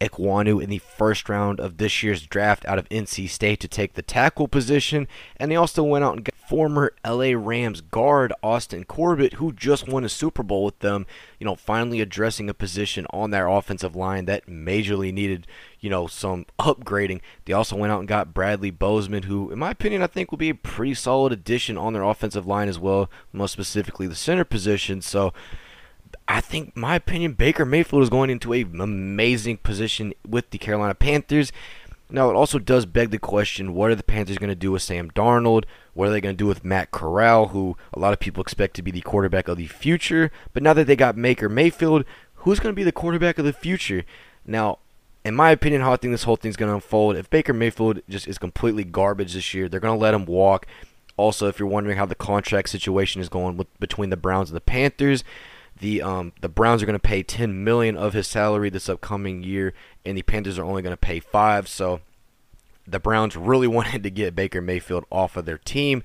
Ekwonu 0.00 0.62
in 0.62 0.70
the 0.70 0.78
first 0.78 1.28
round 1.28 1.60
of 1.60 1.76
this 1.76 2.02
year's 2.02 2.26
draft 2.26 2.64
out 2.66 2.78
of 2.78 2.88
NC 2.88 3.28
State 3.28 3.60
to 3.60 3.68
take 3.68 3.94
the 3.94 4.02
tackle 4.02 4.48
position. 4.48 5.08
And 5.36 5.50
they 5.50 5.56
also 5.56 5.82
went 5.82 6.04
out 6.04 6.16
and 6.16 6.24
got 6.24 6.34
former 6.48 6.92
LA 7.06 7.32
Rams 7.34 7.80
guard 7.80 8.32
Austin 8.42 8.84
Corbett, 8.84 9.34
who 9.34 9.52
just 9.52 9.88
won 9.88 10.04
a 10.04 10.08
Super 10.08 10.42
Bowl 10.42 10.64
with 10.64 10.78
them, 10.80 11.06
you 11.38 11.44
know, 11.44 11.54
finally 11.54 12.00
addressing 12.00 12.50
a 12.50 12.54
position 12.54 13.06
on 13.10 13.30
their 13.30 13.48
offensive 13.48 13.96
line 13.96 14.26
that 14.26 14.46
majorly 14.46 15.12
needed, 15.12 15.46
you 15.80 15.88
know, 15.88 16.06
some 16.06 16.46
upgrading. 16.58 17.20
They 17.44 17.52
also 17.52 17.76
went 17.76 17.92
out 17.92 18.00
and 18.00 18.08
got 18.08 18.34
Bradley 18.34 18.70
Bozeman, 18.70 19.24
who, 19.24 19.50
in 19.50 19.58
my 19.58 19.70
opinion, 19.70 20.02
I 20.02 20.06
think 20.06 20.30
will 20.30 20.38
be 20.38 20.50
a 20.50 20.54
pretty 20.54 20.94
solid 20.94 21.32
addition 21.32 21.78
on 21.78 21.92
their 21.92 22.02
offensive 22.02 22.46
line 22.46 22.68
as 22.68 22.78
well, 22.78 23.10
most 23.32 23.52
specifically 23.52 24.06
the 24.06 24.14
center 24.14 24.44
position. 24.44 25.00
So, 25.00 25.32
I 26.26 26.40
think, 26.40 26.76
my 26.76 26.94
opinion, 26.96 27.32
Baker 27.34 27.64
Mayfield 27.64 28.02
is 28.02 28.10
going 28.10 28.30
into 28.30 28.54
a 28.54 28.62
amazing 28.62 29.58
position 29.58 30.14
with 30.26 30.50
the 30.50 30.58
Carolina 30.58 30.94
Panthers. 30.94 31.52
Now, 32.10 32.30
it 32.30 32.34
also 32.34 32.58
does 32.58 32.86
beg 32.86 33.10
the 33.10 33.18
question 33.18 33.74
what 33.74 33.90
are 33.90 33.94
the 33.94 34.02
Panthers 34.02 34.38
going 34.38 34.48
to 34.48 34.54
do 34.54 34.72
with 34.72 34.82
Sam 34.82 35.10
Darnold? 35.10 35.64
What 35.92 36.08
are 36.08 36.12
they 36.12 36.20
going 36.20 36.34
to 36.34 36.38
do 36.38 36.46
with 36.46 36.64
Matt 36.64 36.90
Corral, 36.90 37.48
who 37.48 37.76
a 37.92 37.98
lot 37.98 38.12
of 38.12 38.20
people 38.20 38.40
expect 38.40 38.74
to 38.76 38.82
be 38.82 38.90
the 38.90 39.00
quarterback 39.00 39.48
of 39.48 39.56
the 39.56 39.66
future? 39.66 40.30
But 40.52 40.62
now 40.62 40.72
that 40.72 40.86
they 40.86 40.96
got 40.96 41.20
Baker 41.20 41.48
Mayfield, 41.48 42.04
who's 42.36 42.60
going 42.60 42.72
to 42.72 42.76
be 42.76 42.84
the 42.84 42.92
quarterback 42.92 43.38
of 43.38 43.44
the 43.44 43.52
future? 43.52 44.04
Now, 44.46 44.78
in 45.24 45.34
my 45.34 45.50
opinion, 45.50 45.80
how 45.80 45.92
I 45.92 45.96
think 45.96 46.12
this 46.12 46.24
whole 46.24 46.36
thing's 46.36 46.56
going 46.56 46.68
to 46.70 46.74
unfold, 46.74 47.16
if 47.16 47.30
Baker 47.30 47.52
Mayfield 47.52 48.00
just 48.08 48.28
is 48.28 48.38
completely 48.38 48.84
garbage 48.84 49.34
this 49.34 49.54
year, 49.54 49.68
they're 49.68 49.80
going 49.80 49.96
to 49.96 50.02
let 50.02 50.14
him 50.14 50.26
walk. 50.26 50.66
Also, 51.16 51.48
if 51.48 51.58
you're 51.58 51.68
wondering 51.68 51.96
how 51.96 52.06
the 52.06 52.14
contract 52.14 52.68
situation 52.68 53.20
is 53.20 53.28
going 53.28 53.56
with, 53.56 53.80
between 53.80 54.10
the 54.10 54.16
Browns 54.16 54.50
and 54.50 54.56
the 54.56 54.60
Panthers, 54.60 55.24
the 55.80 56.02
um, 56.02 56.32
the 56.40 56.48
Browns 56.48 56.82
are 56.82 56.86
going 56.86 56.94
to 56.94 57.00
pay 57.00 57.22
10 57.22 57.64
million 57.64 57.96
of 57.96 58.12
his 58.12 58.26
salary 58.26 58.70
this 58.70 58.88
upcoming 58.88 59.42
year, 59.42 59.74
and 60.04 60.16
the 60.16 60.22
Panthers 60.22 60.58
are 60.58 60.64
only 60.64 60.82
going 60.82 60.92
to 60.92 60.96
pay 60.96 61.20
five. 61.20 61.68
So 61.68 62.00
the 62.86 63.00
Browns 63.00 63.36
really 63.36 63.66
wanted 63.68 64.02
to 64.02 64.10
get 64.10 64.36
Baker 64.36 64.60
Mayfield 64.60 65.04
off 65.10 65.36
of 65.36 65.44
their 65.44 65.58
team. 65.58 66.02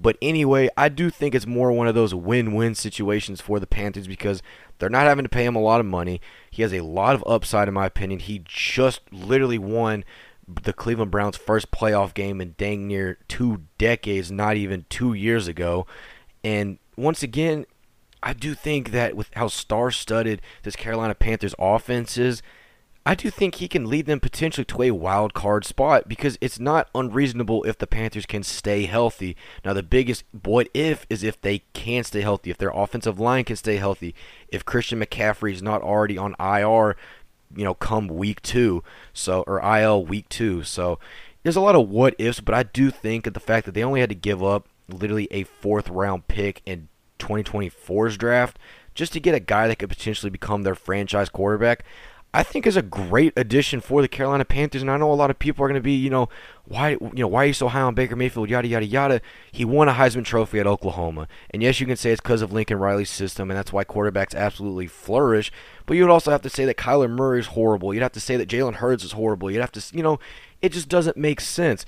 But 0.00 0.16
anyway, 0.20 0.68
I 0.76 0.88
do 0.88 1.10
think 1.10 1.34
it's 1.34 1.46
more 1.46 1.70
one 1.70 1.86
of 1.86 1.94
those 1.94 2.14
win-win 2.14 2.74
situations 2.74 3.40
for 3.40 3.60
the 3.60 3.66
Panthers 3.68 4.08
because 4.08 4.42
they're 4.78 4.90
not 4.90 5.06
having 5.06 5.24
to 5.24 5.28
pay 5.28 5.44
him 5.44 5.54
a 5.54 5.60
lot 5.60 5.78
of 5.78 5.86
money. 5.86 6.20
He 6.50 6.62
has 6.62 6.72
a 6.72 6.80
lot 6.80 7.14
of 7.14 7.22
upside, 7.24 7.68
in 7.68 7.74
my 7.74 7.86
opinion. 7.86 8.18
He 8.18 8.42
just 8.44 9.00
literally 9.12 9.58
won 9.58 10.04
the 10.64 10.72
Cleveland 10.72 11.12
Browns' 11.12 11.36
first 11.36 11.70
playoff 11.70 12.14
game 12.14 12.40
in 12.40 12.54
dang 12.58 12.88
near 12.88 13.18
two 13.28 13.62
decades, 13.78 14.32
not 14.32 14.56
even 14.56 14.86
two 14.88 15.14
years 15.14 15.46
ago. 15.46 15.86
And 16.42 16.78
once 16.96 17.22
again, 17.22 17.66
I 18.22 18.32
do 18.32 18.54
think 18.54 18.90
that 18.92 19.16
with 19.16 19.30
how 19.34 19.48
star-studded 19.48 20.40
this 20.62 20.76
Carolina 20.76 21.14
Panthers 21.14 21.54
offense 21.58 22.16
is, 22.16 22.42
I 23.04 23.16
do 23.16 23.30
think 23.30 23.56
he 23.56 23.66
can 23.66 23.90
lead 23.90 24.06
them 24.06 24.20
potentially 24.20 24.64
to 24.66 24.82
a 24.82 24.92
wild 24.92 25.34
card 25.34 25.64
spot 25.64 26.08
because 26.08 26.38
it's 26.40 26.60
not 26.60 26.88
unreasonable 26.94 27.64
if 27.64 27.76
the 27.76 27.86
Panthers 27.88 28.26
can 28.26 28.44
stay 28.44 28.84
healthy. 28.84 29.36
Now, 29.64 29.72
the 29.72 29.82
biggest 29.82 30.22
what 30.44 30.68
if 30.72 31.04
is 31.10 31.24
if 31.24 31.40
they 31.40 31.62
can 31.72 32.04
stay 32.04 32.20
healthy, 32.20 32.50
if 32.50 32.58
their 32.58 32.70
offensive 32.70 33.18
line 33.18 33.42
can 33.42 33.56
stay 33.56 33.78
healthy, 33.78 34.14
if 34.48 34.64
Christian 34.64 35.00
McCaffrey 35.00 35.52
is 35.52 35.62
not 35.62 35.82
already 35.82 36.16
on 36.16 36.36
IR, 36.38 36.96
you 37.56 37.64
know, 37.64 37.74
come 37.74 38.06
week 38.06 38.40
two, 38.40 38.84
so 39.12 39.42
or 39.48 39.60
IL 39.60 40.06
week 40.06 40.28
two. 40.28 40.62
So 40.62 41.00
there's 41.42 41.56
a 41.56 41.60
lot 41.60 41.74
of 41.74 41.88
what 41.88 42.14
ifs, 42.18 42.38
but 42.38 42.54
I 42.54 42.62
do 42.62 42.90
think 42.90 43.24
that 43.24 43.34
the 43.34 43.40
fact 43.40 43.66
that 43.66 43.72
they 43.72 43.82
only 43.82 43.98
had 43.98 44.10
to 44.10 44.14
give 44.14 44.44
up 44.44 44.68
literally 44.88 45.26
a 45.32 45.42
fourth 45.42 45.88
round 45.88 46.28
pick 46.28 46.62
in 46.64 46.88
2024's 47.22 48.16
draft 48.16 48.58
just 48.94 49.12
to 49.12 49.20
get 49.20 49.34
a 49.34 49.40
guy 49.40 49.68
that 49.68 49.78
could 49.78 49.88
potentially 49.88 50.30
become 50.30 50.62
their 50.62 50.74
franchise 50.74 51.28
quarterback. 51.28 51.84
I 52.34 52.42
think 52.42 52.66
is 52.66 52.78
a 52.78 52.82
great 52.82 53.34
addition 53.36 53.82
for 53.82 54.00
the 54.00 54.08
Carolina 54.08 54.46
Panthers, 54.46 54.80
and 54.80 54.90
I 54.90 54.96
know 54.96 55.12
a 55.12 55.14
lot 55.14 55.30
of 55.30 55.38
people 55.38 55.62
are 55.62 55.68
going 55.68 55.78
to 55.78 55.82
be, 55.82 55.92
you 55.92 56.08
know, 56.08 56.30
why, 56.64 56.92
you 56.92 57.10
know, 57.12 57.28
why 57.28 57.44
are 57.44 57.46
you 57.46 57.52
so 57.52 57.68
high 57.68 57.82
on 57.82 57.94
Baker 57.94 58.16
Mayfield? 58.16 58.48
Yada 58.48 58.66
yada 58.66 58.86
yada. 58.86 59.20
He 59.50 59.66
won 59.66 59.86
a 59.86 59.92
Heisman 59.92 60.24
Trophy 60.24 60.58
at 60.58 60.66
Oklahoma, 60.66 61.28
and 61.50 61.62
yes, 61.62 61.78
you 61.78 61.86
can 61.86 61.96
say 61.96 62.10
it's 62.10 62.22
because 62.22 62.40
of 62.40 62.50
Lincoln 62.50 62.78
Riley's 62.78 63.10
system, 63.10 63.50
and 63.50 63.58
that's 63.58 63.70
why 63.70 63.84
quarterbacks 63.84 64.34
absolutely 64.34 64.86
flourish. 64.86 65.52
But 65.84 65.98
you 65.98 66.04
would 66.04 66.10
also 66.10 66.30
have 66.30 66.40
to 66.42 66.48
say 66.48 66.64
that 66.64 66.78
Kyler 66.78 67.10
Murray 67.10 67.40
is 67.40 67.48
horrible. 67.48 67.92
You'd 67.92 68.02
have 68.02 68.12
to 68.12 68.20
say 68.20 68.38
that 68.38 68.48
Jalen 68.48 68.76
Hurts 68.76 69.04
is 69.04 69.12
horrible. 69.12 69.50
You'd 69.50 69.60
have 69.60 69.72
to, 69.72 69.84
you 69.94 70.02
know, 70.02 70.18
it 70.62 70.72
just 70.72 70.88
doesn't 70.88 71.18
make 71.18 71.40
sense. 71.42 71.84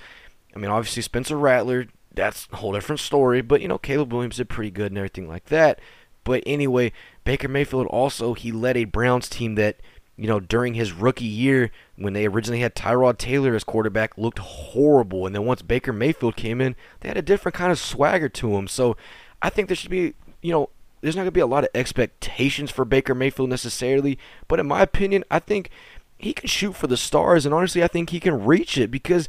I 0.55 0.59
mean, 0.59 0.71
obviously 0.71 1.01
Spencer 1.01 1.39
Rattler, 1.39 1.87
that's 2.15 2.49
a 2.53 2.57
whole 2.57 2.73
different 2.73 3.01
story. 3.01 3.43
But 3.43 3.61
you 3.61 3.69
know, 3.69 3.79
Caleb 3.79 4.13
Williams 4.13 4.37
did 4.37 4.49
pretty 4.49 4.71
good 4.71 4.93
and 4.93 4.99
everything 4.99 5.29
like 5.29 5.47
that. 5.47 5.81
But 6.23 6.43
anyway, 6.47 6.93
Baker 7.25 7.49
Mayfield 7.49 7.87
also 7.89 8.35
he 8.35 8.51
led 8.53 8.77
a 8.77 8.85
Browns 8.85 9.29
team 9.29 9.57
that 9.57 9.81
you 10.17 10.29
know, 10.29 10.39
during 10.39 10.75
his 10.75 10.93
rookie 10.93 11.25
year, 11.25 11.71
when 11.97 12.13
they 12.13 12.27
originally 12.27 12.61
had 12.61 12.75
Tyrod 12.75 13.19
Taylor 13.19 13.55
as 13.55 13.65
quarterback, 13.65 14.17
looked 14.17 14.39
horrible. 14.39 15.27
And 15.27 15.35
then 15.35 15.45
once 15.45 15.63
Baker 15.63 15.93
Mayfield 15.93 16.37
came 16.37 16.61
in, 16.61 16.77
they 17.01 17.09
had 17.09 17.17
a 17.17 17.23
different 17.23 17.57
kind 17.57 17.73
of 17.73 17.79
swagger 17.79 18.29
to 18.29 18.57
him. 18.57 18.69
So 18.69 18.97
I 19.43 19.51
think 19.51 19.69
there 19.69 19.77
should 19.77 19.91
be, 19.91 20.15
you 20.41 20.53
know, 20.53 20.71
there's 21.01 21.17
not 21.17 21.23
going 21.23 21.29
to 21.29 21.33
be 21.33 21.41
a 21.41 21.47
lot 21.47 21.65
of 21.65 21.71
expectations 21.75 22.71
for 22.71 22.85
Baker 22.85 23.15
Mayfield 23.15 23.51
necessarily. 23.51 24.19
But 24.47 24.61
in 24.61 24.67
my 24.67 24.83
opinion, 24.83 25.25
I 25.31 25.41
think 25.41 25.69
he 26.17 26.33
can 26.33 26.49
shoot 26.49 26.77
for 26.77 26.87
the 26.87 26.97
stars. 26.97 27.45
And 27.45 27.55
honestly, 27.55 27.83
I 27.83 27.89
think 27.89 28.11
he 28.11 28.21
can 28.21 28.45
reach 28.45 28.79
it 28.79 28.91
because 28.93 29.29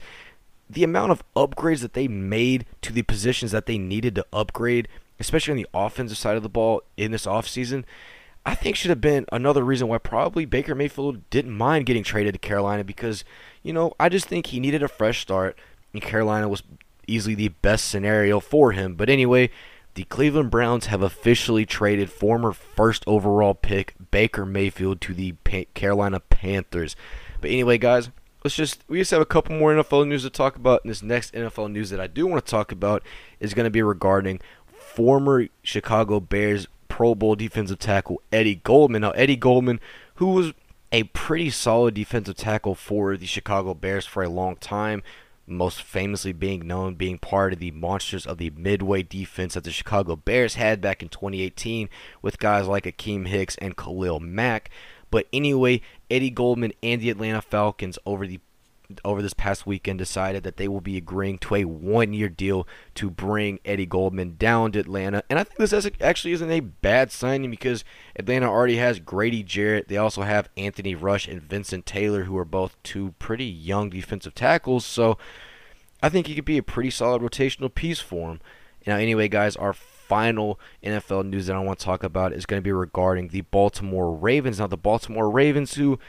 the 0.70 0.84
amount 0.84 1.12
of 1.12 1.24
upgrades 1.36 1.82
that 1.82 1.94
they 1.94 2.08
made 2.08 2.66
to 2.82 2.92
the 2.92 3.04
positions 3.04 3.52
that 3.52 3.66
they 3.66 3.78
needed 3.78 4.16
to 4.16 4.26
upgrade, 4.34 4.88
especially 5.20 5.52
on 5.52 5.58
the 5.58 5.68
offensive 5.74 6.18
side 6.18 6.38
of 6.38 6.44
the 6.44 6.50
ball 6.50 6.82
in 6.98 7.12
this 7.12 7.26
offseason, 7.26 7.84
I 8.46 8.54
think 8.54 8.76
should 8.76 8.90
have 8.90 9.02
been 9.02 9.26
another 9.32 9.64
reason 9.64 9.88
why 9.88 9.98
probably 9.98 10.46
Baker 10.46 10.76
Mayfield 10.76 11.28
didn't 11.30 11.56
mind 11.56 11.88
getting 11.88 12.04
traded 12.04 12.34
to 12.34 12.40
Carolina 12.40 12.84
because, 12.84 13.24
you 13.64 13.74
know, 13.74 13.94
I 14.00 14.10
just 14.10 14.28
think 14.28 14.48
he 14.48 14.60
needed 14.60 14.84
a 14.84 14.88
fresh 14.88 15.22
start 15.22 15.58
and 15.94 16.02
Carolina 16.02 16.48
was 16.48 16.62
easily 17.08 17.36
the 17.36 17.50
best 17.50 17.86
scenario 17.86 18.40
for 18.40 18.72
him. 18.72 18.96
But 18.96 19.10
anyway, 19.10 19.50
the 19.96 20.04
Cleveland 20.04 20.52
Browns 20.52 20.88
have 20.88 21.02
officially 21.02 21.66
traded 21.66 22.12
former 22.12 22.52
first 22.52 23.04
overall 23.08 23.56
pick 23.56 23.96
Baker 24.12 24.46
Mayfield 24.46 25.02
to 25.02 25.14
the 25.14 25.34
Carolina 25.74 26.20
Panthers. 26.20 26.96
But 27.42 27.50
anyway, 27.50 27.78
guys, 27.78 28.10
let's 28.46 28.56
just 28.56 28.84
we 28.88 29.00
just 29.00 29.10
have 29.10 29.22
a 29.22 29.26
couple 29.26 29.58
more 29.58 29.74
NFL 29.74 30.08
news 30.08 30.22
to 30.22 30.30
talk 30.30 30.56
about. 30.56 30.84
And 30.84 30.92
this 30.92 31.02
next 31.02 31.34
NFL 31.34 31.72
news 31.72 31.90
that 31.90 32.00
I 32.00 32.06
do 32.06 32.28
want 32.28 32.46
to 32.46 32.50
talk 32.50 32.72
about 32.72 33.02
is 33.40 33.56
going 33.56 33.64
to 33.64 33.72
be 33.72 33.82
regarding 33.82 34.40
former 34.68 35.48
Chicago 35.64 36.20
Bears 36.20 36.68
Pro 36.88 37.16
Bowl 37.16 37.36
defensive 37.36 37.80
tackle 37.80 38.22
Eddie 38.32 38.62
Goldman. 38.64 39.02
Now, 39.02 39.12
Eddie 39.12 39.36
Goldman, 39.36 39.80
who 40.16 40.28
was 40.28 40.54
a 40.92 41.06
pretty 41.06 41.50
solid 41.50 41.96
defensive 41.96 42.36
tackle 42.36 42.76
for 42.76 43.18
the 43.18 43.26
Chicago 43.26 43.74
Bears 43.74 44.06
for 44.06 44.22
a 44.22 44.30
long 44.30 44.58
time, 44.58 45.02
most 45.48 45.82
famously 45.82 46.32
being 46.32 46.68
known 46.68 46.94
being 46.94 47.18
part 47.18 47.52
of 47.52 47.58
the 47.58 47.72
monsters 47.72 48.28
of 48.28 48.38
the 48.38 48.52
midway 48.52 49.02
defense 49.02 49.56
that 49.56 49.64
the 49.64 49.72
Chicago 49.72 50.16
Bears 50.16 50.54
had 50.54 50.82
back 50.82 51.02
in 51.02 51.10
2018 51.10 51.90
with 52.22 52.38
guys 52.38 52.68
like 52.68 52.84
Akiem 52.84 53.28
Hicks 53.28 53.56
and 53.58 53.76
Khalil 53.76 54.20
Mack. 54.20 54.70
But 55.16 55.30
anyway, 55.32 55.80
Eddie 56.12 56.30
Goldman 56.30 56.74
and 56.84 57.02
the 57.02 57.10
Atlanta 57.10 57.42
Falcons 57.42 57.98
over 58.06 58.28
the 58.28 58.42
over 59.06 59.22
this 59.22 59.34
past 59.34 59.66
weekend 59.66 59.98
decided 59.98 60.44
that 60.44 60.58
they 60.58 60.68
will 60.68 60.82
be 60.82 60.98
agreeing 60.98 61.38
to 61.38 61.56
a 61.56 61.64
one-year 61.64 62.28
deal 62.28 62.68
to 62.96 63.10
bring 63.10 63.62
Eddie 63.64 63.86
Goldman 63.86 64.36
down 64.38 64.74
to 64.74 64.80
Atlanta. 64.80 65.24
And 65.30 65.40
I 65.40 65.46
think 65.46 65.58
this 65.58 65.90
actually 66.02 66.34
isn't 66.34 66.52
a 66.52 66.60
bad 66.60 67.14
signing 67.14 67.50
because 67.50 67.86
Atlanta 68.18 68.50
already 68.50 68.76
has 68.76 69.00
Grady 69.00 69.42
Jarrett. 69.42 69.88
They 69.88 69.96
also 69.96 70.24
have 70.24 70.50
Anthony 70.58 70.96
Rush 70.96 71.30
and 71.30 71.42
Vincent 71.42 71.86
Taylor, 71.86 72.26
who 72.26 72.38
are 72.38 72.44
both 72.44 72.76
two 72.84 73.16
pretty 73.18 73.46
young 73.46 73.90
defensive 73.90 74.36
tackles. 74.36 74.86
So 74.86 75.18
I 76.04 76.10
think 76.10 76.28
he 76.28 76.36
could 76.36 76.44
be 76.44 76.58
a 76.58 76.62
pretty 76.62 76.92
solid 76.92 77.22
rotational 77.22 77.74
piece 77.74 78.02
for 78.02 78.32
him. 78.32 78.42
Now, 78.86 78.98
anyway, 78.98 79.30
guys, 79.30 79.56
our 79.56 79.74
final 80.08 80.60
NFL 80.84 81.26
news 81.26 81.48
that 81.48 81.56
I 81.56 81.60
want 81.60 81.80
to 81.80 81.86
talk 81.86 82.04
about 82.04 82.34
is 82.34 82.46
going 82.46 82.60
to 82.60 82.64
be 82.64 82.72
regarding 82.72 83.30
the 83.30 83.42
Baltimore 83.42 84.14
Ravens. 84.14 84.60
Now, 84.60 84.68
the 84.68 84.78
Baltimore 84.78 85.30
Ravens, 85.30 85.76
who 85.76 86.00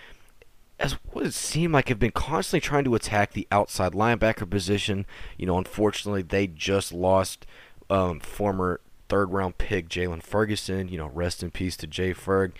as 0.79 0.93
what 1.13 1.27
it 1.27 1.35
seemed 1.35 1.73
like 1.73 1.89
have 1.89 1.99
been 1.99 2.11
constantly 2.11 2.61
trying 2.61 2.85
to 2.85 2.95
attack 2.95 3.33
the 3.33 3.47
outside 3.51 3.93
linebacker 3.93 4.49
position. 4.49 5.07
You 5.39 5.47
know, 5.47 5.59
unfortunately, 5.59 6.23
they 6.23 6.47
just 6.47 6.93
lost 6.93 7.47
um, 7.89 8.21
former 8.21 8.81
third 9.09 9.33
round 9.33 9.59
pick 9.59 9.89
Jaylon 9.89 10.23
Ferguson. 10.23 10.89
You 10.89 10.99
know, 10.99 11.09
rest 11.09 11.43
in 11.43 11.51
peace 11.51 11.77
to 11.79 11.87
Jay 11.87 12.13
Ferg. 12.13 12.53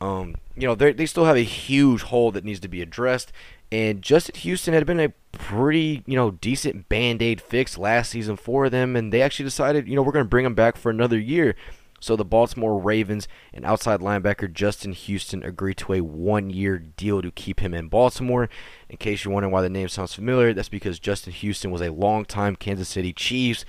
Um, 0.00 0.36
you 0.56 0.66
know, 0.66 0.74
they 0.74 1.06
still 1.06 1.26
have 1.26 1.36
a 1.36 1.44
huge 1.44 2.02
hole 2.02 2.32
that 2.32 2.44
needs 2.44 2.60
to 2.60 2.68
be 2.68 2.82
addressed. 2.82 3.32
And 3.72 4.02
Justin 4.02 4.34
Houston 4.34 4.74
had 4.74 4.84
been 4.84 5.00
a 5.00 5.14
pretty, 5.32 6.04
you 6.06 6.14
know, 6.14 6.30
decent 6.30 6.90
band 6.90 7.22
aid 7.22 7.40
fix 7.40 7.78
last 7.78 8.10
season 8.10 8.36
for 8.36 8.68
them. 8.68 8.94
And 8.94 9.10
they 9.10 9.22
actually 9.22 9.46
decided, 9.46 9.88
you 9.88 9.96
know, 9.96 10.02
we're 10.02 10.12
going 10.12 10.26
to 10.26 10.28
bring 10.28 10.44
him 10.44 10.54
back 10.54 10.76
for 10.76 10.90
another 10.90 11.18
year. 11.18 11.56
So 11.98 12.14
the 12.14 12.24
Baltimore 12.24 12.78
Ravens 12.78 13.28
and 13.54 13.64
outside 13.64 14.00
linebacker 14.00 14.52
Justin 14.52 14.92
Houston 14.92 15.42
agreed 15.42 15.78
to 15.78 15.94
a 15.94 16.00
one-year 16.00 16.80
deal 16.80 17.22
to 17.22 17.30
keep 17.30 17.60
him 17.60 17.72
in 17.72 17.88
Baltimore. 17.88 18.50
In 18.90 18.98
case 18.98 19.24
you're 19.24 19.32
wondering 19.32 19.52
why 19.52 19.62
the 19.62 19.70
name 19.70 19.88
sounds 19.88 20.12
familiar, 20.12 20.52
that's 20.52 20.68
because 20.68 20.98
Justin 20.98 21.32
Houston 21.32 21.70
was 21.70 21.80
a 21.80 21.92
longtime 21.92 22.56
Kansas 22.56 22.88
City 22.88 23.12
Chiefs 23.12 23.64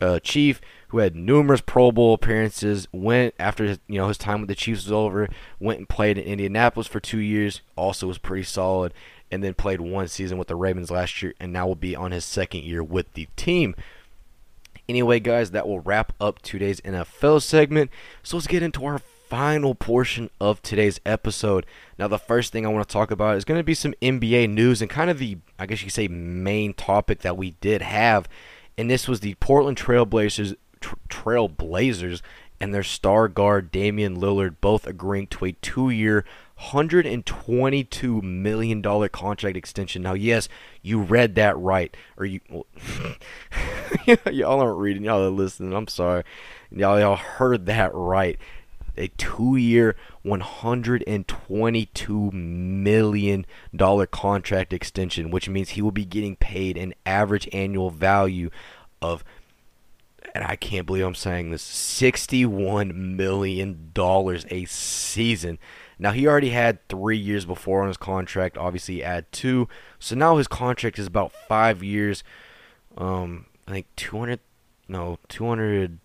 uh, 0.00 0.20
Chief 0.20 0.60
who 0.88 0.98
had 0.98 1.14
numerous 1.14 1.60
Pro 1.60 1.92
Bowl 1.92 2.14
appearances. 2.14 2.88
Went 2.92 3.34
after 3.38 3.64
his, 3.64 3.78
you 3.88 3.98
know 3.98 4.08
his 4.08 4.18
time 4.18 4.40
with 4.40 4.48
the 4.48 4.54
Chiefs 4.54 4.84
was 4.84 4.92
over. 4.92 5.28
Went 5.60 5.78
and 5.78 5.88
played 5.88 6.18
in 6.18 6.24
Indianapolis 6.24 6.86
for 6.86 7.00
two 7.00 7.18
years. 7.18 7.60
Also 7.76 8.06
was 8.06 8.18
pretty 8.18 8.44
solid. 8.44 8.94
And 9.30 9.44
then 9.44 9.54
played 9.54 9.80
one 9.80 10.08
season 10.08 10.38
with 10.38 10.48
the 10.48 10.56
Ravens 10.56 10.90
last 10.90 11.22
year, 11.22 11.34
and 11.38 11.52
now 11.52 11.66
will 11.66 11.74
be 11.74 11.94
on 11.94 12.12
his 12.12 12.24
second 12.24 12.62
year 12.62 12.82
with 12.82 13.12
the 13.12 13.28
team. 13.36 13.74
Anyway, 14.88 15.20
guys, 15.20 15.50
that 15.50 15.68
will 15.68 15.80
wrap 15.80 16.14
up 16.18 16.40
today's 16.40 16.80
NFL 16.80 17.42
segment. 17.42 17.90
So 18.22 18.38
let's 18.38 18.46
get 18.46 18.62
into 18.62 18.86
our 18.86 18.98
final 19.28 19.74
portion 19.74 20.30
of 20.40 20.62
today's 20.62 20.98
episode. 21.04 21.66
Now, 21.98 22.08
the 22.08 22.18
first 22.18 22.52
thing 22.52 22.64
I 22.64 22.70
want 22.70 22.88
to 22.88 22.92
talk 22.92 23.10
about 23.10 23.36
is 23.36 23.44
going 23.44 23.60
to 23.60 23.64
be 23.64 23.74
some 23.74 23.94
NBA 24.00 24.48
news 24.48 24.80
and 24.80 24.90
kind 24.90 25.10
of 25.10 25.18
the, 25.18 25.36
I 25.58 25.66
guess 25.66 25.80
you 25.80 25.86
could 25.86 25.94
say, 25.94 26.08
main 26.08 26.72
topic 26.72 27.20
that 27.20 27.36
we 27.36 27.50
did 27.60 27.82
have. 27.82 28.26
And 28.78 28.90
this 28.90 29.06
was 29.06 29.20
the 29.20 29.34
Portland 29.34 29.76
Trailblazers, 29.76 30.56
tra- 30.80 30.96
Trailblazers 31.10 32.22
and 32.60 32.74
their 32.74 32.82
star 32.82 33.28
guard 33.28 33.70
Damian 33.70 34.16
Lillard 34.16 34.56
both 34.60 34.86
agreeing 34.86 35.26
to 35.28 35.44
a 35.44 35.52
two-year, 35.52 36.24
$122 36.60 38.22
million 38.22 39.08
contract 39.08 39.56
extension. 39.56 40.02
Now, 40.02 40.14
yes, 40.14 40.48
you 40.82 41.00
read 41.00 41.34
that 41.36 41.56
right. 41.58 41.96
Or 42.16 42.26
you. 42.26 42.40
Well, 42.50 42.66
y'all 44.32 44.60
aren't 44.60 44.78
reading, 44.78 45.04
y'all 45.04 45.24
are 45.24 45.30
listening. 45.30 45.72
I'm 45.72 45.88
sorry. 45.88 46.24
Y'all, 46.70 46.98
y'all 46.98 47.16
heard 47.16 47.66
that 47.66 47.94
right. 47.94 48.38
A 48.96 49.08
two 49.16 49.56
year, 49.56 49.94
$122 50.24 52.32
million 52.32 53.46
contract 54.10 54.72
extension, 54.72 55.30
which 55.30 55.48
means 55.48 55.68
he 55.70 55.82
will 55.82 55.92
be 55.92 56.04
getting 56.04 56.34
paid 56.34 56.76
an 56.76 56.94
average 57.06 57.48
annual 57.52 57.90
value 57.90 58.50
of 59.00 59.22
and 60.38 60.46
I 60.46 60.54
can't 60.54 60.86
believe 60.86 61.04
I'm 61.04 61.16
saying 61.16 61.50
this, 61.50 61.64
$61 61.64 62.94
million 62.94 63.90
a 63.96 64.64
season. 64.66 65.58
Now, 65.98 66.12
he 66.12 66.28
already 66.28 66.50
had 66.50 66.86
three 66.88 67.16
years 67.16 67.44
before 67.44 67.82
on 67.82 67.88
his 67.88 67.96
contract. 67.96 68.56
Obviously, 68.56 69.02
add 69.02 69.30
two. 69.32 69.68
So 69.98 70.14
now 70.14 70.36
his 70.36 70.46
contract 70.46 70.96
is 70.96 71.08
about 71.08 71.32
five 71.32 71.82
years. 71.82 72.22
Um, 72.96 73.46
I 73.66 73.72
think 73.72 73.86
200, 73.96 74.38
no, 74.86 75.18
200, 75.28 75.98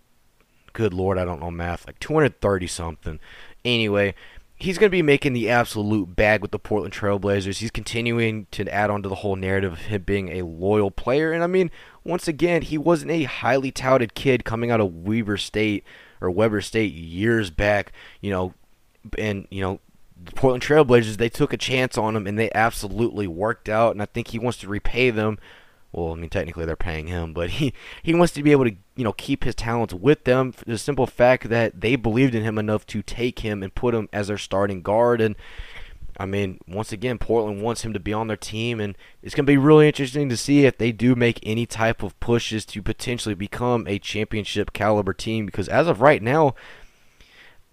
good 0.73 0.95
lord, 0.95 1.19
I 1.19 1.25
don't 1.25 1.39
know 1.39 1.51
math, 1.51 1.86
like 1.86 1.99
230 1.99 2.65
something. 2.65 3.19
Anyway, 3.63 4.15
he's 4.55 4.79
going 4.79 4.89
to 4.89 4.95
be 4.95 5.03
making 5.03 5.34
the 5.34 5.51
absolute 5.51 6.15
bag 6.15 6.41
with 6.41 6.49
the 6.49 6.57
Portland 6.57 6.93
Trailblazers. 6.93 7.59
He's 7.59 7.69
continuing 7.69 8.47
to 8.49 8.67
add 8.73 8.89
on 8.89 9.03
to 9.03 9.09
the 9.09 9.15
whole 9.15 9.36
narrative 9.36 9.73
of 9.73 9.79
him 9.81 10.01
being 10.01 10.29
a 10.29 10.41
loyal 10.41 10.89
player. 10.89 11.31
And 11.31 11.43
I 11.43 11.47
mean, 11.47 11.69
once 12.04 12.28
again, 12.28 12.62
he 12.62 12.78
wasn't 12.78 13.12
a 13.12 13.24
highly 13.24 13.72
touted 13.72 14.14
kid 14.14 14.45
coming 14.45 14.72
out 14.72 14.82
of 14.82 14.93
Weber 14.93 15.38
State 15.38 15.84
or 16.22 16.30
Weber 16.30 16.62
State 16.62 16.93
years 16.93 17.49
back, 17.49 17.91
you 18.22 18.32
know, 18.32 18.54
and, 19.18 19.47
you 19.49 19.62
know, 19.62 19.80
the 20.24 20.32
Portland 20.32 20.64
Trailblazers, 20.64 21.18
they 21.18 21.30
took 21.30 21.54
a 21.54 21.58
chance 21.58 21.97
on 21.97 22.16
him 22.16 22.28
and 22.28 22.39
they 22.39 22.49
absolutely 22.56 23.28
worked 23.28 23.68
out. 23.68 23.91
And 23.91 24.01
I 24.01 24.06
think 24.06 24.30
he 24.30 24.39
wants 24.39 24.58
to 24.60 24.68
repay 24.68 25.10
them. 25.10 25.38
Well, 25.91 26.14
I 26.14 26.16
mean, 26.16 26.30
technically 26.30 26.66
they're 26.66 26.76
paying 26.76 27.08
him, 27.08 27.34
but 27.34 27.51
he, 27.51 27.74
he 28.01 28.16
wants 28.16 28.34
to 28.34 28.41
be 28.41 28.51
able 28.51 28.66
to, 28.66 28.76
you 28.95 29.04
know, 29.04 29.14
keep 29.14 29.43
his 29.43 29.54
talents 29.54 29.93
with 29.93 30.24
them 30.24 30.51
for 30.51 30.66
the 30.66 30.78
simple 30.78 31.06
fact 31.06 31.49
that 31.49 31.82
they 31.82 31.95
believed 31.95 32.34
in 32.34 32.43
him 32.43 32.58
enough 32.58 32.88
to 32.88 33.04
take 33.04 33.39
him 33.39 33.62
and 33.62 33.76
put 33.76 33.93
him 33.93 34.10
as 34.12 34.28
their 34.28 34.38
starting 34.38 34.82
guard. 34.82 35.22
And, 35.22 35.36
I 36.18 36.26
mean, 36.26 36.59
once 36.68 36.91
again, 36.91 37.18
Portland 37.18 37.61
wants 37.61 37.84
him 37.84 37.93
to 37.93 37.99
be 37.99 38.14
on 38.14 38.28
their 38.28 38.38
team, 38.38 38.80
and 38.80 38.95
it's 39.22 39.34
going 39.34 39.45
to 39.45 39.51
be 39.51 39.57
really 39.57 39.88
interesting 39.88 40.30
to 40.30 40.38
see 40.38 40.66
if 40.66 40.78
they 40.78 40.91
do 40.91 41.16
make 41.16 41.39
any 41.43 41.66
type 41.66 42.03
of 42.03 42.20
pushes 42.20 42.66
to 42.68 42.82
potentially 42.82 43.36
become 43.36 43.88
a 43.88 43.99
championship 43.99 44.74
caliber 44.74 45.14
team. 45.14 45.45
Because 45.45 45.68
as 45.68 45.88
of 45.88 46.01
right 46.01 46.22
now, 46.22 46.55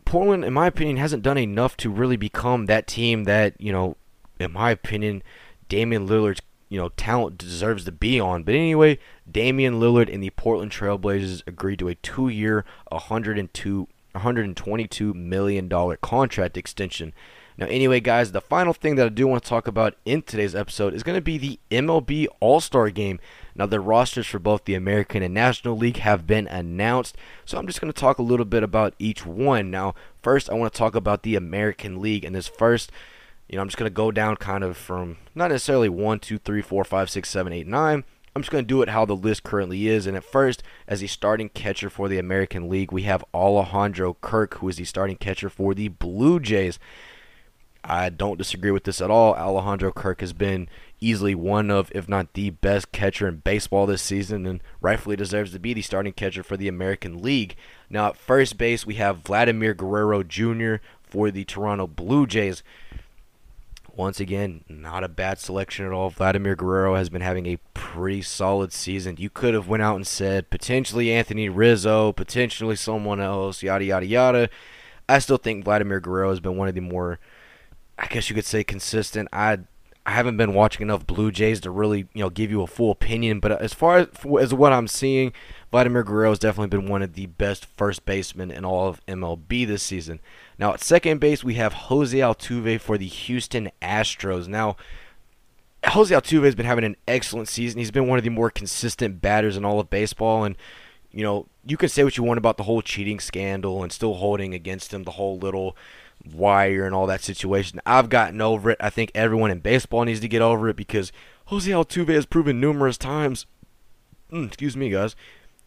Portland, 0.05 0.45
in 0.45 0.53
my 0.53 0.66
opinion, 0.66 0.97
hasn't 0.97 1.22
done 1.22 1.38
enough 1.38 1.76
to 1.78 1.91
really 1.91 2.16
become 2.16 2.66
that 2.66 2.86
team 2.86 3.24
that 3.24 3.61
you 3.61 3.72
know, 3.72 3.97
in 4.38 4.53
my 4.53 4.70
opinion, 4.70 5.22
Damian 5.68 6.09
Lillard's 6.09 6.43
you 6.68 6.78
know 6.78 6.88
talent 6.91 7.36
deserves 7.36 7.84
to 7.84 7.93
be 7.93 8.18
on. 8.18 8.43
But 8.43 8.55
anyway, 8.55 8.99
Damian 9.30 9.78
Lillard 9.78 10.12
and 10.12 10.22
the 10.22 10.30
Portland 10.30 10.72
Trailblazers 10.72 11.43
agreed 11.47 11.78
to 11.80 11.88
a 11.88 11.95
two-year, 11.97 12.64
102, 12.88 13.88
122 14.12 15.14
million 15.14 15.68
dollar 15.68 15.97
contract 15.97 16.57
extension. 16.57 17.12
Now, 17.61 17.66
anyway, 17.66 18.00
guys, 18.00 18.32
the 18.32 18.40
final 18.40 18.72
thing 18.72 18.96
that 18.96 19.04
I 19.04 19.11
do 19.11 19.26
want 19.26 19.42
to 19.42 19.48
talk 19.48 19.68
about 19.68 19.94
in 20.06 20.22
today's 20.22 20.54
episode 20.54 20.94
is 20.94 21.02
going 21.02 21.18
to 21.18 21.20
be 21.20 21.36
the 21.36 21.61
MLB 21.70 22.26
All 22.40 22.58
Star 22.58 22.88
Game. 22.88 23.20
Now, 23.54 23.66
the 23.66 23.80
rosters 23.80 24.26
for 24.26 24.38
both 24.38 24.64
the 24.64 24.72
American 24.72 25.22
and 25.22 25.34
National 25.34 25.76
League 25.76 25.98
have 25.98 26.26
been 26.26 26.48
announced, 26.48 27.18
so 27.44 27.58
I'm 27.58 27.66
just 27.66 27.78
going 27.78 27.92
to 27.92 28.00
talk 28.00 28.18
a 28.18 28.22
little 28.22 28.46
bit 28.46 28.62
about 28.62 28.94
each 28.98 29.26
one. 29.26 29.70
Now, 29.70 29.94
first, 30.22 30.48
I 30.48 30.54
want 30.54 30.72
to 30.72 30.78
talk 30.78 30.94
about 30.94 31.22
the 31.22 31.36
American 31.36 32.00
League, 32.00 32.24
and 32.24 32.34
this 32.34 32.48
first, 32.48 32.90
you 33.46 33.56
know, 33.56 33.62
I'm 33.62 33.68
just 33.68 33.76
going 33.76 33.90
to 33.90 33.94
go 33.94 34.11
down 34.11 34.36
kind 34.36 34.64
of 34.64 34.78
from 34.78 35.18
not 35.34 35.50
necessarily 35.50 35.90
1, 35.90 36.20
2, 36.20 36.38
3, 36.38 36.62
4, 36.62 36.82
5, 36.82 37.11
6, 37.11 37.28
7, 37.28 37.52
8, 37.52 37.66
9. 37.66 38.04
I'm 38.34 38.42
just 38.42 38.50
going 38.50 38.64
to 38.64 38.68
do 38.68 38.80
it 38.80 38.88
how 38.88 39.04
the 39.04 39.16
list 39.16 39.42
currently 39.42 39.86
is. 39.86 40.06
And 40.06 40.16
at 40.16 40.24
first, 40.24 40.62
as 40.88 41.00
the 41.00 41.08
starting 41.08 41.50
catcher 41.50 41.90
for 41.90 42.08
the 42.08 42.18
American 42.18 42.70
League, 42.70 42.90
we 42.90 43.02
have 43.02 43.24
Alejandro 43.34 44.16
Kirk, 44.22 44.54
who 44.54 44.68
is 44.70 44.76
the 44.76 44.84
starting 44.84 45.16
catcher 45.16 45.50
for 45.50 45.74
the 45.74 45.88
Blue 45.88 46.40
Jays. 46.40 46.78
I 47.83 48.11
don't 48.11 48.39
disagree 48.39 48.70
with 48.70 48.85
this 48.85 49.01
at 49.01 49.11
all. 49.11 49.35
Alejandro 49.35 49.93
Kirk 49.93 50.20
has 50.20 50.33
been 50.33 50.68
easily 51.01 51.35
one 51.35 51.70
of, 51.70 51.91
if 51.95 52.09
not 52.09 52.35
the 52.35 52.51
best 52.51 52.93
catcher 52.93 53.26
in 53.26 53.37
baseball 53.37 53.87
this 53.87 54.03
season, 54.03 54.47
and 54.47 54.62
rightfully 54.81 55.16
deserves 55.16 55.53
to 55.53 55.59
be 55.59 55.72
the 55.72 55.83
starting 55.83 56.12
catcher 56.12 56.43
for 56.43 56.57
the 56.57 56.68
American 56.68 57.22
League. 57.22 57.57
Now, 57.89 58.09
at 58.09 58.16
first 58.16 58.59
base, 58.59 58.85
we 58.85 58.95
have 58.97 59.18
Vladimir 59.18 59.74
Guerrero 59.74 60.22
Jr. 60.22 60.76
for 61.03 61.31
the 61.31 61.45
Toronto 61.45 61.87
Blue 61.87 62.26
Jays. 62.26 62.62
Once 63.97 64.20
again, 64.20 64.62
not 64.68 65.03
a 65.03 65.09
bad 65.09 65.39
selection 65.39 65.85
at 65.85 65.93
all. 65.93 66.11
Vladimir 66.11 66.55
Guerrero 66.55 66.95
has 66.95 67.09
been 67.09 67.22
having 67.22 67.47
a 67.47 67.59
pretty 67.74 68.22
solid 68.22 68.72
season. 68.72 69.16
You 69.18 69.31
could 69.31 69.53
have 69.53 69.68
went 69.68 69.83
out 69.83 69.97
and 69.97 70.07
said 70.07 70.49
potentially 70.49 71.12
Anthony 71.12 71.49
Rizzo, 71.49 72.12
potentially 72.12 72.76
someone 72.76 73.20
else, 73.20 73.62
yada 73.62 73.85
yada 73.85 74.07
yada. 74.07 74.51
I 75.09 75.18
still 75.18 75.39
think 75.39 75.64
Vladimir 75.64 75.99
Guerrero 75.99 76.31
has 76.31 76.41
been 76.41 76.57
one 76.57 76.68
of 76.68 76.74
the 76.74 76.81
more 76.81 77.18
I 78.01 78.07
guess 78.07 78.30
you 78.30 78.34
could 78.34 78.46
say 78.46 78.64
consistent. 78.64 79.28
I 79.32 79.59
I 80.07 80.12
haven't 80.12 80.38
been 80.38 80.55
watching 80.55 80.82
enough 80.82 81.07
Blue 81.07 81.30
Jays 81.30 81.61
to 81.61 81.70
really 81.70 82.09
you 82.14 82.22
know 82.22 82.30
give 82.30 82.51
you 82.51 82.62
a 82.62 82.66
full 82.66 82.90
opinion, 82.90 83.38
but 83.38 83.53
as 83.53 83.74
far 83.74 83.98
as, 83.98 84.09
as 84.40 84.55
what 84.55 84.72
I'm 84.72 84.88
seeing, 84.88 85.34
Vladimir 85.70 86.03
Guerrero 86.03 86.30
has 86.30 86.38
definitely 86.38 86.76
been 86.76 86.88
one 86.88 87.03
of 87.03 87.12
the 87.12 87.26
best 87.26 87.66
first 87.66 88.07
basemen 88.07 88.51
in 88.51 88.64
all 88.64 88.88
of 88.88 89.05
MLB 89.07 89.66
this 89.66 89.82
season. 89.82 90.20
Now 90.59 90.72
at 90.72 90.80
second 90.80 91.20
base 91.20 91.44
we 91.44 91.55
have 91.55 91.74
Jose 91.74 92.16
Altuve 92.16 92.80
for 92.80 92.96
the 92.98 93.07
Houston 93.07 93.70
Astros. 93.80 94.48
Now. 94.48 94.76
Jose 95.82 96.14
Altuve 96.14 96.44
has 96.44 96.55
been 96.55 96.66
having 96.66 96.84
an 96.84 96.96
excellent 97.09 97.48
season. 97.48 97.78
He's 97.78 97.90
been 97.90 98.07
one 98.07 98.18
of 98.18 98.24
the 98.24 98.28
more 98.28 98.51
consistent 98.51 99.22
batters 99.22 99.57
in 99.57 99.64
all 99.64 99.80
of 99.80 99.88
baseball, 99.88 100.44
and 100.44 100.55
you 101.11 101.22
know 101.22 101.46
you 101.64 101.78
can 101.78 101.88
say 101.88 102.05
what 102.05 102.18
you 102.18 102.22
want 102.22 102.36
about 102.36 102.59
the 102.59 102.64
whole 102.64 102.82
cheating 102.82 103.18
scandal 103.18 103.82
and 103.82 103.90
still 103.90 104.12
holding 104.12 104.53
against 104.53 104.92
him 104.92 105.05
the 105.05 105.12
whole 105.12 105.38
little 105.38 105.74
wire 106.24 106.86
and 106.86 106.94
all 106.94 107.06
that 107.06 107.22
situation. 107.22 107.80
I've 107.86 108.08
gotten 108.08 108.40
over 108.40 108.70
it. 108.70 108.78
I 108.80 108.90
think 108.90 109.10
everyone 109.14 109.50
in 109.50 109.60
baseball 109.60 110.04
needs 110.04 110.20
to 110.20 110.28
get 110.28 110.42
over 110.42 110.68
it 110.68 110.76
because 110.76 111.12
Jose 111.46 111.70
Altuve 111.70 112.14
has 112.14 112.26
proven 112.26 112.60
numerous 112.60 112.98
times, 112.98 113.46
mm, 114.30 114.46
excuse 114.46 114.76
me, 114.76 114.90
guys, 114.90 115.16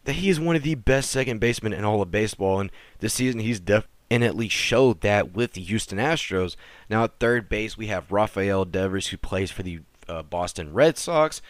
that 0.04 0.14
he 0.14 0.28
is 0.28 0.40
one 0.40 0.56
of 0.56 0.62
the 0.62 0.74
best 0.74 1.10
second 1.10 1.40
basemen 1.40 1.72
in 1.72 1.84
all 1.84 2.02
of 2.02 2.10
baseball. 2.10 2.60
And 2.60 2.70
this 3.00 3.14
season, 3.14 3.40
he's 3.40 3.60
definitely 3.60 4.48
showed 4.48 5.00
that 5.00 5.32
with 5.32 5.52
the 5.52 5.62
Houston 5.62 5.98
Astros. 5.98 6.56
Now 6.88 7.04
at 7.04 7.18
third 7.18 7.48
base, 7.48 7.76
we 7.76 7.88
have 7.88 8.12
Rafael 8.12 8.64
Devers, 8.64 9.08
who 9.08 9.16
plays 9.16 9.50
for 9.50 9.62
the 9.62 9.80
uh, 10.08 10.22
Boston 10.22 10.72
Red 10.72 10.98
Sox. 10.98 11.40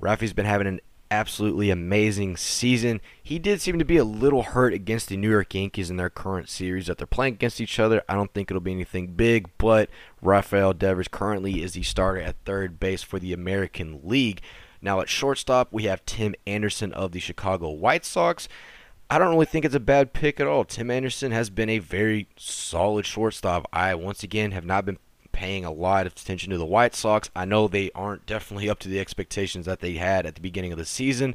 Rafi's 0.00 0.32
been 0.32 0.46
having 0.46 0.66
an 0.66 0.80
absolutely 1.12 1.68
amazing 1.68 2.38
season. 2.38 2.98
He 3.22 3.38
did 3.38 3.60
seem 3.60 3.78
to 3.78 3.84
be 3.84 3.98
a 3.98 4.04
little 4.04 4.42
hurt 4.42 4.72
against 4.72 5.08
the 5.08 5.18
New 5.18 5.30
York 5.30 5.54
Yankees 5.54 5.90
in 5.90 5.98
their 5.98 6.08
current 6.08 6.48
series 6.48 6.86
that 6.86 6.96
they're 6.96 7.06
playing 7.06 7.34
against 7.34 7.60
each 7.60 7.78
other. 7.78 8.02
I 8.08 8.14
don't 8.14 8.32
think 8.32 8.50
it'll 8.50 8.62
be 8.62 8.72
anything 8.72 9.08
big, 9.08 9.50
but 9.58 9.90
Rafael 10.22 10.72
Devers 10.72 11.08
currently 11.08 11.62
is 11.62 11.74
the 11.74 11.82
starter 11.82 12.22
at 12.22 12.36
third 12.46 12.80
base 12.80 13.02
for 13.02 13.18
the 13.18 13.34
American 13.34 14.00
League. 14.02 14.40
Now 14.80 15.00
at 15.00 15.10
shortstop, 15.10 15.68
we 15.70 15.84
have 15.84 16.04
Tim 16.06 16.34
Anderson 16.46 16.94
of 16.94 17.12
the 17.12 17.20
Chicago 17.20 17.68
White 17.68 18.06
Sox. 18.06 18.48
I 19.10 19.18
don't 19.18 19.34
really 19.34 19.44
think 19.44 19.66
it's 19.66 19.74
a 19.74 19.80
bad 19.80 20.14
pick 20.14 20.40
at 20.40 20.46
all. 20.46 20.64
Tim 20.64 20.90
Anderson 20.90 21.30
has 21.30 21.50
been 21.50 21.68
a 21.68 21.78
very 21.78 22.26
solid 22.38 23.04
shortstop. 23.04 23.68
I 23.70 23.94
once 23.94 24.22
again 24.22 24.52
have 24.52 24.64
not 24.64 24.86
been 24.86 24.98
paying 25.32 25.64
a 25.64 25.72
lot 25.72 26.06
of 26.06 26.12
attention 26.12 26.50
to 26.50 26.58
the 26.58 26.66
White 26.66 26.94
Sox. 26.94 27.30
I 27.34 27.44
know 27.44 27.66
they 27.66 27.90
aren't 27.94 28.26
definitely 28.26 28.68
up 28.70 28.78
to 28.80 28.88
the 28.88 29.00
expectations 29.00 29.66
that 29.66 29.80
they 29.80 29.94
had 29.94 30.26
at 30.26 30.34
the 30.34 30.40
beginning 30.40 30.72
of 30.72 30.78
the 30.78 30.84
season, 30.84 31.34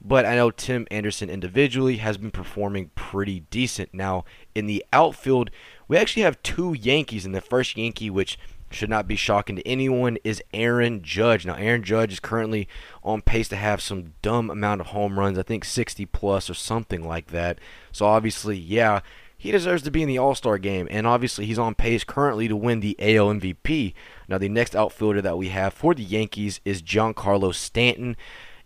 but 0.00 0.24
I 0.24 0.34
know 0.34 0.50
Tim 0.50 0.86
Anderson 0.90 1.30
individually 1.30 1.98
has 1.98 2.16
been 2.16 2.30
performing 2.30 2.90
pretty 2.94 3.40
decent. 3.50 3.92
Now, 3.92 4.24
in 4.54 4.66
the 4.66 4.84
outfield, 4.92 5.50
we 5.88 5.96
actually 5.96 6.22
have 6.22 6.42
two 6.42 6.72
Yankees, 6.74 7.24
and 7.24 7.34
the 7.34 7.40
first 7.40 7.76
Yankee, 7.76 8.10
which 8.10 8.38
should 8.70 8.90
not 8.90 9.06
be 9.06 9.16
shocking 9.16 9.56
to 9.56 9.68
anyone, 9.68 10.16
is 10.24 10.42
Aaron 10.54 11.02
Judge. 11.02 11.44
Now, 11.44 11.54
Aaron 11.54 11.82
Judge 11.82 12.12
is 12.12 12.20
currently 12.20 12.68
on 13.04 13.22
pace 13.22 13.48
to 13.48 13.56
have 13.56 13.80
some 13.80 14.14
dumb 14.22 14.50
amount 14.50 14.80
of 14.80 14.88
home 14.88 15.18
runs, 15.18 15.38
I 15.38 15.42
think 15.42 15.64
60 15.64 16.06
plus 16.06 16.48
or 16.48 16.54
something 16.54 17.06
like 17.06 17.28
that. 17.28 17.58
So, 17.92 18.06
obviously, 18.06 18.56
yeah, 18.56 19.00
he 19.42 19.50
deserves 19.50 19.82
to 19.82 19.90
be 19.90 20.02
in 20.02 20.08
the 20.08 20.18
All 20.18 20.36
Star 20.36 20.56
game, 20.56 20.86
and 20.88 21.04
obviously, 21.04 21.46
he's 21.46 21.58
on 21.58 21.74
pace 21.74 22.04
currently 22.04 22.46
to 22.46 22.54
win 22.54 22.78
the 22.78 22.94
AL 23.00 23.34
MVP. 23.34 23.92
Now, 24.28 24.38
the 24.38 24.48
next 24.48 24.76
outfielder 24.76 25.20
that 25.20 25.36
we 25.36 25.48
have 25.48 25.74
for 25.74 25.96
the 25.96 26.04
Yankees 26.04 26.60
is 26.64 26.80
Giancarlo 26.80 27.52
Stanton, 27.52 28.16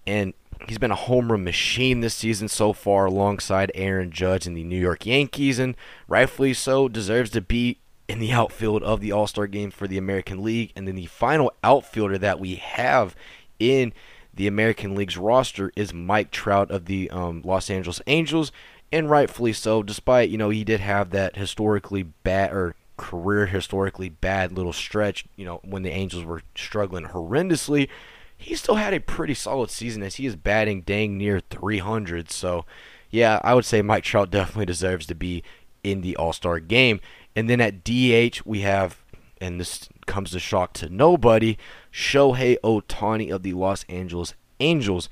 and 0.07 0.35
he's 0.69 0.77
been 0.77 0.91
a 0.91 0.95
home 0.95 1.33
run 1.33 1.45
machine 1.45 2.01
this 2.01 2.13
season 2.13 2.49
so 2.49 2.75
far 2.75 3.07
alongside 3.07 3.73
Aaron 3.75 4.11
Judge 4.11 4.47
in 4.47 4.53
the 4.53 4.65
New 4.65 4.79
York 4.79 5.07
Yankees, 5.07 5.59
and 5.59 5.79
rightfully 6.09 6.53
so, 6.53 6.89
deserves 6.89 7.31
to 7.31 7.41
be 7.41 7.79
in 8.07 8.19
the 8.19 8.33
outfield 8.33 8.83
of 8.83 9.01
the 9.01 9.13
All 9.13 9.27
Star 9.27 9.47
game 9.47 9.71
for 9.71 9.89
the 9.89 9.97
American 9.97 10.45
League. 10.45 10.73
And 10.77 10.87
then 10.87 10.97
the 10.97 11.07
final 11.07 11.55
outfielder 11.65 12.19
that 12.19 12.39
we 12.39 12.57
have 12.57 13.17
in 13.59 13.95
the 14.35 14.47
American 14.47 14.95
League's 14.95 15.17
roster 15.17 15.73
is 15.75 15.95
Mike 15.95 16.31
Trout 16.31 16.71
of 16.71 16.85
the 16.85 17.09
um, 17.09 17.41
Los 17.47 17.71
Angeles 17.71 18.03
Angels, 18.07 18.53
and 18.93 19.11
rightfully 19.11 19.53
so, 19.53 19.83
despite, 19.83 20.31
you 20.31 20.39
know, 20.39 20.51
he 20.51 20.65
did 20.65 20.81
have 20.81 21.11
that 21.11 21.37
historically 21.37 22.03
bad 22.03 22.53
or 22.53 22.75
career 22.97 23.47
historically 23.47 24.09
bad 24.09 24.53
little 24.53 24.73
stretch, 24.73 25.27
you 25.37 25.45
know, 25.45 25.61
when 25.65 25.83
the 25.83 25.91
Angels 25.91 26.25
were 26.25 26.43
struggling 26.55 27.07
horrendously. 27.07 27.89
He 28.37 28.55
still 28.55 28.77
had 28.77 28.95
a 28.95 29.01
pretty 29.01 29.35
solid 29.35 29.71
season 29.71 30.03
as 30.03 30.17
he 30.17 30.27
is 30.27 30.37
batting 30.37 30.83
dang 30.83 31.17
near 31.17 31.41
300. 31.41 32.31
So, 32.31 32.65
yeah, 33.11 33.41
I 33.43 33.55
would 33.55 33.65
say 33.65 33.83
Mike 33.83 34.05
Trout 34.05 34.31
definitely 34.33 34.67
deserves 34.67 35.07
to 35.07 35.15
be 35.15 35.43
in 35.83 36.01
the 36.01 36.17
All 36.17 36.33
Star 36.33 36.61
game. 36.61 37.01
And 37.35 37.51
then 37.51 37.61
at 37.61 37.85
DH, 37.85 38.43
we 38.45 38.61
have, 38.61 39.03
and 39.41 39.61
this 39.61 39.89
comes 40.07 40.35
as 40.35 40.43
shock 40.43 40.73
to 40.75 40.89
nobody, 40.89 41.59
Shohei 41.93 42.57
Ohtani 42.63 43.31
of 43.31 43.43
the 43.43 43.53
Los 43.53 43.85
Angeles 43.89 44.35
Angels. 44.61 45.09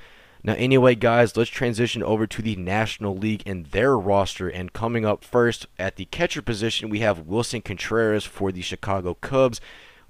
Now, 0.46 0.52
anyway, 0.54 0.94
guys, 0.94 1.38
let's 1.38 1.48
transition 1.48 2.02
over 2.02 2.26
to 2.26 2.42
the 2.42 2.54
National 2.54 3.16
League 3.16 3.42
and 3.46 3.64
their 3.66 3.96
roster. 3.96 4.46
And 4.46 4.74
coming 4.74 5.06
up 5.06 5.24
first 5.24 5.66
at 5.78 5.96
the 5.96 6.04
catcher 6.04 6.42
position, 6.42 6.90
we 6.90 6.98
have 6.98 7.26
Willson 7.26 7.64
Contreras 7.64 8.24
for 8.26 8.52
the 8.52 8.60
Chicago 8.60 9.14
Cubs. 9.14 9.58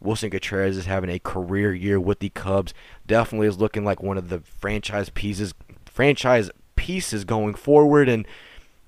Willson 0.02 0.32
Contreras 0.32 0.76
is 0.76 0.86
having 0.86 1.08
a 1.08 1.20
career 1.20 1.72
year 1.72 2.00
with 2.00 2.18
the 2.18 2.30
Cubs. 2.30 2.74
Definitely 3.06 3.46
is 3.46 3.58
looking 3.60 3.84
like 3.84 4.02
one 4.02 4.18
of 4.18 4.28
the 4.28 4.40
franchise 4.40 5.08
pieces, 5.08 5.54
franchise 5.86 6.50
pieces 6.74 7.24
going 7.24 7.54
forward, 7.54 8.08
and 8.08 8.26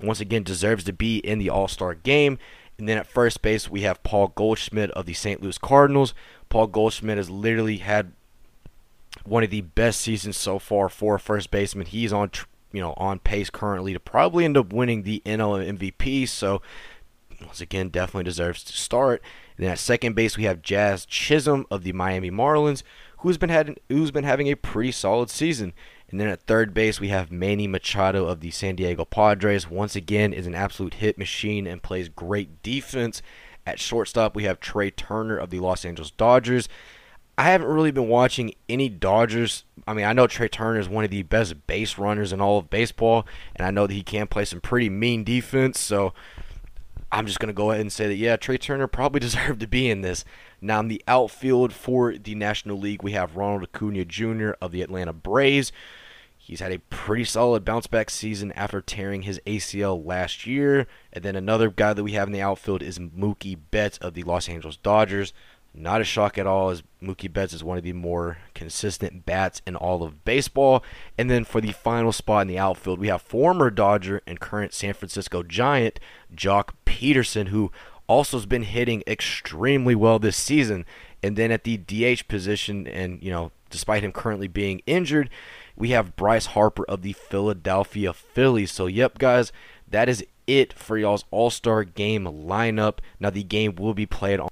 once 0.02 0.20
again 0.20 0.42
deserves 0.42 0.82
to 0.82 0.92
be 0.92 1.18
in 1.18 1.38
the 1.38 1.48
All 1.48 1.68
Star 1.68 1.94
game. 1.94 2.40
And 2.76 2.88
then 2.88 2.98
at 2.98 3.06
first 3.06 3.40
base, 3.40 3.70
we 3.70 3.82
have 3.82 4.02
Paul 4.02 4.32
Goldschmidt 4.34 4.90
of 4.90 5.06
the 5.06 5.14
St. 5.14 5.40
Louis 5.40 5.58
Cardinals. 5.58 6.12
Paul 6.48 6.66
Goldschmidt 6.66 7.18
has 7.18 7.30
literally 7.30 7.78
had 7.78 8.12
one 9.26 9.42
of 9.42 9.50
the 9.50 9.60
best 9.62 10.00
seasons 10.00 10.36
so 10.36 10.58
far 10.58 10.88
for 10.88 11.16
a 11.16 11.20
first 11.20 11.50
baseman. 11.50 11.86
He's 11.86 12.12
on, 12.12 12.30
you 12.72 12.80
know, 12.80 12.94
on 12.96 13.18
pace 13.18 13.50
currently 13.50 13.92
to 13.92 14.00
probably 14.00 14.44
end 14.44 14.56
up 14.56 14.72
winning 14.72 15.02
the 15.02 15.22
NL 15.26 15.78
MVP. 15.78 16.28
So 16.28 16.62
once 17.40 17.60
again, 17.60 17.88
definitely 17.88 18.24
deserves 18.24 18.62
to 18.64 18.72
start. 18.72 19.22
And 19.56 19.64
then 19.64 19.72
at 19.72 19.78
second 19.78 20.14
base, 20.14 20.36
we 20.36 20.44
have 20.44 20.62
Jazz 20.62 21.06
Chisholm 21.06 21.66
of 21.70 21.82
the 21.82 21.92
Miami 21.92 22.30
Marlins, 22.30 22.82
who's 23.18 23.38
been 23.38 23.50
had 23.50 23.78
who's 23.88 24.10
been 24.10 24.24
having 24.24 24.48
a 24.48 24.54
pretty 24.54 24.92
solid 24.92 25.30
season. 25.30 25.72
And 26.08 26.20
then 26.20 26.28
at 26.28 26.42
third 26.42 26.72
base, 26.72 27.00
we 27.00 27.08
have 27.08 27.32
Manny 27.32 27.66
Machado 27.66 28.26
of 28.26 28.40
the 28.40 28.50
San 28.50 28.76
Diego 28.76 29.04
Padres. 29.04 29.68
Once 29.68 29.96
again, 29.96 30.32
is 30.32 30.46
an 30.46 30.54
absolute 30.54 30.94
hit 30.94 31.18
machine 31.18 31.66
and 31.66 31.82
plays 31.82 32.08
great 32.08 32.62
defense. 32.62 33.22
At 33.66 33.80
shortstop, 33.80 34.36
we 34.36 34.44
have 34.44 34.60
Trea 34.60 34.92
Turner 34.92 35.36
of 35.36 35.50
the 35.50 35.58
Los 35.58 35.84
Angeles 35.84 36.12
Dodgers. 36.12 36.68
I 37.38 37.44
haven't 37.44 37.68
really 37.68 37.90
been 37.90 38.08
watching 38.08 38.54
any 38.68 38.88
Dodgers. 38.88 39.64
I 39.86 39.92
mean, 39.92 40.06
I 40.06 40.14
know 40.14 40.26
Trea 40.26 40.48
Turner 40.48 40.80
is 40.80 40.88
one 40.88 41.04
of 41.04 41.10
the 41.10 41.22
best 41.22 41.66
base 41.66 41.98
runners 41.98 42.32
in 42.32 42.40
all 42.40 42.58
of 42.58 42.70
baseball, 42.70 43.26
and 43.54 43.66
I 43.66 43.70
know 43.70 43.86
that 43.86 43.92
he 43.92 44.02
can 44.02 44.26
play 44.26 44.46
some 44.46 44.60
pretty 44.60 44.88
mean 44.88 45.22
defense. 45.22 45.78
So 45.78 46.14
I'm 47.12 47.26
just 47.26 47.38
going 47.38 47.48
to 47.48 47.54
go 47.54 47.70
ahead 47.70 47.82
and 47.82 47.92
say 47.92 48.08
that, 48.08 48.16
yeah, 48.16 48.36
Trea 48.36 48.56
Turner 48.56 48.86
probably 48.86 49.20
deserved 49.26 49.60
to 49.60 49.66
be 49.66 49.90
in 49.90 50.00
this. 50.00 50.24
Now, 50.62 50.80
in 50.80 50.88
the 50.88 51.02
outfield 51.06 51.74
for 51.74 52.16
the 52.16 52.34
National 52.34 52.78
League, 52.78 53.02
we 53.02 53.12
have 53.12 53.36
Ronald 53.36 53.64
Acuna 53.64 54.06
Jr. 54.06 54.52
of 54.62 54.72
the 54.72 54.80
Atlanta 54.80 55.12
Braves. 55.12 55.72
He's 56.38 56.60
had 56.60 56.72
a 56.72 56.78
pretty 56.78 57.24
solid 57.24 57.64
bounce 57.64 57.88
back 57.88 58.08
season 58.08 58.52
after 58.52 58.80
tearing 58.80 59.22
his 59.22 59.40
ACL 59.46 60.06
last 60.06 60.46
year. 60.46 60.86
And 61.12 61.24
then 61.24 61.34
another 61.34 61.70
guy 61.70 61.92
that 61.92 62.04
we 62.04 62.12
have 62.12 62.28
in 62.28 62.32
the 62.32 62.40
outfield 62.40 62.82
is 62.82 63.00
Mookie 63.00 63.58
Betts 63.70 63.98
of 63.98 64.14
the 64.14 64.22
Los 64.22 64.48
Angeles 64.48 64.76
Dodgers. 64.76 65.32
Not 65.78 66.00
a 66.00 66.04
shock 66.04 66.38
at 66.38 66.46
all, 66.46 66.70
as 66.70 66.82
Mookie 67.02 67.30
Betts 67.30 67.52
is 67.52 67.62
one 67.62 67.76
of 67.76 67.84
the 67.84 67.92
more 67.92 68.38
consistent 68.54 69.26
bats 69.26 69.60
in 69.66 69.76
all 69.76 70.02
of 70.02 70.24
baseball. 70.24 70.82
And 71.18 71.30
then 71.30 71.44
for 71.44 71.60
the 71.60 71.72
final 71.72 72.12
spot 72.12 72.42
in 72.42 72.48
the 72.48 72.58
outfield, 72.58 72.98
we 72.98 73.08
have 73.08 73.20
former 73.20 73.70
Dodger 73.70 74.22
and 74.26 74.40
current 74.40 74.72
San 74.72 74.94
Francisco 74.94 75.42
Giant, 75.42 76.00
Joc 76.34 76.70
Pederson, 76.86 77.48
who 77.48 77.70
also 78.06 78.38
has 78.38 78.46
been 78.46 78.62
hitting 78.62 79.02
extremely 79.06 79.94
well 79.94 80.18
this 80.18 80.36
season. 80.36 80.86
And 81.22 81.36
then 81.36 81.52
at 81.52 81.64
the 81.64 81.76
DH 81.76 82.26
position, 82.26 82.86
and 82.86 83.22
you 83.22 83.30
know, 83.30 83.52
despite 83.68 84.02
him 84.02 84.12
currently 84.12 84.48
being 84.48 84.80
injured, 84.86 85.28
we 85.76 85.90
have 85.90 86.16
Bryce 86.16 86.46
Harper 86.46 86.84
of 86.88 87.02
the 87.02 87.12
Philadelphia 87.12 88.14
Phillies. 88.14 88.72
So, 88.72 88.86
yep, 88.86 89.18
guys, 89.18 89.52
that 89.86 90.08
is 90.08 90.24
it 90.46 90.72
for 90.72 90.96
y'all's 90.96 91.24
All 91.30 91.50
Star 91.50 91.84
game 91.84 92.24
lineup. 92.24 92.98
Now, 93.20 93.30
the 93.30 93.42
game 93.42 93.74
will 93.74 93.94
be 93.94 94.06
played 94.06 94.40
on 94.40 94.48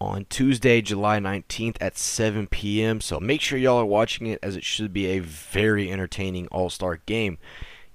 on 0.00 0.26
Tuesday, 0.28 0.80
July 0.80 1.18
19th 1.18 1.76
at 1.80 1.96
7 1.96 2.46
p.m. 2.46 3.00
So 3.00 3.18
make 3.18 3.40
sure 3.40 3.58
y'all 3.58 3.78
are 3.78 3.86
watching 3.86 4.26
it 4.26 4.38
as 4.42 4.56
it 4.56 4.64
should 4.64 4.92
be 4.92 5.06
a 5.06 5.20
very 5.20 5.90
entertaining 5.90 6.46
All 6.48 6.70
Star 6.70 7.00
game. 7.06 7.38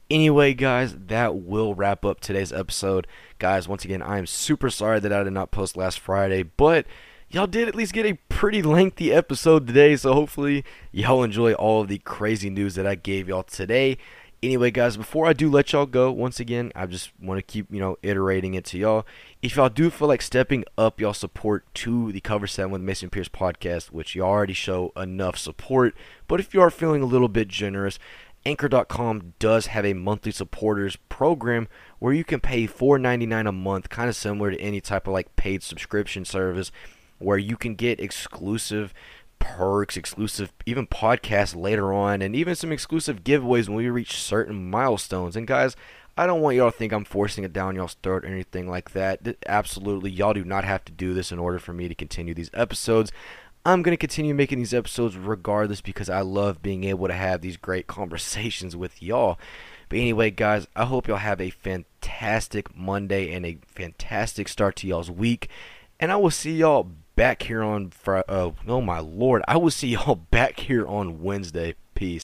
Anyway, 0.10 0.54
guys, 0.54 0.95
that 1.08 1.38
will 1.38 1.74
wrap 1.74 2.04
up 2.04 2.20
today's 2.20 2.52
episode. 2.52 3.08
Guys, 3.39 3.68
once 3.68 3.86
again, 3.86 4.02
I 4.02 4.18
am 4.18 4.26
super 4.26 4.70
sorry 4.70 4.99
that 4.99 5.14
I 5.14 5.24
did 5.24 5.32
not 5.32 5.52
post 5.52 5.78
last 5.78 5.99
Friday, 5.99 6.43
but 6.43 6.86
y'all 7.30 7.47
did 7.47 7.70
at 7.70 7.76
least 7.76 7.93
get 7.93 8.06
a 8.06 8.20
pretty 8.28 8.62
lengthy 8.62 9.14
episode 9.14 9.68
today, 9.68 9.95
so 9.95 10.14
hopefully 10.14 10.66
y'all 10.91 11.24
enjoy 11.24 11.54
all 11.54 11.82
of 11.82 11.88
the 11.88 11.99
crazy 11.99 12.49
news 12.49 12.76
that 12.76 12.86
I 12.86 12.95
gave 12.95 13.30
y'all 13.30 13.43
today. 13.43 13.97
Anyway, 14.43 14.72
guys, 14.72 14.97
before 14.97 15.28
I 15.28 15.34
do 15.34 15.49
let 15.49 15.72
y'all 15.72 15.86
go, 15.86 16.12
once 16.12 16.39
again, 16.39 16.72
I 16.76 16.88
just 16.88 17.12
want 17.22 17.38
to 17.38 17.43
keep, 17.43 17.68
you 17.72 17.80
know, 17.80 17.97
iterating 18.02 18.56
it 18.56 18.66
to 18.66 18.78
y'all. 18.78 19.06
If 19.42 19.56
y'all 19.56 19.70
do 19.70 19.89
feel 19.89 20.08
like 20.08 20.22
stepping 20.22 20.66
up 20.78 21.02
y'all 21.02 21.16
support 21.16 21.66
to 21.74 22.12
the 22.12 22.22
Cover 22.22 22.46
7 22.46 22.70
with 22.70 22.82
Mason 22.82 23.10
Pierce 23.10 23.28
podcast, 23.28 23.88
which 23.88 24.14
you 24.14 24.22
already 24.22 24.54
show 24.54 24.92
enough 24.96 25.36
support, 25.36 25.96
but 26.28 26.39
if 26.39 26.54
you 26.54 26.62
are 26.62 26.70
feeling 26.70 27.02
a 27.02 27.08
little 27.08 27.28
bit 27.28 27.48
generous, 27.48 27.98
Anchor.com 28.46 29.34
does 29.39 29.66
have 29.66 29.84
a 29.84 29.96
monthly 29.96 30.32
supporters 30.32 30.96
program 31.10 31.68
where 31.98 32.14
you 32.14 32.24
can 32.24 32.39
pay 32.39 32.68
$4.99 32.68 33.50
a 33.50 33.52
month, 33.52 33.89
kind 33.89 34.10
of 34.10 34.16
similar 34.16 34.52
to 34.52 34.62
any 34.62 34.80
type 34.80 35.08
of 35.08 35.14
like 35.14 35.36
paid 35.36 35.64
subscription 35.64 36.24
service, 36.24 36.72
where 37.18 37.39
you 37.39 37.58
can 37.58 37.74
get 37.74 38.00
exclusive 38.00 38.94
perks, 39.39 39.98
exclusive 39.98 40.54
even 40.68 40.86
podcasts 40.86 41.56
later 41.56 41.92
on, 41.92 42.22
and 42.22 42.36
even 42.36 42.54
some 42.54 42.72
exclusive 42.72 43.24
giveaways 43.24 43.68
when 43.68 43.78
we 43.78 43.89
reach 43.89 44.14
certain 44.18 44.70
milestones. 44.70 45.36
And 45.36 45.48
guys, 45.48 45.76
I 46.22 46.28
don't 46.28 46.41
want 46.41 46.55
y'all 46.55 46.69
to 46.69 46.78
think 46.78 46.93
I'm 46.93 47.03
forcing 47.03 47.45
it 47.45 47.51
down 47.51 47.76
y'all's 47.76 47.95
throat 47.95 48.26
or 48.26 48.28
anything 48.28 48.69
like 48.69 48.91
that. 48.91 49.38
Absolutely, 49.47 50.11
y'all 50.11 50.34
do 50.36 50.45
not 50.45 50.63
have 50.63 50.86
to 50.86 50.91
do 50.91 51.15
this 51.15 51.32
in 51.32 51.39
order 51.39 51.57
for 51.57 51.74
me 51.74 51.88
to 51.88 51.95
continue 51.95 52.36
these 52.36 52.51
episodes. 52.53 53.11
I'm 53.65 53.82
going 53.82 53.93
to 53.93 53.97
continue 53.97 54.36
making 54.36 54.59
these 54.59 54.72
episodes 54.72 55.17
regardless 55.17 55.82
because 55.82 56.11
I 56.11 56.22
love 56.22 56.61
being 56.61 56.84
able 56.84 57.07
to 57.07 57.15
have 57.15 57.41
these 57.41 57.57
great 57.57 57.88
conversations 57.97 58.76
with 58.76 59.01
y'all. 59.01 59.39
But 59.89 59.97
anyway, 59.97 60.30
guys, 60.30 60.67
I 60.76 60.86
hope 60.86 61.07
y'all 61.07 61.17
have 61.17 61.41
a 61.41 61.49
fantastic 61.49 62.78
Monday 62.78 63.34
and 63.34 63.43
a 63.43 63.57
fantastic 63.65 64.47
start 64.47 64.76
to 64.76 64.88
y'all's 64.88 65.09
week. 65.09 65.49
And 65.99 66.11
I 66.11 66.17
will 66.17 66.30
see 66.30 66.53
y'all 66.53 66.91
back 67.15 67.41
here 67.41 67.63
on 67.63 67.89
Friday. 67.89 68.26
Uh, 68.30 68.51
oh 68.67 68.82
my 68.82 68.99
lord, 68.99 69.41
I 69.47 69.57
will 69.57 69.72
see 69.72 69.88
y'all 69.88 70.13
back 70.30 70.59
here 70.59 70.86
on 70.86 71.24
Wednesday. 71.24 71.74
Peace. 71.95 72.22